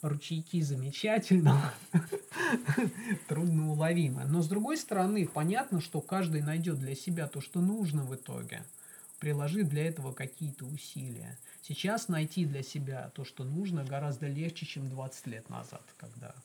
ручейки 0.01 0.61
замечательного, 0.61 1.73
трудно 3.27 3.71
уловимо. 3.71 4.25
Но 4.25 4.41
с 4.41 4.47
другой 4.47 4.77
стороны, 4.77 5.27
понятно, 5.27 5.81
что 5.81 6.01
каждый 6.01 6.41
найдет 6.41 6.79
для 6.79 6.95
себя 6.95 7.27
то, 7.27 7.41
что 7.41 7.59
нужно 7.59 8.03
в 8.03 8.15
итоге, 8.15 8.63
приложив 9.19 9.69
для 9.69 9.87
этого 9.87 10.11
какие-то 10.11 10.65
усилия. 10.65 11.37
Сейчас 11.61 12.07
найти 12.07 12.45
для 12.45 12.63
себя 12.63 13.11
то, 13.15 13.25
что 13.25 13.43
нужно, 13.43 13.83
гораздо 13.83 14.27
легче, 14.27 14.65
чем 14.65 14.89
20 14.89 15.27
лет 15.27 15.49
назад, 15.49 15.83
когда 15.97 16.35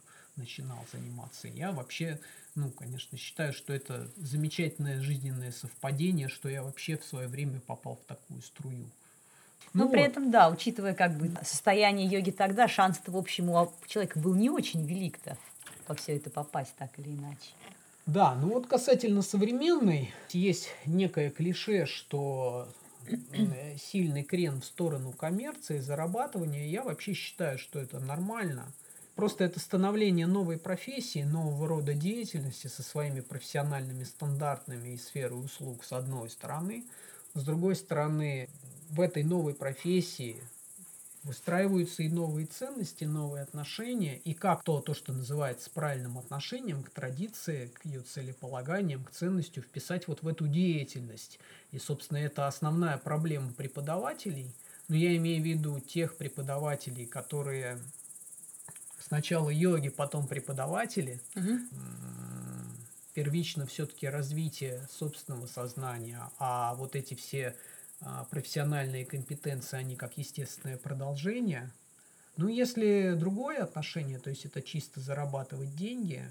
начинал 0.41 0.85
заниматься. 0.93 1.47
Я 1.49 1.71
вообще, 1.71 2.19
ну, 2.55 2.71
конечно, 2.71 3.17
считаю, 3.17 3.53
что 3.53 3.73
это 3.73 4.11
замечательное 4.17 5.01
жизненное 5.01 5.53
совпадение, 5.53 6.29
что 6.29 6.49
я 6.49 6.63
вообще 6.63 6.97
в 6.97 7.05
свое 7.05 7.29
время 7.29 7.61
попал 7.61 7.97
в 7.97 8.07
такую 8.09 8.43
струю. 8.43 8.87
Но 9.73 9.85
ну, 9.85 9.91
при 9.91 10.01
вот. 10.01 10.09
этом, 10.09 10.31
да, 10.31 10.49
учитывая 10.49 10.95
как 10.95 11.17
бы 11.17 11.31
состояние 11.45 12.09
йоги 12.09 12.31
тогда, 12.31 12.67
шанс-то, 12.67 13.13
в 13.13 13.17
общем, 13.17 13.51
у 13.51 13.73
человека 13.87 14.19
был 14.19 14.35
не 14.35 14.51
очень 14.51 14.85
велик-то 14.85 15.37
во 15.87 15.95
все 15.95 16.17
это 16.17 16.31
попасть 16.31 16.75
так 16.77 16.91
или 16.99 17.11
иначе. 17.11 17.51
Да, 18.07 18.35
ну 18.35 18.49
вот 18.49 18.67
касательно 18.67 19.23
современной, 19.23 20.13
есть 20.31 20.71
некое 20.87 21.31
клише, 21.31 21.87
что 21.87 22.67
э, 23.07 23.77
сильный 23.77 24.25
крен 24.25 24.61
в 24.61 24.65
сторону 24.65 25.13
коммерции, 25.13 25.79
зарабатывания, 25.79 26.67
я 26.67 26.83
вообще 26.83 27.13
считаю, 27.13 27.59
что 27.59 27.79
это 27.79 28.01
нормально. 28.01 28.73
Просто 29.21 29.45
это 29.45 29.61
становление 29.61 30.27
новой 30.27 30.57
профессии, 30.57 31.25
нового 31.25 31.69
рода 31.69 31.93
деятельности 31.93 32.69
со 32.69 32.83
своими 32.83 33.21
профессиональными 33.21 34.03
стандартными 34.05 34.95
и 34.95 34.97
сферой 34.97 35.45
услуг 35.45 35.85
с 35.85 35.93
одной 35.93 36.31
стороны. 36.31 36.87
С 37.35 37.45
другой 37.45 37.77
стороны, 37.77 38.49
в 38.89 38.99
этой 38.99 39.23
новой 39.23 39.53
профессии 39.53 40.43
выстраиваются 41.23 42.03
и 42.03 42.09
новые 42.09 42.47
ценности, 42.47 43.05
новые 43.05 43.43
отношения, 43.43 44.17
и 44.17 44.33
как 44.33 44.65
то, 44.65 44.81
то, 44.81 44.95
что 44.95 45.13
называется 45.13 45.69
правильным 45.69 46.17
отношением 46.17 46.83
к 46.83 46.89
традиции, 46.89 47.67
к 47.67 47.85
ее 47.85 48.01
целеполаганиям, 48.01 49.05
к 49.05 49.11
ценностью 49.11 49.63
вписать 49.63 50.09
вот 50.09 50.23
в 50.23 50.29
эту 50.29 50.49
деятельность. 50.49 51.39
И, 51.73 51.79
собственно, 51.79 52.17
это 52.17 52.47
основная 52.47 52.97
проблема 52.97 53.53
преподавателей. 53.53 54.51
Но 54.89 54.97
я 54.97 55.15
имею 55.19 55.43
в 55.43 55.47
виду 55.47 55.79
тех 55.79 56.17
преподавателей, 56.17 57.05
которые 57.05 57.79
сначала 59.01 59.51
йоги, 59.51 59.89
потом 59.89 60.27
преподаватели. 60.27 61.21
Угу. 61.37 61.59
Первично 63.15 63.67
все-таки 63.67 64.07
развитие 64.07 64.87
собственного 64.91 65.47
сознания, 65.47 66.21
а 66.39 66.75
вот 66.77 66.95
эти 66.95 67.15
все 67.15 67.57
а, 68.01 68.25
профессиональные 68.25 69.05
компетенции, 69.05 69.77
они 69.77 69.97
как 69.97 70.17
естественное 70.17 70.77
продолжение. 70.77 71.73
Ну, 72.37 72.49
если 72.49 73.15
другое 73.19 73.65
отношение, 73.65 74.19
то 74.19 74.31
есть 74.31 74.47
это 74.47 74.63
чисто 74.63 75.01
зарабатывать 75.01 75.75
деньги, 75.75 76.25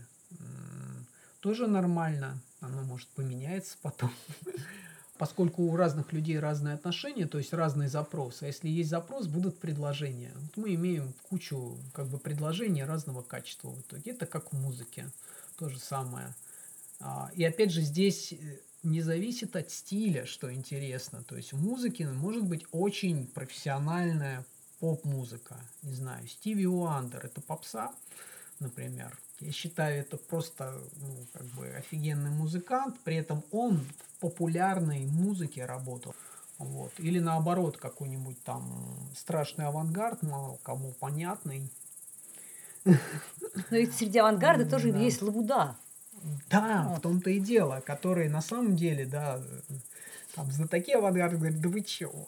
тоже 1.39 1.67
нормально. 1.67 2.39
Оно 2.61 2.81
может 2.81 3.07
поменяется 3.09 3.77
потом. 3.81 4.11
Поскольку 5.19 5.63
у 5.63 5.75
разных 5.75 6.13
людей 6.13 6.39
разные 6.39 6.75
отношения, 6.75 7.27
то 7.27 7.39
есть 7.39 7.51
разные 7.51 7.89
запросы. 7.89 8.43
А 8.43 8.47
если 8.47 8.69
есть 8.69 8.89
запрос, 8.89 9.27
будут 9.27 9.59
предложения. 9.59 10.31
Вот 10.35 10.55
мы 10.55 10.73
имеем 10.75 11.13
кучу 11.29 11.77
как 11.91 12.07
бы 12.07 12.17
предложений 12.17 12.85
разного 12.85 13.21
качества 13.21 13.67
в 13.67 13.81
итоге. 13.81 14.11
Это 14.11 14.25
как 14.25 14.53
в 14.53 14.55
музыке. 14.55 15.11
То 15.57 15.67
же 15.67 15.77
самое. 15.77 16.33
А, 17.01 17.29
и 17.35 17.43
опять 17.43 17.69
же, 17.69 17.81
здесь 17.81 18.31
э, 18.31 18.37
не 18.83 19.01
зависит 19.01 19.57
от 19.57 19.69
стиля, 19.71 20.25
что 20.25 20.53
интересно. 20.53 21.21
То 21.23 21.35
есть 21.35 21.51
в 21.51 21.61
музыке 21.61 22.07
может 22.07 22.45
быть 22.45 22.65
очень 22.71 23.27
профессиональная 23.27 24.45
поп-музыка. 24.79 25.57
Не 25.83 25.95
знаю, 25.95 26.25
Стиви 26.29 26.65
Уандер– 26.65 27.19
это 27.25 27.41
попса, 27.41 27.91
например. 28.59 29.19
Я 29.39 29.51
считаю, 29.51 30.01
это 30.01 30.17
просто 30.17 30.73
ну, 30.97 31.15
как 31.33 31.45
бы 31.47 31.67
офигенный 31.69 32.31
музыкант, 32.31 32.97
при 33.03 33.15
этом 33.15 33.43
он 33.51 33.77
в 33.77 34.19
популярной 34.19 35.05
музыке 35.05 35.65
работал. 35.65 36.13
Вот. 36.57 36.91
Или 36.97 37.19
наоборот, 37.19 37.77
какой-нибудь 37.77 38.43
там 38.43 39.09
страшный 39.15 39.65
авангард, 39.65 40.21
мало 40.23 40.59
кому 40.63 40.91
понятный. 40.93 41.71
Но 42.83 42.95
ведь 43.71 43.95
среди 43.95 44.19
авангарда 44.19 44.65
тоже 44.69 44.91
да. 44.91 44.99
есть 44.99 45.21
лабуда. 45.21 45.77
Да, 46.49 46.87
вот. 46.89 46.99
в 46.99 47.01
том-то 47.01 47.29
и 47.29 47.39
дело, 47.39 47.81
которые 47.85 48.29
на 48.29 48.41
самом 48.41 48.75
деле, 48.75 49.05
да, 49.05 49.41
там 50.35 50.51
знатоки 50.51 50.91
авангарда 50.91 51.37
говорят, 51.37 51.61
да 51.61 51.69
вы 51.69 51.81
чего? 51.81 52.25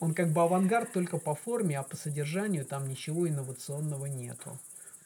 Он 0.00 0.12
как 0.12 0.32
бы 0.32 0.42
авангард 0.42 0.92
только 0.92 1.18
по 1.18 1.34
форме, 1.34 1.78
а 1.78 1.82
по 1.82 1.96
содержанию 1.96 2.64
там 2.64 2.88
ничего 2.88 3.28
инновационного 3.28 4.06
нету. 4.06 4.58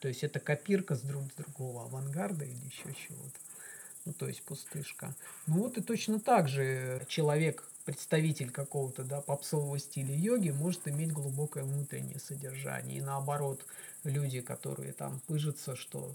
То 0.05 0.09
есть 0.09 0.23
это 0.23 0.39
копирка 0.39 0.97
с 0.97 1.01
друг 1.01 1.33
с 1.33 1.35
другого 1.35 1.85
авангарда 1.85 2.45
или 2.45 2.67
еще 2.67 2.93
чего-то. 2.93 3.39
Ну, 4.05 4.13
то 4.13 4.29
есть 4.29 4.43
пустышка. 4.43 5.15
Ну 5.47 5.63
вот 5.63 5.79
и 5.79 5.81
точно 5.81 6.21
так 6.21 6.47
же 6.47 7.07
человек, 7.09 7.65
представитель 7.87 8.51
какого-то 8.51 9.03
да, 9.03 9.23
попсового 9.23 9.79
стиля 9.79 10.15
йоги, 10.15 10.51
может 10.51 10.87
иметь 10.89 11.11
глубокое 11.11 11.65
внутреннее 11.65 12.19
содержание. 12.19 12.99
И 12.99 13.01
наоборот, 13.01 13.65
люди, 14.03 14.43
которые 14.43 14.93
там 14.93 15.21
пыжатся, 15.21 15.75
что 15.75 16.15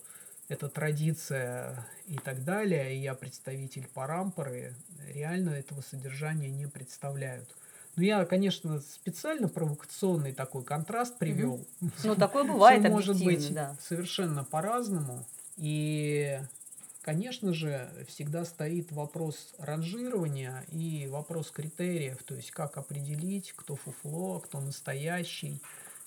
это 0.50 0.70
традиция 0.70 1.84
и 2.06 2.20
так 2.20 2.44
далее, 2.44 2.96
и 2.96 3.00
я 3.00 3.16
представитель 3.16 3.88
парампоры, 3.92 4.76
реально 5.08 5.50
этого 5.50 5.82
содержания 5.82 6.52
не 6.52 6.68
представляют. 6.68 7.56
Ну, 8.00 8.06
я, 8.06 8.24
конечно, 8.24 8.80
специально 8.80 9.50
провокационный 9.50 10.32
такой 10.32 10.64
контраст 10.64 11.18
привел. 11.18 11.60
Ну, 12.06 12.16
такое 12.16 12.44
бывает, 12.46 12.80
Все 12.80 12.90
может 12.90 13.22
быть 13.22 13.54
да. 13.54 13.76
совершенно 13.82 14.46
по-разному. 14.46 15.26
И, 15.58 16.40
конечно 17.02 17.54
же, 17.54 17.90
всегда 18.08 18.46
стоит 18.46 18.94
вопрос 18.94 19.54
ранжирования 19.58 20.64
и 20.72 21.10
вопрос 21.12 21.52
критериев, 21.52 22.24
то 22.24 22.36
есть 22.36 22.52
как 22.52 22.78
определить, 22.78 23.52
кто 23.58 23.76
фуфло, 23.76 24.40
кто 24.40 24.62
настоящий, 24.62 25.62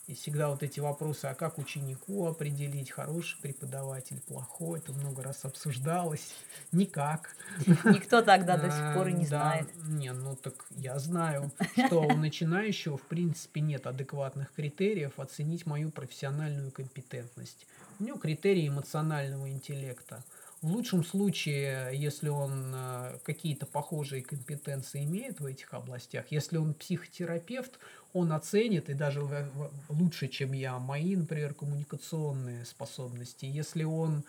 и 0.08 0.14
всегда 0.14 0.48
вот 0.48 0.62
эти 0.62 0.80
вопросы, 0.80 1.26
а 1.26 1.34
как 1.34 1.58
ученику 1.58 2.26
определить, 2.26 2.90
хороший 2.90 3.40
преподаватель, 3.40 4.20
плохой, 4.20 4.80
это 4.80 4.92
много 4.92 5.22
раз 5.22 5.44
обсуждалось. 5.44 6.34
Никак. 6.72 7.36
Никто 7.84 8.22
тогда 8.22 8.56
до 8.56 8.70
сих 8.70 8.94
пор 8.94 9.08
и 9.08 9.12
не 9.12 9.26
знает. 9.26 9.68
Не, 9.86 10.12
ну 10.12 10.36
так 10.36 10.66
я 10.70 10.98
знаю, 10.98 11.52
что 11.86 12.02
у 12.02 12.16
начинающего 12.16 12.98
в 12.98 13.02
принципе 13.02 13.60
нет 13.60 13.86
адекватных 13.86 14.52
критериев 14.52 15.18
оценить 15.18 15.66
мою 15.66 15.90
профессиональную 15.90 16.70
компетентность. 16.72 17.66
У 18.00 18.04
него 18.04 18.18
критерии 18.18 18.68
эмоционального 18.68 19.48
интеллекта. 19.48 20.24
В 20.62 20.68
лучшем 20.68 21.04
случае, 21.04 21.90
если 21.92 22.28
он 22.28 22.72
э, 22.72 23.18
какие-то 23.24 23.66
похожие 23.66 24.22
компетенции 24.22 25.02
имеет 25.02 25.40
в 25.40 25.44
этих 25.44 25.74
областях, 25.74 26.26
если 26.30 26.56
он 26.56 26.74
психотерапевт, 26.74 27.80
он 28.12 28.32
оценит, 28.32 28.88
и 28.88 28.94
даже 28.94 29.50
лучше, 29.88 30.28
чем 30.28 30.52
я, 30.52 30.78
мои, 30.78 31.16
например, 31.16 31.54
коммуникационные 31.54 32.64
способности. 32.64 33.44
Если 33.44 33.82
он 33.82 34.24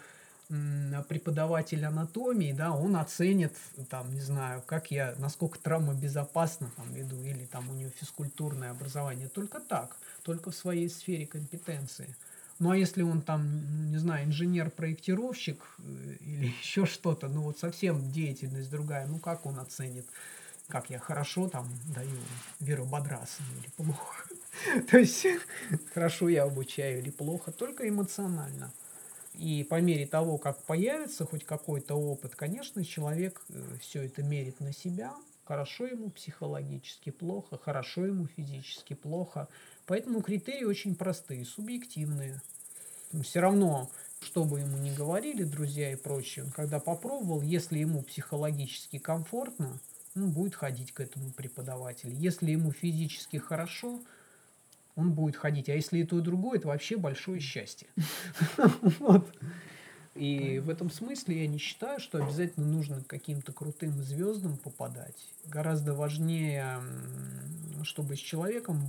преподаватель 1.08 1.86
анатомии, 1.86 2.52
да, 2.52 2.74
он 2.74 2.96
оценит, 2.96 3.54
там, 3.90 4.14
не 4.14 4.22
знаю, 4.22 4.62
как 4.66 4.92
я, 4.92 5.16
насколько 5.18 5.58
травмобезопасно 5.60 6.70
там 6.76 6.92
веду, 6.94 7.22
или 7.24 7.46
там 7.46 7.70
у 7.70 7.74
него 7.74 7.92
физкультурное 7.92 8.72
образование. 8.72 9.30
Только 9.30 9.60
так, 9.60 9.98
только 10.24 10.52
в 10.52 10.56
своей 10.56 10.90
сфере 10.90 11.26
компетенции. 11.26 12.16
Ну 12.64 12.72
а 12.72 12.78
если 12.78 13.02
он 13.02 13.22
там, 13.22 13.92
не 13.92 13.98
знаю, 13.98 14.26
инженер-проектировщик 14.28 15.62
э, 15.80 16.16
или 16.22 16.46
еще 16.62 16.86
что-то, 16.86 17.28
ну 17.28 17.42
вот 17.42 17.60
совсем 17.60 18.10
деятельность 18.10 18.72
другая, 18.72 19.06
ну 19.06 19.20
как 19.20 19.46
он 19.46 19.60
оценит, 19.60 20.06
как 20.70 20.90
я 20.90 20.98
хорошо 20.98 21.50
там 21.50 21.68
даю 21.94 22.18
Веру 22.62 22.86
Бодрасову 22.86 23.50
или 23.60 23.70
плохо. 23.76 24.30
То 24.90 24.98
есть 24.98 25.28
хорошо 25.94 26.30
я 26.30 26.44
обучаю 26.44 27.00
или 27.00 27.10
плохо, 27.10 27.52
только 27.52 27.90
эмоционально. 27.90 28.72
И 29.34 29.66
по 29.70 29.82
мере 29.82 30.08
того, 30.08 30.38
как 30.38 30.64
появится 30.64 31.26
хоть 31.26 31.44
какой-то 31.44 31.96
опыт, 31.96 32.34
конечно, 32.34 32.86
человек 32.86 33.42
э, 33.50 33.62
все 33.82 34.04
это 34.04 34.24
мерит 34.24 34.62
на 34.62 34.72
себя. 34.72 35.14
Хорошо 35.44 35.86
ему 35.86 36.10
психологически 36.12 37.10
плохо, 37.10 37.58
хорошо 37.58 38.06
ему 38.06 38.26
физически 38.26 38.94
плохо– 38.94 39.50
Поэтому 39.86 40.22
критерии 40.22 40.64
очень 40.64 40.96
простые, 40.96 41.46
субъективные. 41.46 42.42
Все 43.22 43.40
равно, 43.40 43.92
что 44.22 44.44
бы 44.44 44.60
ему 44.60 44.78
ни 44.78 44.94
говорили 44.94 45.44
друзья 45.44 45.92
и 45.92 45.96
прочие, 45.96 46.46
он 46.46 46.52
когда 46.52 46.80
попробовал, 46.80 47.42
если 47.42 47.78
ему 47.80 48.02
психологически 48.02 48.98
комфортно, 48.98 49.80
он 50.16 50.32
будет 50.32 50.56
ходить 50.56 50.92
к 50.94 51.00
этому 51.00 51.32
преподавателю. 51.32 52.14
Если 52.14 52.52
ему 52.52 52.72
физически 52.72 53.38
хорошо, 53.38 54.00
он 54.96 55.12
будет 55.12 55.36
ходить. 55.36 55.70
А 55.70 55.74
если 55.74 56.00
и 56.00 56.04
то, 56.04 56.20
и 56.20 56.22
другое, 56.22 56.60
это 56.60 56.68
вообще 56.68 56.98
большое 56.98 57.40
счастье. 57.40 57.88
И 60.16 60.60
в 60.60 60.70
этом 60.70 60.92
смысле 60.92 61.42
я 61.42 61.48
не 61.48 61.58
считаю, 61.58 62.00
что 62.00 62.24
обязательно 62.24 62.68
нужно 62.68 63.02
к 63.02 63.08
каким-то 63.08 63.52
крутым 63.52 64.04
звездам 64.04 64.58
попадать. 64.58 65.34
Гораздо 65.46 65.96
важнее, 65.96 66.80
чтобы 67.82 68.16
с 68.16 68.20
человеком 68.20 68.88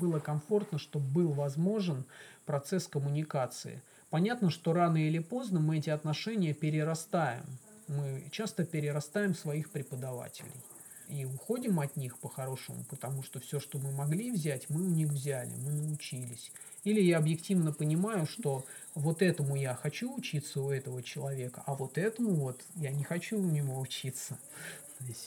было 0.00 0.20
комфортно, 0.20 0.78
чтобы 0.78 1.06
был 1.06 1.32
возможен 1.32 2.06
процесс 2.48 2.88
коммуникации. 2.88 3.82
Понятно, 4.08 4.48
что 4.48 4.72
рано 4.72 4.96
или 4.96 5.18
поздно 5.18 5.60
мы 5.60 5.76
эти 5.76 5.90
отношения 5.90 6.54
перерастаем. 6.54 7.44
Мы 7.88 8.24
часто 8.30 8.64
перерастаем 8.64 9.34
своих 9.34 9.70
преподавателей 9.70 10.64
и 11.10 11.26
уходим 11.26 11.78
от 11.78 11.94
них 11.96 12.18
по-хорошему, 12.18 12.84
потому 12.88 13.22
что 13.22 13.38
все, 13.38 13.60
что 13.60 13.78
мы 13.78 13.92
могли 13.92 14.30
взять, 14.30 14.70
мы 14.70 14.82
у 14.82 14.88
них 14.88 15.08
взяли, 15.08 15.50
мы 15.56 15.72
научились. 15.72 16.50
Или 16.84 17.02
я 17.02 17.18
объективно 17.18 17.72
понимаю, 17.72 18.26
что 18.26 18.64
вот 18.94 19.20
этому 19.20 19.54
я 19.54 19.74
хочу 19.74 20.14
учиться 20.14 20.62
у 20.62 20.70
этого 20.70 21.02
человека, 21.02 21.62
а 21.66 21.74
вот 21.74 21.98
этому 21.98 22.34
вот 22.34 22.62
я 22.76 22.92
не 22.92 23.04
хочу 23.04 23.38
у 23.38 23.46
него 23.46 23.78
учиться. 23.78 24.38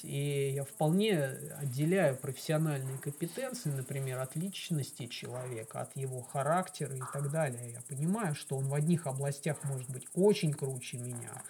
И 0.03 0.51
я 0.55 0.63
вполне 0.63 1.23
отделяю 1.57 2.17
профессиональные 2.17 2.97
компетенции, 2.97 3.69
например, 3.69 4.19
от 4.19 4.35
личности 4.35 5.07
человека, 5.07 5.81
от 5.81 5.95
его 5.95 6.21
характера 6.21 6.95
и 6.95 7.01
так 7.13 7.31
далее. 7.31 7.71
Я 7.71 7.81
понимаю, 7.87 8.35
что 8.35 8.57
он 8.57 8.67
в 8.67 8.73
одних 8.73 9.07
областях 9.07 9.63
может 9.63 9.89
быть 9.89 10.07
очень 10.13 10.53
круче 10.53 10.97
меня, 10.97 11.41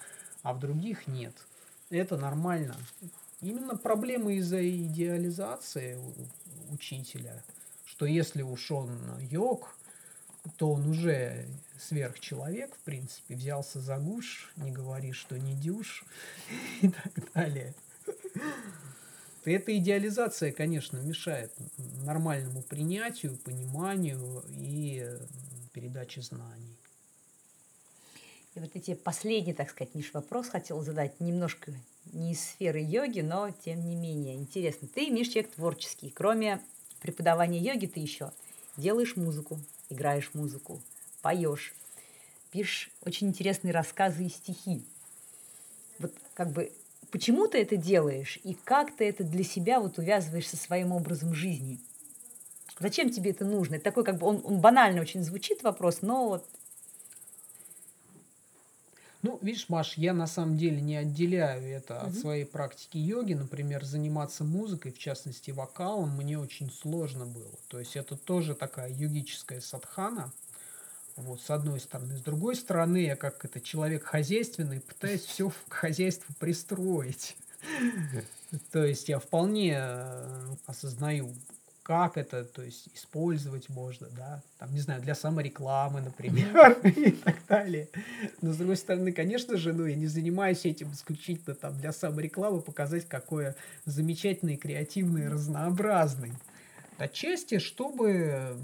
а 0.43 0.53
в 0.53 0.59
других 0.59 1.07
нет. 1.07 1.35
Это 1.89 2.17
нормально. 2.17 2.75
Именно 3.41 3.75
проблема 3.75 4.33
из-за 4.33 4.67
идеализации 4.69 5.99
учителя, 6.69 7.43
что 7.85 8.05
если 8.05 8.43
уж 8.43 8.71
он 8.71 9.17
йог, 9.19 9.75
то 10.57 10.71
он 10.71 10.87
уже 10.87 11.47
сверхчеловек, 11.79 12.75
в 12.75 12.79
принципе, 12.79 13.35
взялся 13.35 13.79
за 13.79 13.97
гуш, 13.97 14.51
не 14.57 14.71
говори, 14.71 15.11
что 15.11 15.37
не 15.37 15.55
дюш 15.55 16.05
и 16.81 16.89
так 16.89 17.33
далее. 17.33 17.73
Эта 19.43 19.75
идеализация, 19.77 20.51
конечно, 20.51 20.97
мешает 20.97 21.51
нормальному 22.05 22.61
принятию, 22.61 23.37
пониманию 23.37 24.43
и 24.49 25.17
передаче 25.73 26.21
знаний. 26.21 26.77
И 28.53 28.59
вот 28.59 28.69
эти 28.75 28.93
последний, 28.93 29.53
так 29.53 29.69
сказать, 29.69 29.95
Миш, 29.95 30.13
вопрос 30.13 30.49
хотел 30.49 30.81
задать 30.83 31.19
немножко 31.19 31.73
не 32.11 32.33
из 32.33 32.41
сферы 32.41 32.81
йоги, 32.81 33.21
но 33.21 33.49
тем 33.49 33.87
не 33.87 33.95
менее 33.95 34.35
интересно. 34.35 34.87
Ты, 34.93 35.09
Миш, 35.09 35.29
человек 35.29 35.51
творческий. 35.51 36.09
Кроме 36.09 36.61
преподавания 37.01 37.59
йоги 37.59 37.87
ты 37.87 37.99
еще 37.99 38.31
делаешь 38.77 39.15
музыку, 39.15 39.59
играешь 39.89 40.31
музыку, 40.33 40.81
поешь, 41.21 41.73
пишешь 42.51 42.91
очень 43.01 43.27
интересные 43.29 43.73
рассказы 43.73 44.25
и 44.25 44.29
стихи. 44.29 44.83
Вот 45.99 46.13
как 46.33 46.51
бы 46.51 46.71
почему 47.11 47.47
ты 47.47 47.61
это 47.61 47.77
делаешь 47.77 48.39
и 48.43 48.53
как 48.53 48.95
ты 48.95 49.07
это 49.07 49.23
для 49.23 49.43
себя 49.43 49.79
вот 49.79 49.97
увязываешь 49.97 50.47
со 50.47 50.57
своим 50.57 50.91
образом 50.91 51.33
жизни? 51.33 51.79
Зачем 52.79 53.11
тебе 53.11 53.31
это 53.31 53.45
нужно? 53.45 53.75
Это 53.75 53.83
такой, 53.83 54.03
как 54.03 54.17
бы, 54.17 54.25
он, 54.25 54.41
он 54.43 54.59
банально 54.59 55.01
очень 55.01 55.23
звучит 55.23 55.61
вопрос, 55.61 55.99
но 56.01 56.29
вот 56.29 56.45
ну, 59.23 59.37
видишь, 59.41 59.69
Маш, 59.69 59.97
я 59.97 60.13
на 60.13 60.25
самом 60.25 60.57
деле 60.57 60.81
не 60.81 60.95
отделяю 60.95 61.63
это 61.63 61.95
Мгм. 61.95 62.07
от 62.07 62.15
своей 62.15 62.45
практики 62.45 62.97
йоги. 62.97 63.33
Например, 63.33 63.85
заниматься 63.85 64.43
музыкой, 64.43 64.91
в 64.91 64.97
частности 64.97 65.51
вокалом, 65.51 66.17
мне 66.17 66.39
очень 66.39 66.71
сложно 66.71 67.27
было. 67.27 67.53
То 67.67 67.79
есть 67.79 67.95
это 67.95 68.15
тоже 68.17 68.55
такая 68.55 68.89
йогическая 68.89 69.61
садхана. 69.61 70.31
Вот, 71.21 71.41
с 71.41 71.49
одной 71.49 71.79
стороны. 71.79 72.17
С 72.17 72.21
другой 72.21 72.55
стороны, 72.55 72.97
я 72.97 73.15
как 73.15 73.45
это 73.45 73.61
человек 73.61 74.03
хозяйственный, 74.03 74.81
пытаюсь 74.81 75.23
все 75.23 75.51
к 75.67 75.73
хозяйству 75.73 76.33
пристроить. 76.39 77.35
То 78.71 78.83
есть 78.83 79.07
я 79.07 79.19
вполне 79.19 79.77
э, 79.79 80.55
осознаю, 80.65 81.33
как 81.83 82.17
это, 82.17 82.43
то 82.43 82.63
есть 82.63 82.89
использовать 82.93 83.69
можно, 83.69 84.07
да, 84.09 84.41
там, 84.59 84.73
не 84.73 84.79
знаю, 84.79 85.01
для 85.01 85.15
саморекламы, 85.15 86.01
например, 86.01 86.71
и 86.83 87.11
так 87.11 87.37
далее. 87.47 87.87
Но, 88.41 88.53
с 88.53 88.57
другой 88.57 88.77
стороны, 88.77 89.11
конечно 89.11 89.57
же, 89.57 89.73
ну, 89.73 89.85
я 89.85 89.95
не 89.95 90.07
занимаюсь 90.07 90.65
этим 90.65 90.91
исключительно 90.91 91.55
там 91.55 91.77
для 91.77 91.91
саморекламы, 91.91 92.61
показать, 92.61 93.07
какой 93.07 93.53
замечательный, 93.85 94.57
креативный, 94.57 95.29
разнообразный. 95.29 96.33
Отчасти, 96.97 97.57
чтобы 97.57 98.55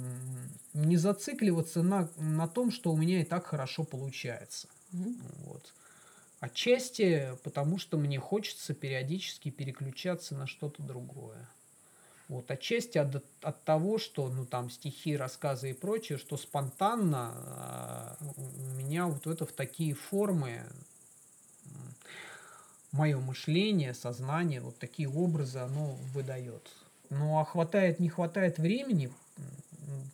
не 0.73 0.97
зацикливаться 0.97 1.83
на, 1.83 2.09
на 2.17 2.47
том, 2.47 2.71
что 2.71 2.91
у 2.91 2.97
меня 2.97 3.21
и 3.21 3.25
так 3.25 3.45
хорошо 3.47 3.83
получается. 3.83 4.67
мгм. 4.91 5.17
Вот. 5.45 5.73
Отчасти 6.39 7.31
потому, 7.43 7.77
что 7.79 7.97
мне 7.97 8.19
хочется 8.19 8.73
периодически 8.73 9.49
переключаться 9.49 10.35
на 10.35 10.45
что-то 10.45 10.83
другое. 10.83 11.49
Вот, 12.27 12.51
отчасти 12.51 12.97
от, 12.97 13.23
от 13.41 13.63
того, 13.63 13.97
что, 13.97 14.27
ну, 14.27 14.45
там, 14.45 14.69
стихи, 14.69 15.15
рассказы 15.15 15.71
и 15.71 15.73
прочее, 15.73 16.17
что 16.17 16.35
спонтанно 16.35 17.31
а, 17.33 18.17
у 18.35 18.41
меня 18.75 19.07
вот 19.07 19.25
это 19.27 19.45
в 19.45 19.53
такие 19.53 19.93
формы 19.93 20.65
мое 22.91 23.19
мышление, 23.19 23.93
сознание, 23.93 24.59
вот 24.61 24.77
такие 24.77 25.09
образы 25.09 25.59
оно 25.59 25.95
выдает. 26.13 26.69
Ну, 27.09 27.39
а 27.39 27.45
хватает, 27.45 27.99
не 27.99 28.09
хватает 28.09 28.57
времени, 28.57 29.11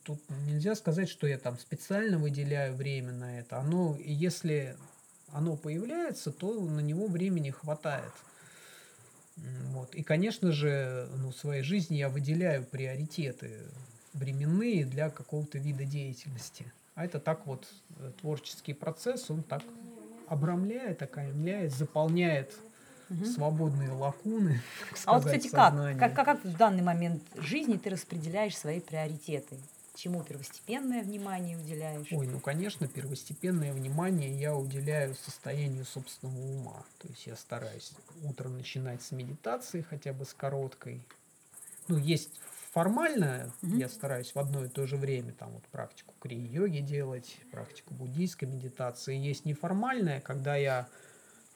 тут 0.04 0.20
нельзя 0.46 0.74
сказать, 0.74 1.08
что 1.08 1.26
я 1.26 1.38
там 1.38 1.58
специально 1.58 2.18
выделяю 2.18 2.74
время 2.74 3.12
на 3.12 3.38
это. 3.38 3.58
Оно, 3.58 3.96
если 3.98 4.76
оно 5.32 5.56
появляется, 5.56 6.32
то 6.32 6.60
на 6.60 6.80
него 6.80 7.06
времени 7.06 7.50
хватает. 7.50 8.12
Вот. 9.72 9.94
И, 9.94 10.02
конечно 10.02 10.52
же, 10.52 11.08
ну, 11.16 11.30
в 11.30 11.36
своей 11.36 11.62
жизни 11.62 11.96
я 11.96 12.08
выделяю 12.08 12.64
приоритеты 12.64 13.62
временные 14.12 14.84
для 14.84 15.10
какого-то 15.10 15.58
вида 15.58 15.84
деятельности. 15.84 16.72
А 16.94 17.04
это 17.04 17.18
так 17.18 17.46
вот 17.46 17.66
э, 17.98 18.12
творческий 18.20 18.72
процесс, 18.72 19.28
он 19.30 19.42
так 19.42 19.62
обрамляет, 20.28 21.02
окаймляет, 21.02 21.72
заполняет 21.72 22.54
Мгм. 23.08 23.24
свободные 23.24 23.90
лакуны, 23.92 24.60
так 24.90 24.98
А 25.06 25.12
вот, 25.12 25.22
сказать, 25.22 25.42
кстати, 25.42 25.54
как? 25.54 25.70
сознания. 25.70 25.98
Как, 25.98 26.14
как? 26.14 26.26
как 26.26 26.44
в 26.44 26.56
данный 26.56 26.82
момент 26.82 27.22
жизни 27.36 27.76
ты 27.76 27.90
распределяешь 27.90 28.56
свои 28.56 28.80
приоритеты? 28.80 29.56
Чему 29.94 30.24
первостепенное 30.24 31.02
внимание 31.02 31.56
уделяешь? 31.56 32.08
Ой, 32.10 32.26
ну, 32.26 32.40
конечно, 32.40 32.88
первостепенное 32.88 33.72
внимание 33.72 34.30
я 34.32 34.56
уделяю 34.56 35.14
состоянию 35.14 35.84
собственного 35.84 36.36
ума. 36.36 36.84
То 36.98 37.08
есть 37.08 37.26
я 37.26 37.36
стараюсь 37.36 37.92
утром 38.24 38.56
начинать 38.56 39.02
с 39.02 39.12
медитации, 39.12 39.82
хотя 39.82 40.12
бы 40.12 40.24
с 40.24 40.34
короткой. 40.34 41.00
Ну, 41.86 41.96
есть 41.96 42.30
формально, 42.72 43.52
Мгм. 43.62 43.78
я 43.78 43.88
стараюсь 43.88 44.34
в 44.34 44.38
одно 44.38 44.64
и 44.64 44.68
то 44.68 44.84
же 44.86 44.96
время 44.96 45.32
там 45.32 45.52
вот 45.52 45.64
практику 45.68 46.12
крии-йоги 46.18 46.80
делать, 46.80 47.36
практику 47.52 47.94
буддийской 47.94 48.48
медитации. 48.48 49.16
Есть 49.16 49.44
неформальная, 49.44 50.20
когда 50.20 50.56
я 50.56 50.88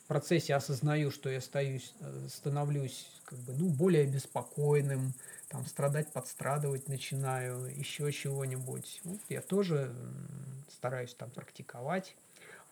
процессе 0.08 0.54
осознаю, 0.54 1.10
что 1.10 1.30
я 1.30 1.40
стаюсь, 1.40 1.94
э, 2.00 2.26
становлюсь 2.28 3.06
как 3.24 3.38
бы, 3.40 3.52
ну, 3.52 3.68
более 3.68 4.06
беспокойным, 4.06 5.14
там, 5.48 5.64
страдать, 5.66 6.12
подстрадывать 6.12 6.88
начинаю, 6.88 7.66
еще 7.78 8.10
чего-нибудь. 8.10 9.00
Вот 9.04 9.20
я 9.28 9.42
тоже 9.42 9.94
стараюсь 10.68 11.14
там 11.14 11.30
практиковать. 11.30 12.16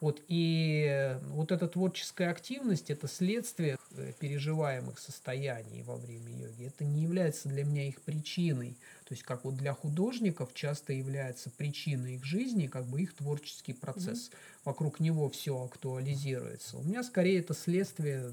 Вот, 0.01 0.23
и 0.29 1.19
вот 1.29 1.53
эта 1.53 1.69
творческая 1.69 2.29
активность– 2.29 2.91
это 2.93 3.09
следствие 3.09 3.79
э, 3.93 4.13
переживаемых 4.19 4.99
состояний 4.99 5.83
во 5.83 5.97
время 5.97 6.31
йоги. 6.33 6.67
Это 6.67 6.85
не 6.85 7.03
является 7.03 7.49
для 7.49 7.65
меня 7.65 7.89
их 7.89 8.03
причиной. 8.03 8.77
То 9.07 9.15
есть, 9.15 9.23
как 9.23 9.45
вот 9.45 9.57
для 9.57 9.73
художников 9.73 10.53
часто 10.53 10.93
является 10.93 11.49
причиной 11.49 12.17
их 12.17 12.25
жизни, 12.25 12.67
как 12.67 12.87
бы 12.87 13.01
их 13.01 13.15
творческий 13.15 13.73
процесс. 13.73 14.31
Вокруг 14.65 15.01
него 15.01 15.31
все 15.31 15.65
актуализируется. 15.65 16.77
У 16.77 16.83
меня 16.83 17.03
скорее 17.03 17.41
это 17.41 17.55
следствие 17.55 18.33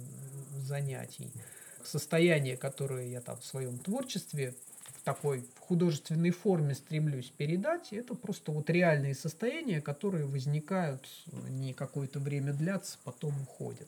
занятий. 0.58 1.32
Состояние, 1.82 2.58
которое 2.58 3.08
я 3.08 3.22
там 3.22 3.38
в 3.38 3.46
своем 3.46 3.78
творчестве 3.78 4.54
такой 5.04 5.46
художественной 5.60 6.32
форме 6.32 6.76
стремлюсь 6.76 7.32
передать, 7.36 7.92
это 7.92 8.16
просто 8.16 8.52
вот 8.52 8.70
реальные 8.70 9.16
состояния, 9.16 9.82
которые 9.82 10.26
возникают 10.26 11.08
не 11.50 11.74
какое-то 11.74 12.20
время 12.20 12.54
длятся, 12.54 12.98
потом 13.04 13.34
уходят. 13.42 13.88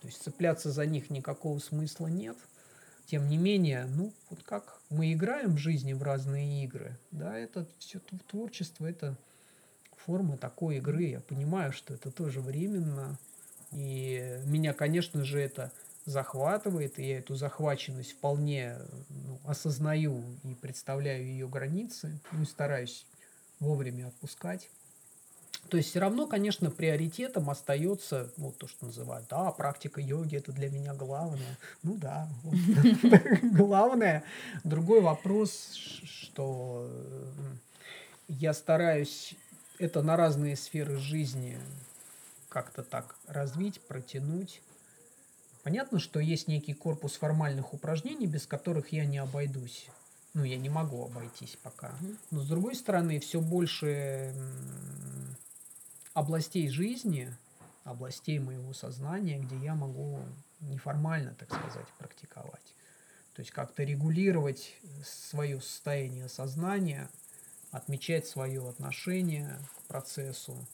То 0.00 0.06
есть 0.06 0.22
цепляться 0.22 0.70
за 0.70 0.86
них 0.86 1.10
никакого 1.10 1.58
смысла 1.58 2.06
нет. 2.06 2.36
Тем 3.06 3.28
не 3.28 3.38
менее, 3.38 3.86
ну, 3.86 4.12
вот 4.28 4.42
как 4.44 4.80
мы 4.88 5.12
играем 5.12 5.56
в 5.56 5.58
жизни 5.58 5.94
в 5.94 6.02
разные 6.02 6.64
игры, 6.64 6.96
да, 7.10 7.36
это 7.36 7.66
все 7.78 8.00
творчество, 8.28 8.86
это 8.86 9.16
форма 9.96 10.36
такой 10.36 10.76
игры. 10.76 11.04
Я 11.04 11.20
понимаю, 11.20 11.72
что 11.72 11.94
это 11.94 12.10
тоже 12.10 12.40
временно. 12.40 13.18
И 13.72 14.40
меня, 14.46 14.74
конечно 14.74 15.24
же, 15.24 15.40
это 15.40 15.72
захватывает, 16.04 16.98
и 16.98 17.08
я 17.08 17.18
эту 17.18 17.34
захваченность 17.34 18.12
вполне 18.12 18.78
ну, 19.08 19.40
осознаю 19.44 20.24
и 20.44 20.54
представляю 20.54 21.24
ее 21.24 21.48
границы, 21.48 22.20
ну 22.32 22.42
и 22.42 22.46
стараюсь 22.46 23.06
вовремя 23.58 24.08
отпускать. 24.08 24.70
То 25.68 25.76
есть 25.76 25.90
все 25.90 26.00
равно, 26.00 26.26
конечно, 26.26 26.70
приоритетом 26.70 27.50
остается 27.50 28.32
вот 28.36 28.58
то, 28.58 28.66
что 28.66 28.86
называют, 28.86 29.28
да, 29.28 29.52
практика 29.52 30.00
йоги 30.00 30.36
это 30.36 30.52
для 30.52 30.70
меня 30.70 30.94
главное. 30.94 31.58
Ну 31.82 31.96
да, 31.96 32.28
главное. 33.42 34.24
Другой 34.64 35.00
вопрос, 35.00 35.74
что 35.74 36.88
э, 36.90 37.54
я 38.28 38.52
стараюсь 38.54 39.34
это 39.78 40.02
на 40.02 40.16
разные 40.16 40.56
сферы 40.56 40.96
жизни 40.96 41.58
как-то 42.48 42.82
так 42.82 43.16
развить, 43.26 43.80
протянуть. 43.82 44.62
Понятно, 45.62 45.98
что 45.98 46.20
есть 46.20 46.48
некий 46.48 46.72
корпус 46.72 47.16
формальных 47.16 47.74
упражнений, 47.74 48.26
без 48.26 48.46
которых 48.46 48.92
я 48.92 49.04
не 49.04 49.18
обойдусь. 49.18 49.88
Ну, 50.32 50.44
я 50.44 50.56
не 50.56 50.68
могу 50.68 51.04
обойтись 51.04 51.58
пока. 51.62 51.92
Но 52.30 52.40
с 52.40 52.48
другой 52.48 52.74
стороны, 52.74 53.20
все 53.20 53.40
больше 53.40 54.34
областей 56.14 56.68
жизни, 56.68 57.34
областей 57.84 58.38
моего 58.38 58.72
сознания, 58.72 59.38
где 59.38 59.56
я 59.56 59.74
могу 59.74 60.20
неформально, 60.60 61.34
так 61.34 61.52
сказать, 61.52 61.86
практиковать. 61.98 62.74
То 63.34 63.40
есть 63.40 63.50
как-то 63.50 63.82
регулировать 63.82 64.74
свое 65.04 65.60
состояние 65.60 66.28
сознания, 66.28 67.08
отмечать 67.70 68.26
свое 68.26 68.68
отношение 68.68 69.58
к 69.78 69.88
процессу, 69.88 70.66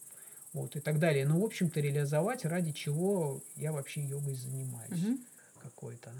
вот, 0.56 0.74
и 0.74 0.80
так 0.80 0.98
далее. 0.98 1.26
Ну, 1.26 1.40
в 1.40 1.44
общем-то, 1.44 1.80
реализовать, 1.80 2.44
ради 2.44 2.72
чего 2.72 3.42
я 3.56 3.72
вообще 3.72 4.02
йогой 4.02 4.34
занимаюсь 4.34 4.90
Мгм. 4.90 5.18
какой-то. 5.62 6.12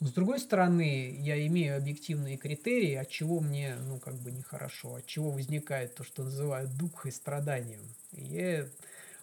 Но 0.00 0.06
с 0.06 0.12
другой 0.12 0.38
стороны, 0.38 1.16
я 1.18 1.44
имею 1.46 1.76
объективные 1.76 2.36
критерии, 2.36 2.94
от 2.94 3.08
чего 3.08 3.40
мне, 3.40 3.76
ну, 3.76 3.98
как 3.98 4.14
бы 4.14 4.30
нехорошо, 4.30 4.96
от 4.96 5.06
чего 5.06 5.30
возникает 5.30 5.94
то, 5.94 6.04
что 6.04 6.24
называют 6.24 6.76
духой 6.76 7.12
страданием. 7.12 7.82
И 8.12 8.24
я 8.24 8.68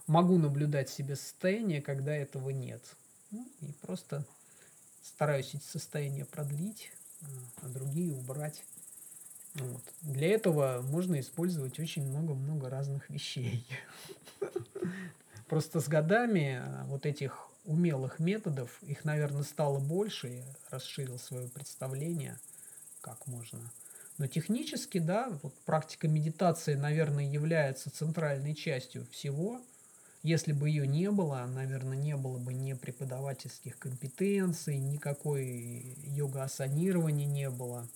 могу 0.07 0.37
наблюдать 0.37 0.89
в 0.89 0.93
себе 0.93 1.15
состояние, 1.15 1.81
когда 1.81 2.15
этого 2.15 2.49
нет. 2.49 2.95
Ну, 3.31 3.47
и 3.61 3.71
просто 3.73 4.25
стараюсь 5.01 5.53
эти 5.55 5.63
состояния 5.63 6.25
продлить, 6.25 6.91
а, 7.21 7.25
а 7.61 7.69
другие 7.69 8.13
убрать. 8.13 8.63
Вот. 9.55 9.83
Для 10.01 10.27
этого 10.27 10.81
можно 10.81 11.19
использовать 11.19 11.79
очень 11.79 12.07
много-много 12.07 12.69
разных 12.69 13.09
вещей. 13.09 13.65
Просто 15.47 15.79
с 15.79 15.87
годами 15.87 16.59
а, 16.61 16.85
вот 16.87 17.05
этих 17.05 17.49
умелых 17.63 18.19
методов, 18.19 18.77
их, 18.83 19.05
наверное, 19.05 19.43
стало 19.43 19.79
больше, 19.79 20.27
я 20.27 20.45
расширил 20.69 21.17
свое 21.17 21.47
представление, 21.47 22.37
как 23.01 23.27
можно. 23.27 23.71
Но 24.17 24.27
технически, 24.27 24.97
да, 24.97 25.29
вот 25.41 25.53
практика 25.65 26.07
медитации, 26.07 26.75
наверное, 26.75 27.25
является 27.25 27.89
центральной 27.89 28.55
частью 28.55 29.05
всего. 29.11 29.61
Если 30.23 30.51
бы 30.51 30.69
ее 30.69 30.87
не 30.87 31.11
было, 31.11 31.45
наверное, 31.47 31.97
не 31.97 32.15
было 32.15 32.39
бы 32.39 32.53
ни 32.53 32.73
преподавательских 32.73 33.77
компетенций, 33.77 34.77
никакой 34.77 35.95
йога-асанирования 36.03 37.27
не 37.27 37.49
было. 37.49 37.87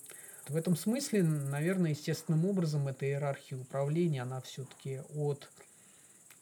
В 0.50 0.56
этом 0.56 0.74
смысле, 0.74 1.22
наверное, 1.22 1.92
естественным 1.92 2.44
образом 2.44 2.88
эта 2.88 3.06
иерархия 3.06 3.56
управления, 3.56 4.22
она 4.22 4.40
все-таки 4.40 5.00
от 5.14 5.48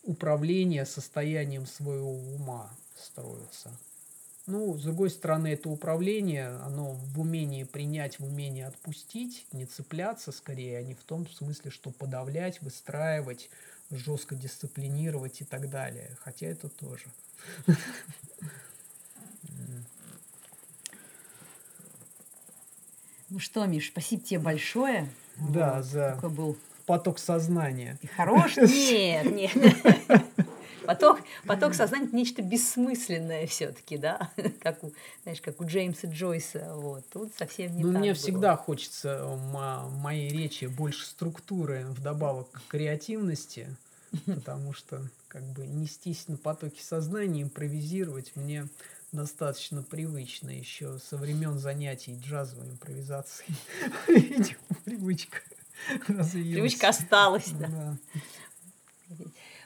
управления 0.03 0.87
состоянием 0.87 1.67
своего 1.67 2.15
ума 2.15 2.71
строится. 2.97 3.71
Ну, 4.47 4.79
с 4.79 4.83
другой 4.83 5.11
стороны, 5.11 5.49
это 5.49 5.69
управление, 5.69 6.49
оно 6.65 6.93
в 6.93 7.21
умении 7.21 7.65
принять, 7.65 8.19
в 8.19 8.25
умении 8.25 8.63
отпустить, 8.63 9.47
не 9.53 9.67
цепляться 9.67 10.33
скорее, 10.33 10.79
а 10.79 10.83
не 10.83 10.95
в 10.95 11.05
том 11.05 11.29
смысле, 11.29 11.71
что 11.71 11.91
подавлять, 11.91 12.63
выстраивать, 12.63 13.51
жестко 13.91 14.35
дисциплинировать 14.35 15.43
и 15.43 15.45
так 15.45 15.69
далее. 15.69 16.17
Хотя 16.25 16.47
это 16.47 16.71
тоже. 16.71 17.05
Ну 23.31 23.39
что, 23.39 23.65
Миш, 23.67 23.89
спасибо 23.89 24.23
тебе 24.23 24.41
большое. 24.41 25.09
Да, 25.37 25.77
вот, 25.77 25.85
за 25.85 26.13
такой 26.15 26.31
был 26.31 26.57
поток 26.87 27.19
сознания. 27.19 27.99
Ты 28.01 28.09
хорош? 28.09 28.57
Нет, 28.57 29.27
нет. 29.31 29.53
Поток, 30.87 31.21
поток 31.47 31.75
сознания 31.75 32.07
это 32.07 32.17
нечто 32.17 32.41
бессмысленное 32.41 33.47
все-таки, 33.47 33.99
да, 33.99 34.31
как 34.63 34.83
у, 34.83 34.93
знаешь, 35.23 35.43
как 35.43 35.61
у 35.61 35.67
Джеймса 35.67 36.09
Джойса. 36.09 36.73
Вот. 36.77 37.05
Тут 37.13 37.35
совсем 37.35 37.77
не 37.77 37.85
ну, 37.85 37.93
так 37.93 38.01
Мне 38.01 38.13
было. 38.13 38.19
всегда 38.19 38.57
хочется 38.57 39.23
в 39.27 39.93
моей 40.01 40.31
речи 40.31 40.65
больше 40.65 41.05
структуры 41.05 41.85
вдобавок 41.91 42.51
к 42.51 42.63
креативности, 42.69 43.69
потому 44.25 44.73
что 44.73 45.03
как 45.29 45.43
бы 45.43 45.67
нестись 45.67 46.27
на 46.27 46.39
потоке 46.39 46.83
сознания, 46.83 47.43
импровизировать 47.43 48.35
мне 48.35 48.67
достаточно 49.13 49.83
привычно 49.83 50.51
еще 50.51 50.99
со 50.99 51.17
времен 51.17 51.59
занятий 51.59 52.19
джазовой 52.19 52.71
импровизацией. 52.71 53.55
Видимо, 54.09 54.59
привычка 54.85 55.39
развилась. 56.09 56.53
Привычка 56.55 56.89
осталась, 56.89 57.51
да. 57.51 57.97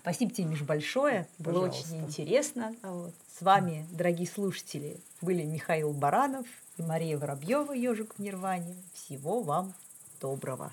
Спасибо 0.01 0.33
тебе, 0.33 0.49
Миш, 0.49 0.63
большое. 0.63 1.29
Было 1.39 1.67
очень 1.69 2.05
интересно. 2.05 2.75
Вот. 2.83 3.15
С 3.39 3.43
вами, 3.43 3.87
дорогие 3.93 4.27
слушатели, 4.27 5.01
были 5.21 5.45
Михаил 5.45 5.93
Баранов 5.93 6.47
и 6.77 6.83
Мария 6.83 7.17
Воробьева, 7.17 7.73
ежик 7.73 8.15
в 8.17 8.19
Нирване. 8.19 8.77
Всего 8.95 9.43
вам 9.43 9.75
доброго. 10.21 10.73